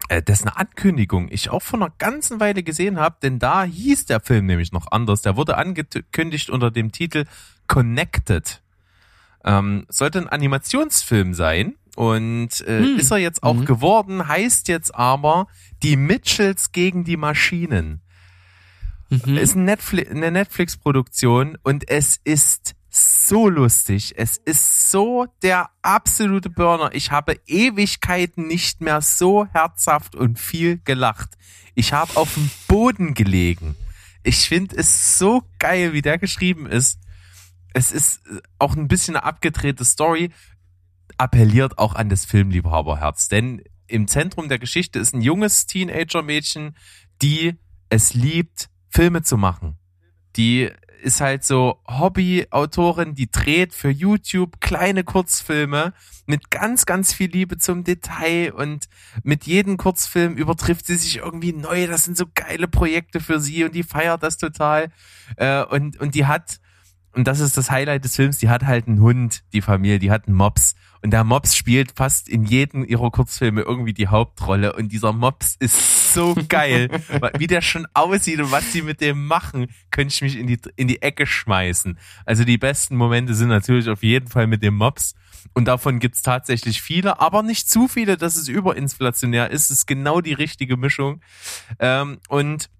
[0.08, 4.20] äh, dessen Ankündigung ich auch vor einer ganzen Weile gesehen habe, denn da hieß der
[4.20, 5.22] Film nämlich noch anders.
[5.22, 7.26] Der wurde angekündigt unter dem Titel
[7.66, 8.62] Connected.
[9.44, 12.96] Ähm, sollte ein Animationsfilm sein und äh, hm.
[12.96, 13.64] ist er jetzt auch mhm.
[13.64, 15.48] geworden, heißt jetzt aber
[15.82, 18.02] die Mitchells gegen die Maschinen.
[19.10, 19.36] Mhm.
[19.36, 24.14] Ist ein Netflix, eine Netflix-Produktion und es ist so lustig.
[24.16, 26.90] Es ist so der absolute Burner.
[26.92, 31.30] Ich habe Ewigkeiten nicht mehr so herzhaft und viel gelacht.
[31.74, 33.74] Ich habe auf dem Boden gelegen.
[34.22, 37.00] Ich finde es so geil, wie der geschrieben ist.
[37.74, 38.20] Es ist
[38.60, 40.30] auch ein bisschen eine abgedrehte Story,
[41.18, 43.28] appelliert auch an das Filmliebhaberherz.
[43.28, 46.76] Denn im Zentrum der Geschichte ist ein junges Teenager-Mädchen,
[47.20, 47.58] die
[47.88, 49.78] es liebt, Filme zu machen.
[50.36, 50.70] Die
[51.02, 55.92] ist halt so Hobby-Autorin, die dreht für YouTube kleine Kurzfilme
[56.26, 58.88] mit ganz, ganz viel Liebe zum Detail und
[59.22, 61.86] mit jedem Kurzfilm übertrifft sie sich irgendwie neu.
[61.86, 64.90] Das sind so geile Projekte für sie und die feiert das total.
[65.36, 66.60] Äh, und, und die hat,
[67.12, 70.10] und das ist das Highlight des Films, die hat halt einen Hund, die Familie, die
[70.10, 70.74] hat einen Mops.
[71.00, 74.74] Und der Mops spielt fast in jedem ihrer Kurzfilme irgendwie die Hauptrolle.
[74.74, 76.88] Und dieser Mops ist so geil.
[77.38, 80.58] Wie der schon aussieht und was sie mit dem machen, könnte ich mich in die,
[80.76, 81.98] in die Ecke schmeißen.
[82.24, 85.14] Also die besten Momente sind natürlich auf jeden Fall mit dem Mops.
[85.54, 89.70] Und davon gibt's tatsächlich viele, aber nicht zu viele, dass es überinflationär ist.
[89.70, 91.20] Es ist genau die richtige Mischung.
[91.78, 92.70] Ähm, und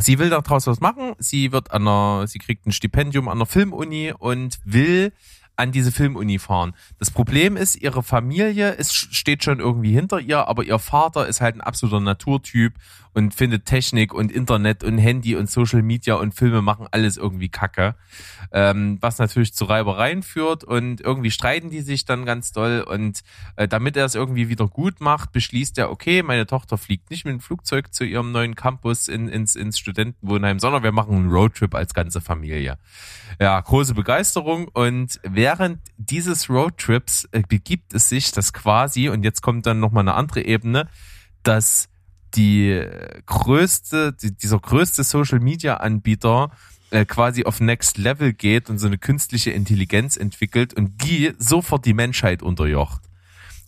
[0.00, 1.14] sie will daraus was machen.
[1.18, 5.12] Sie wird an einer, sie kriegt ein Stipendium an der Filmuni und will
[5.58, 6.74] an diese Filmuni fahren.
[6.98, 11.40] Das Problem ist, ihre Familie ist, steht schon irgendwie hinter ihr, aber ihr Vater ist
[11.40, 12.74] halt ein absoluter Naturtyp
[13.18, 17.48] und findet Technik und Internet und Handy und Social Media und Filme machen alles irgendwie
[17.48, 17.96] Kacke.
[18.52, 23.22] Ähm, was natürlich zu Reibereien führt und irgendwie streiten die sich dann ganz doll und
[23.56, 27.24] äh, damit er es irgendwie wieder gut macht, beschließt er, okay, meine Tochter fliegt nicht
[27.24, 31.30] mit dem Flugzeug zu ihrem neuen Campus in, ins, ins Studentenwohnheim, sondern wir machen einen
[31.30, 32.78] Roadtrip als ganze Familie.
[33.40, 39.42] Ja, große Begeisterung und während dieses Roadtrips äh, begibt es sich, dass quasi, und jetzt
[39.42, 40.86] kommt dann nochmal eine andere Ebene,
[41.42, 41.88] dass
[42.34, 42.84] die
[43.26, 46.50] größte, die, dieser größte Social Media Anbieter
[46.90, 51.84] äh, quasi auf Next Level geht und so eine künstliche Intelligenz entwickelt und die sofort
[51.84, 53.02] die Menschheit unterjocht,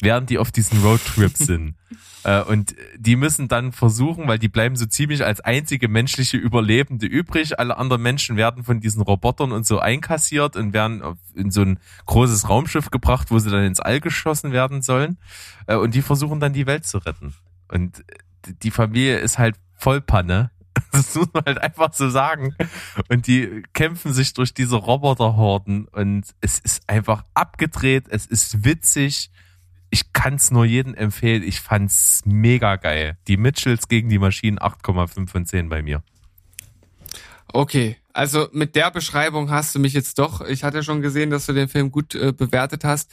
[0.00, 1.74] während die auf diesen Roadtrip sind.
[2.24, 7.04] äh, und die müssen dann versuchen, weil die bleiben so ziemlich als einzige menschliche Überlebende
[7.04, 7.58] übrig.
[7.58, 11.02] Alle anderen Menschen werden von diesen Robotern und so einkassiert und werden
[11.34, 15.18] in so ein großes Raumschiff gebracht, wo sie dann ins All geschossen werden sollen.
[15.66, 17.34] Äh, und die versuchen dann die Welt zu retten.
[17.68, 18.02] Und
[18.62, 20.50] die Familie ist halt Vollpanne.
[20.92, 22.54] Das muss man halt einfach so sagen.
[23.08, 29.30] Und die kämpfen sich durch diese Roboterhorden und es ist einfach abgedreht, es ist witzig.
[29.90, 31.42] Ich kann es nur jedem empfehlen.
[31.42, 33.18] Ich fand's mega geil.
[33.28, 36.02] Die Mitchells gegen die Maschinen 8,5 von 10 bei mir.
[37.52, 41.46] Okay, also mit der Beschreibung hast du mich jetzt doch, ich hatte schon gesehen, dass
[41.46, 43.10] du den Film gut äh, bewertet hast.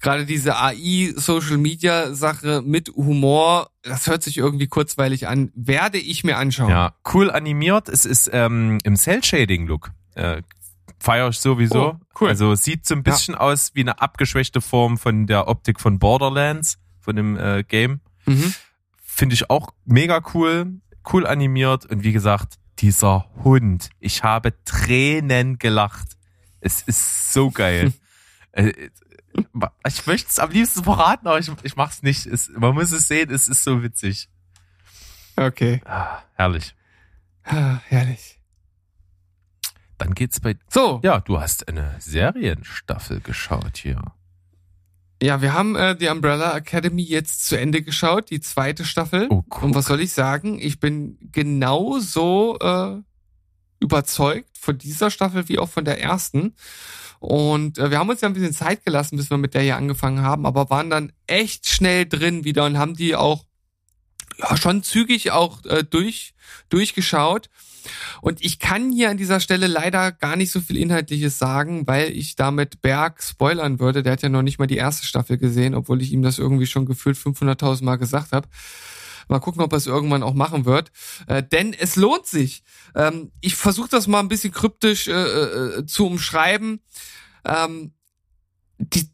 [0.00, 5.98] Gerade diese AI Social Media Sache mit Humor, das hört sich irgendwie kurzweilig an, werde
[5.98, 6.70] ich mir anschauen.
[6.70, 9.92] Ja, cool animiert, es ist ähm, im Cell Shading Look.
[10.16, 10.42] Äh,
[10.98, 11.90] feier ich sowieso.
[11.90, 12.28] Oh, cool.
[12.30, 13.40] Also sieht so ein bisschen ja.
[13.40, 18.00] aus wie eine abgeschwächte Form von der Optik von Borderlands, von dem äh, Game.
[18.26, 18.52] Mhm.
[19.04, 20.80] Finde ich auch mega cool,
[21.12, 23.90] cool animiert und wie gesagt, dieser Hund.
[24.00, 26.16] Ich habe Tränen gelacht.
[26.60, 27.92] Es ist so geil.
[28.52, 28.72] Äh,
[29.86, 32.24] ich möchte es am liebsten verraten, aber ich, ich mach's nicht.
[32.26, 34.30] Es, man muss es sehen, es ist so witzig.
[35.36, 35.82] Okay.
[35.84, 36.74] Ah, herrlich.
[37.44, 38.40] Ah, herrlich.
[39.98, 40.56] Dann geht's bei.
[40.70, 41.00] So.
[41.04, 44.02] Ja, du hast eine Serienstaffel geschaut hier.
[45.20, 49.26] Ja, wir haben äh, die Umbrella Academy jetzt zu Ende geschaut, die zweite Staffel.
[49.30, 49.42] Oh.
[49.60, 50.58] Und was soll ich sagen?
[50.60, 53.02] Ich bin genauso äh,
[53.80, 56.54] überzeugt von dieser Staffel wie auch von der ersten.
[57.18, 59.76] Und äh, wir haben uns ja ein bisschen Zeit gelassen, bis wir mit der hier
[59.76, 63.44] angefangen haben, aber waren dann echt schnell drin wieder und haben die auch
[64.38, 66.34] ja, schon zügig auch äh, durch
[66.68, 67.50] durchgeschaut.
[68.20, 72.10] Und ich kann hier an dieser Stelle leider gar nicht so viel Inhaltliches sagen, weil
[72.12, 74.02] ich damit Berg spoilern würde.
[74.02, 76.66] Der hat ja noch nicht mal die erste Staffel gesehen, obwohl ich ihm das irgendwie
[76.66, 78.48] schon gefühlt 500.000 Mal gesagt habe.
[79.28, 80.90] Mal gucken, ob er es irgendwann auch machen wird.
[81.26, 82.62] Äh, denn es lohnt sich.
[82.94, 86.80] Ähm, ich versuche das mal ein bisschen kryptisch äh, äh, zu umschreiben.
[87.44, 87.92] Ähm,
[88.78, 89.10] die,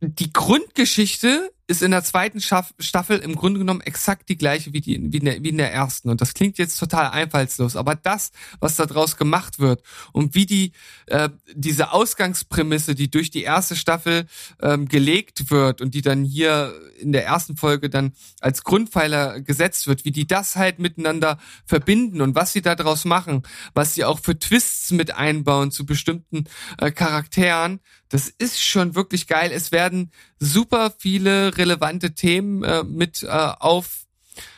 [0.00, 5.12] die Grundgeschichte ist in der zweiten Staffel im Grunde genommen exakt die gleiche wie, die,
[5.12, 6.08] wie, in der, wie in der ersten.
[6.08, 9.82] Und das klingt jetzt total einfallslos, aber das, was da draus gemacht wird
[10.12, 10.72] und wie die
[11.06, 14.26] äh, diese Ausgangsprämisse, die durch die erste Staffel
[14.62, 19.86] ähm, gelegt wird und die dann hier in der ersten Folge dann als Grundpfeiler gesetzt
[19.86, 23.42] wird, wie die das halt miteinander verbinden und was sie da draus machen,
[23.74, 26.44] was sie auch für Twists mit einbauen zu bestimmten
[26.78, 29.50] äh, Charakteren, das ist schon wirklich geil.
[29.52, 34.06] Es werden super viele relevante Themen äh, mit äh, auf,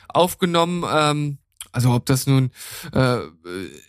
[0.08, 0.84] aufgenommen.
[0.90, 1.38] Ähm,
[1.72, 2.50] also ob das nun
[2.92, 3.18] äh,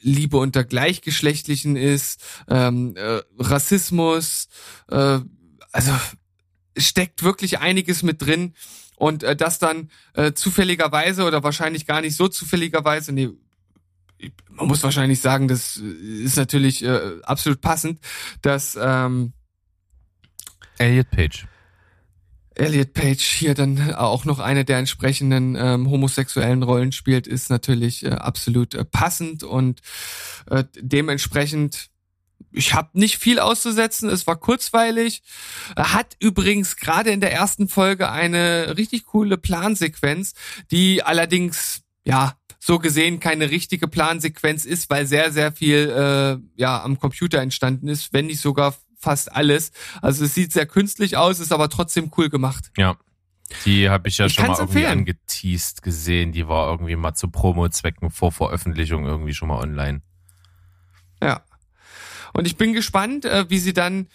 [0.01, 4.49] Liebe unter Gleichgeschlechtlichen ist, ähm, äh, Rassismus,
[4.89, 5.19] äh,
[5.71, 5.91] also
[6.77, 8.53] steckt wirklich einiges mit drin.
[8.95, 13.29] Und äh, das dann äh, zufälligerweise oder wahrscheinlich gar nicht so zufälligerweise, nee,
[14.49, 17.99] man muss wahrscheinlich sagen, das ist natürlich äh, absolut passend,
[18.43, 19.33] dass ähm,
[20.81, 21.45] Elliot Page.
[22.55, 28.03] Elliot Page hier dann auch noch eine der entsprechenden ähm, homosexuellen Rollen spielt, ist natürlich
[28.03, 29.81] äh, absolut äh, passend und
[30.49, 31.89] äh, dementsprechend
[32.53, 35.21] ich habe nicht viel auszusetzen, es war kurzweilig.
[35.77, 40.33] Hat übrigens gerade in der ersten Folge eine richtig coole Plansequenz,
[40.69, 46.83] die allerdings ja so gesehen keine richtige Plansequenz ist, weil sehr sehr viel äh, ja
[46.83, 49.71] am Computer entstanden ist, wenn nicht sogar fast alles.
[50.01, 52.71] Also es sieht sehr künstlich aus, ist aber trotzdem cool gemacht.
[52.77, 52.97] Ja.
[53.65, 54.99] Die habe ich ja Ich schon mal irgendwie empfehlen.
[54.99, 56.31] angeteased gesehen.
[56.31, 60.01] Die war irgendwie mal zu Promo-Zwecken vor Veröffentlichung irgendwie schon mal online.
[61.21, 61.43] Ja.
[62.33, 64.07] Und ich bin gespannt, äh, wie sie dann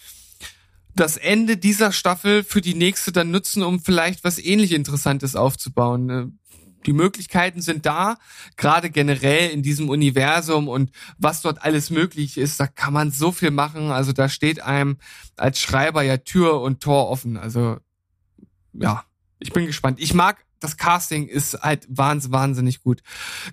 [0.94, 6.38] das Ende dieser Staffel für die nächste dann nutzen, um vielleicht was ähnlich Interessantes aufzubauen.
[6.84, 8.16] Die Möglichkeiten sind da,
[8.56, 13.32] gerade generell in diesem Universum und was dort alles möglich ist, da kann man so
[13.32, 13.90] viel machen.
[13.90, 14.98] Also da steht einem
[15.36, 17.36] als Schreiber ja Tür und Tor offen.
[17.36, 17.78] Also
[18.72, 19.04] ja,
[19.38, 20.00] ich bin gespannt.
[20.00, 23.02] Ich mag das Casting ist halt wahnsinnig, wahnsinnig gut.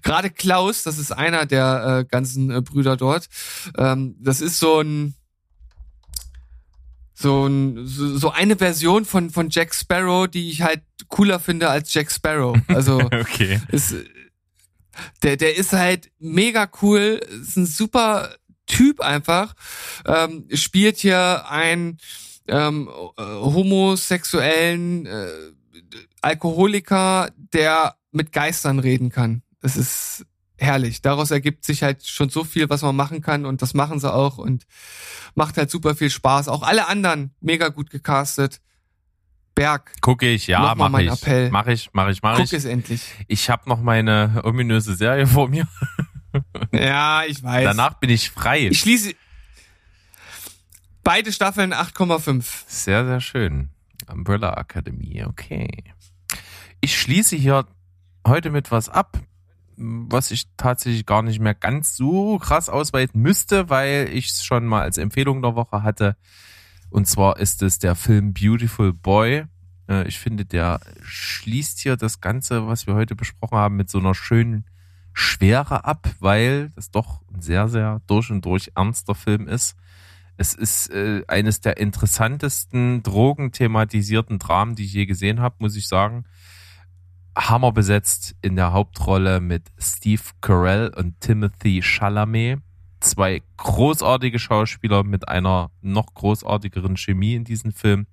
[0.02, 3.28] Gerade Klaus, das ist einer der äh, ganzen äh, Brüder dort.
[3.78, 5.16] Ähm, das ist so ein
[7.24, 11.70] so, ein, so so eine Version von von Jack Sparrow, die ich halt cooler finde
[11.70, 12.58] als Jack Sparrow.
[12.68, 13.60] Also Okay.
[13.70, 13.96] ist
[15.24, 18.36] der der ist halt mega cool, ist ein super
[18.68, 19.56] Typ einfach.
[20.06, 21.98] Ähm, spielt hier einen
[22.48, 25.28] ähm, äh, homosexuellen äh,
[26.22, 29.42] Alkoholiker, der mit Geistern reden kann.
[29.62, 30.26] Es ist
[30.58, 31.02] herrlich.
[31.02, 34.14] Daraus ergibt sich halt schon so viel, was man machen kann und das machen sie
[34.14, 34.66] auch und
[35.36, 36.48] macht halt super viel Spaß.
[36.48, 38.62] Auch alle anderen mega gut gecastet.
[39.56, 41.12] Berg, Gucke ich, ja, mein ich.
[41.12, 41.52] Appell.
[41.52, 42.54] Mach ich, mach ich, mach guck ich.
[42.54, 43.04] es endlich.
[43.28, 45.68] Ich habe noch meine ominöse Serie vor mir.
[46.72, 47.64] Ja, ich weiß.
[47.64, 48.68] Danach bin ich frei.
[48.68, 49.14] Ich schließe
[51.04, 52.44] beide Staffeln 8,5.
[52.66, 53.70] Sehr, sehr schön.
[54.08, 55.70] Umbrella Academy, okay.
[56.82, 57.68] Ich schließe hier
[58.28, 59.20] heute mit was ab,
[59.78, 64.66] was ich tatsächlich gar nicht mehr ganz so krass ausweiten müsste, weil ich es schon
[64.66, 66.16] mal als Empfehlung der Woche hatte.
[66.90, 69.46] Und zwar ist es der Film Beautiful Boy.
[69.88, 74.00] Äh, Ich finde, der schließt hier das Ganze, was wir heute besprochen haben, mit so
[74.00, 74.66] einer schönen
[75.14, 79.76] Schwere ab, weil das doch ein sehr, sehr durch und durch ernster Film ist.
[80.38, 85.88] Es ist äh, eines der interessantesten drogenthematisierten Dramen, die ich je gesehen habe, muss ich
[85.88, 86.26] sagen.
[87.36, 92.60] Hammer besetzt in der Hauptrolle mit Steve Carell und Timothy Chalamet.
[93.00, 98.08] Zwei großartige Schauspieler mit einer noch großartigeren Chemie in diesem Film.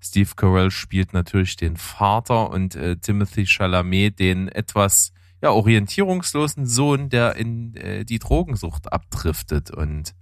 [0.00, 5.12] Steve Carell spielt natürlich den Vater und äh, Timothy Chalamet den etwas
[5.42, 9.70] ja, orientierungslosen Sohn, der in äh, die Drogensucht abdriftet.
[9.70, 10.14] Und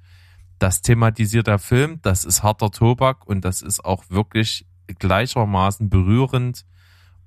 [0.59, 4.67] das thematisiert der Film, das ist harter Tobak und das ist auch wirklich
[4.99, 6.65] gleichermaßen berührend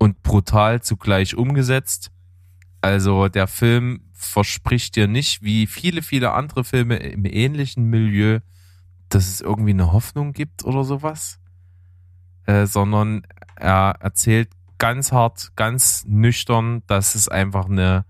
[0.01, 2.09] und brutal zugleich umgesetzt.
[2.81, 8.39] Also der Film verspricht dir nicht, wie viele, viele andere Filme im ähnlichen Milieu,
[9.09, 11.39] dass es irgendwie eine Hoffnung gibt oder sowas,
[12.47, 14.49] äh, sondern er erzählt
[14.79, 18.03] ganz hart, ganz nüchtern, dass es einfach eine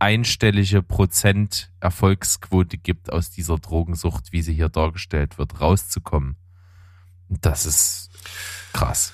[0.00, 6.34] einstellige Prozent Erfolgsquote gibt, aus dieser Drogensucht, wie sie hier dargestellt wird, rauszukommen.
[7.28, 8.10] Das ist
[8.72, 9.12] krass.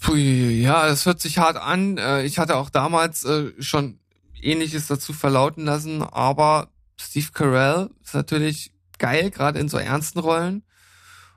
[0.00, 1.98] Pui, ja, das hört sich hart an.
[1.98, 3.98] Äh, Ich hatte auch damals äh, schon
[4.40, 6.68] Ähnliches dazu verlauten lassen, aber
[7.00, 10.62] Steve Carell ist natürlich geil, gerade in so ernsten Rollen.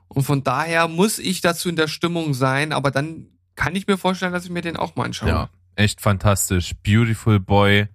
[0.08, 3.98] Und von daher muss ich dazu in der Stimmung sein, aber dann kann ich mir
[3.98, 5.28] vorstellen, dass ich mir den auch mal anschaue.
[5.28, 6.72] Ja, echt fantastisch.
[6.84, 7.88] Beautiful Boy,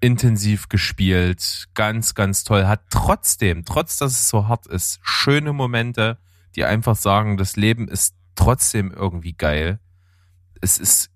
[0.00, 2.66] intensiv gespielt, ganz, ganz toll.
[2.66, 6.18] Hat trotzdem, trotz dass es so hart ist, schöne Momente,
[6.56, 9.80] die einfach sagen, das Leben ist trotzdem irgendwie geil.
[10.60, 11.10] Es ist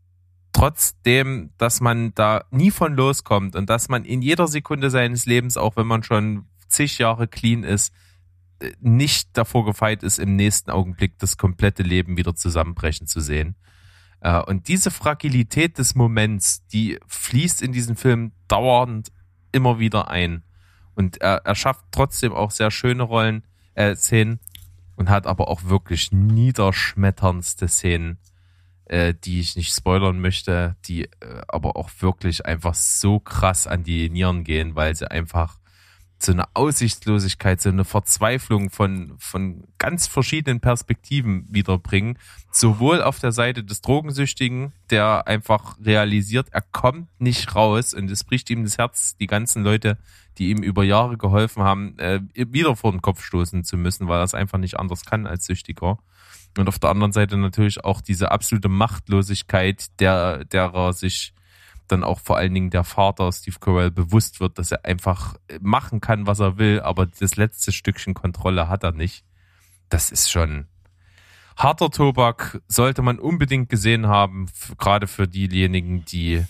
[0.53, 5.57] trotzdem, dass man da nie von loskommt und dass man in jeder Sekunde seines Lebens,
[5.57, 7.93] auch wenn man schon zig Jahre clean ist,
[8.61, 13.57] äh, nicht davor gefeit ist, im nächsten Augenblick das komplette Leben wieder zusammenbrechen zu sehen.
[14.21, 19.13] Äh, Und diese Fragilität des Moments, die fließt in diesem Film dauernd
[19.51, 20.45] immer wieder ein.
[20.95, 23.45] Und er, er schafft trotzdem auch sehr schöne Rollen,
[23.75, 24.41] äh, Szenen.
[24.97, 28.19] Und hat aber auch wirklich niederschmetterndste Szenen,
[28.87, 31.11] äh, die ich nicht spoilern möchte, die äh,
[31.49, 35.59] aber auch wirklich einfach so krass an die Nieren gehen, weil sie einfach
[36.25, 42.19] so eine Aussichtslosigkeit, so eine Verzweiflung von, von ganz verschiedenen Perspektiven wiederbringen.
[42.51, 48.25] Sowohl auf der Seite des Drogensüchtigen, der einfach realisiert, er kommt nicht raus und es
[48.25, 49.99] bricht ihm das Herz, die ganzen Leute,
[50.39, 54.21] die ihm über Jahre geholfen haben, äh, wieder vor den Kopf stoßen zu müssen, weil
[54.21, 55.99] er es einfach nicht anders kann als Süchtiger.
[56.57, 61.35] Und auf der anderen Seite natürlich auch diese absolute Machtlosigkeit, der, derer sich
[61.89, 66.01] dann auch vor allen Dingen der Vater Steve Carell bewusst wird, dass er einfach machen
[66.01, 69.24] kann, was er will, aber das letzte Stückchen Kontrolle hat er nicht.
[69.89, 70.66] Das ist schon
[71.56, 74.47] harter Tobak, sollte man unbedingt gesehen haben,
[74.78, 76.44] gerade für diejenigen, die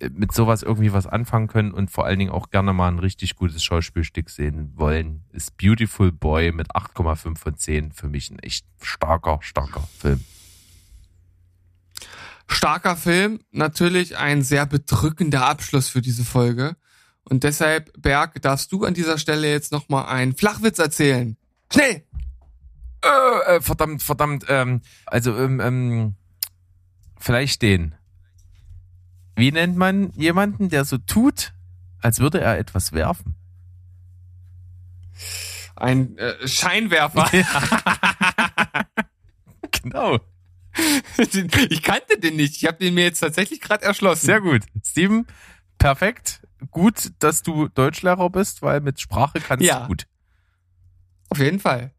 [0.00, 2.98] äh, mit sowas irgendwie was anfangen können und vor allen Dingen auch gerne mal ein
[2.98, 8.38] richtig gutes Schauspielstück sehen wollen, ist Beautiful Boy mit 8,5 von 10 für mich ein
[8.38, 10.22] echt starker, starker Film.
[12.54, 16.76] Starker Film, natürlich ein sehr bedrückender Abschluss für diese Folge.
[17.24, 21.36] Und deshalb, Berg, darfst du an dieser Stelle jetzt nochmal einen Flachwitz erzählen.
[21.72, 22.04] Schnell!
[23.04, 26.14] Äh, äh, verdammt, verdammt, ähm, also, ähm, ähm,
[27.18, 27.94] vielleicht den.
[29.34, 31.52] Wie nennt man jemanden, der so tut,
[32.00, 33.34] als würde er etwas werfen?
[35.74, 37.28] Ein äh, Scheinwerfer.
[39.82, 40.20] genau.
[41.70, 42.56] ich kannte den nicht.
[42.56, 44.26] Ich habe den mir jetzt tatsächlich gerade erschlossen.
[44.26, 44.62] Sehr gut.
[44.84, 45.26] Steven,
[45.78, 46.42] perfekt.
[46.70, 49.80] Gut, dass du Deutschlehrer bist, weil mit Sprache kannst ja.
[49.80, 50.06] du gut.
[51.30, 51.92] Auf jeden Fall.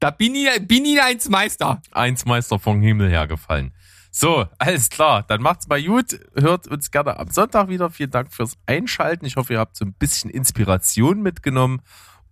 [0.00, 1.82] Da bin ich, bin ich eins Meister.
[1.92, 3.74] Eins Meister vom Himmel hergefallen.
[4.10, 5.22] So, alles klar.
[5.22, 6.18] Dann macht's mal gut.
[6.34, 7.90] Hört uns gerne am Sonntag wieder.
[7.90, 9.26] Vielen Dank fürs Einschalten.
[9.26, 11.82] Ich hoffe, ihr habt so ein bisschen Inspiration mitgenommen.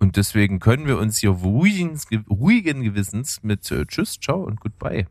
[0.01, 5.07] Und deswegen können wir uns hier ruhigen, ruhigen Gewissens mit äh, Tschüss, Ciao und Goodbye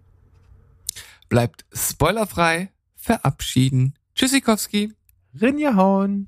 [1.30, 3.94] bleibt spoilerfrei verabschieden.
[4.16, 4.94] Tschüssikowski.
[5.40, 6.28] Rinja hauen.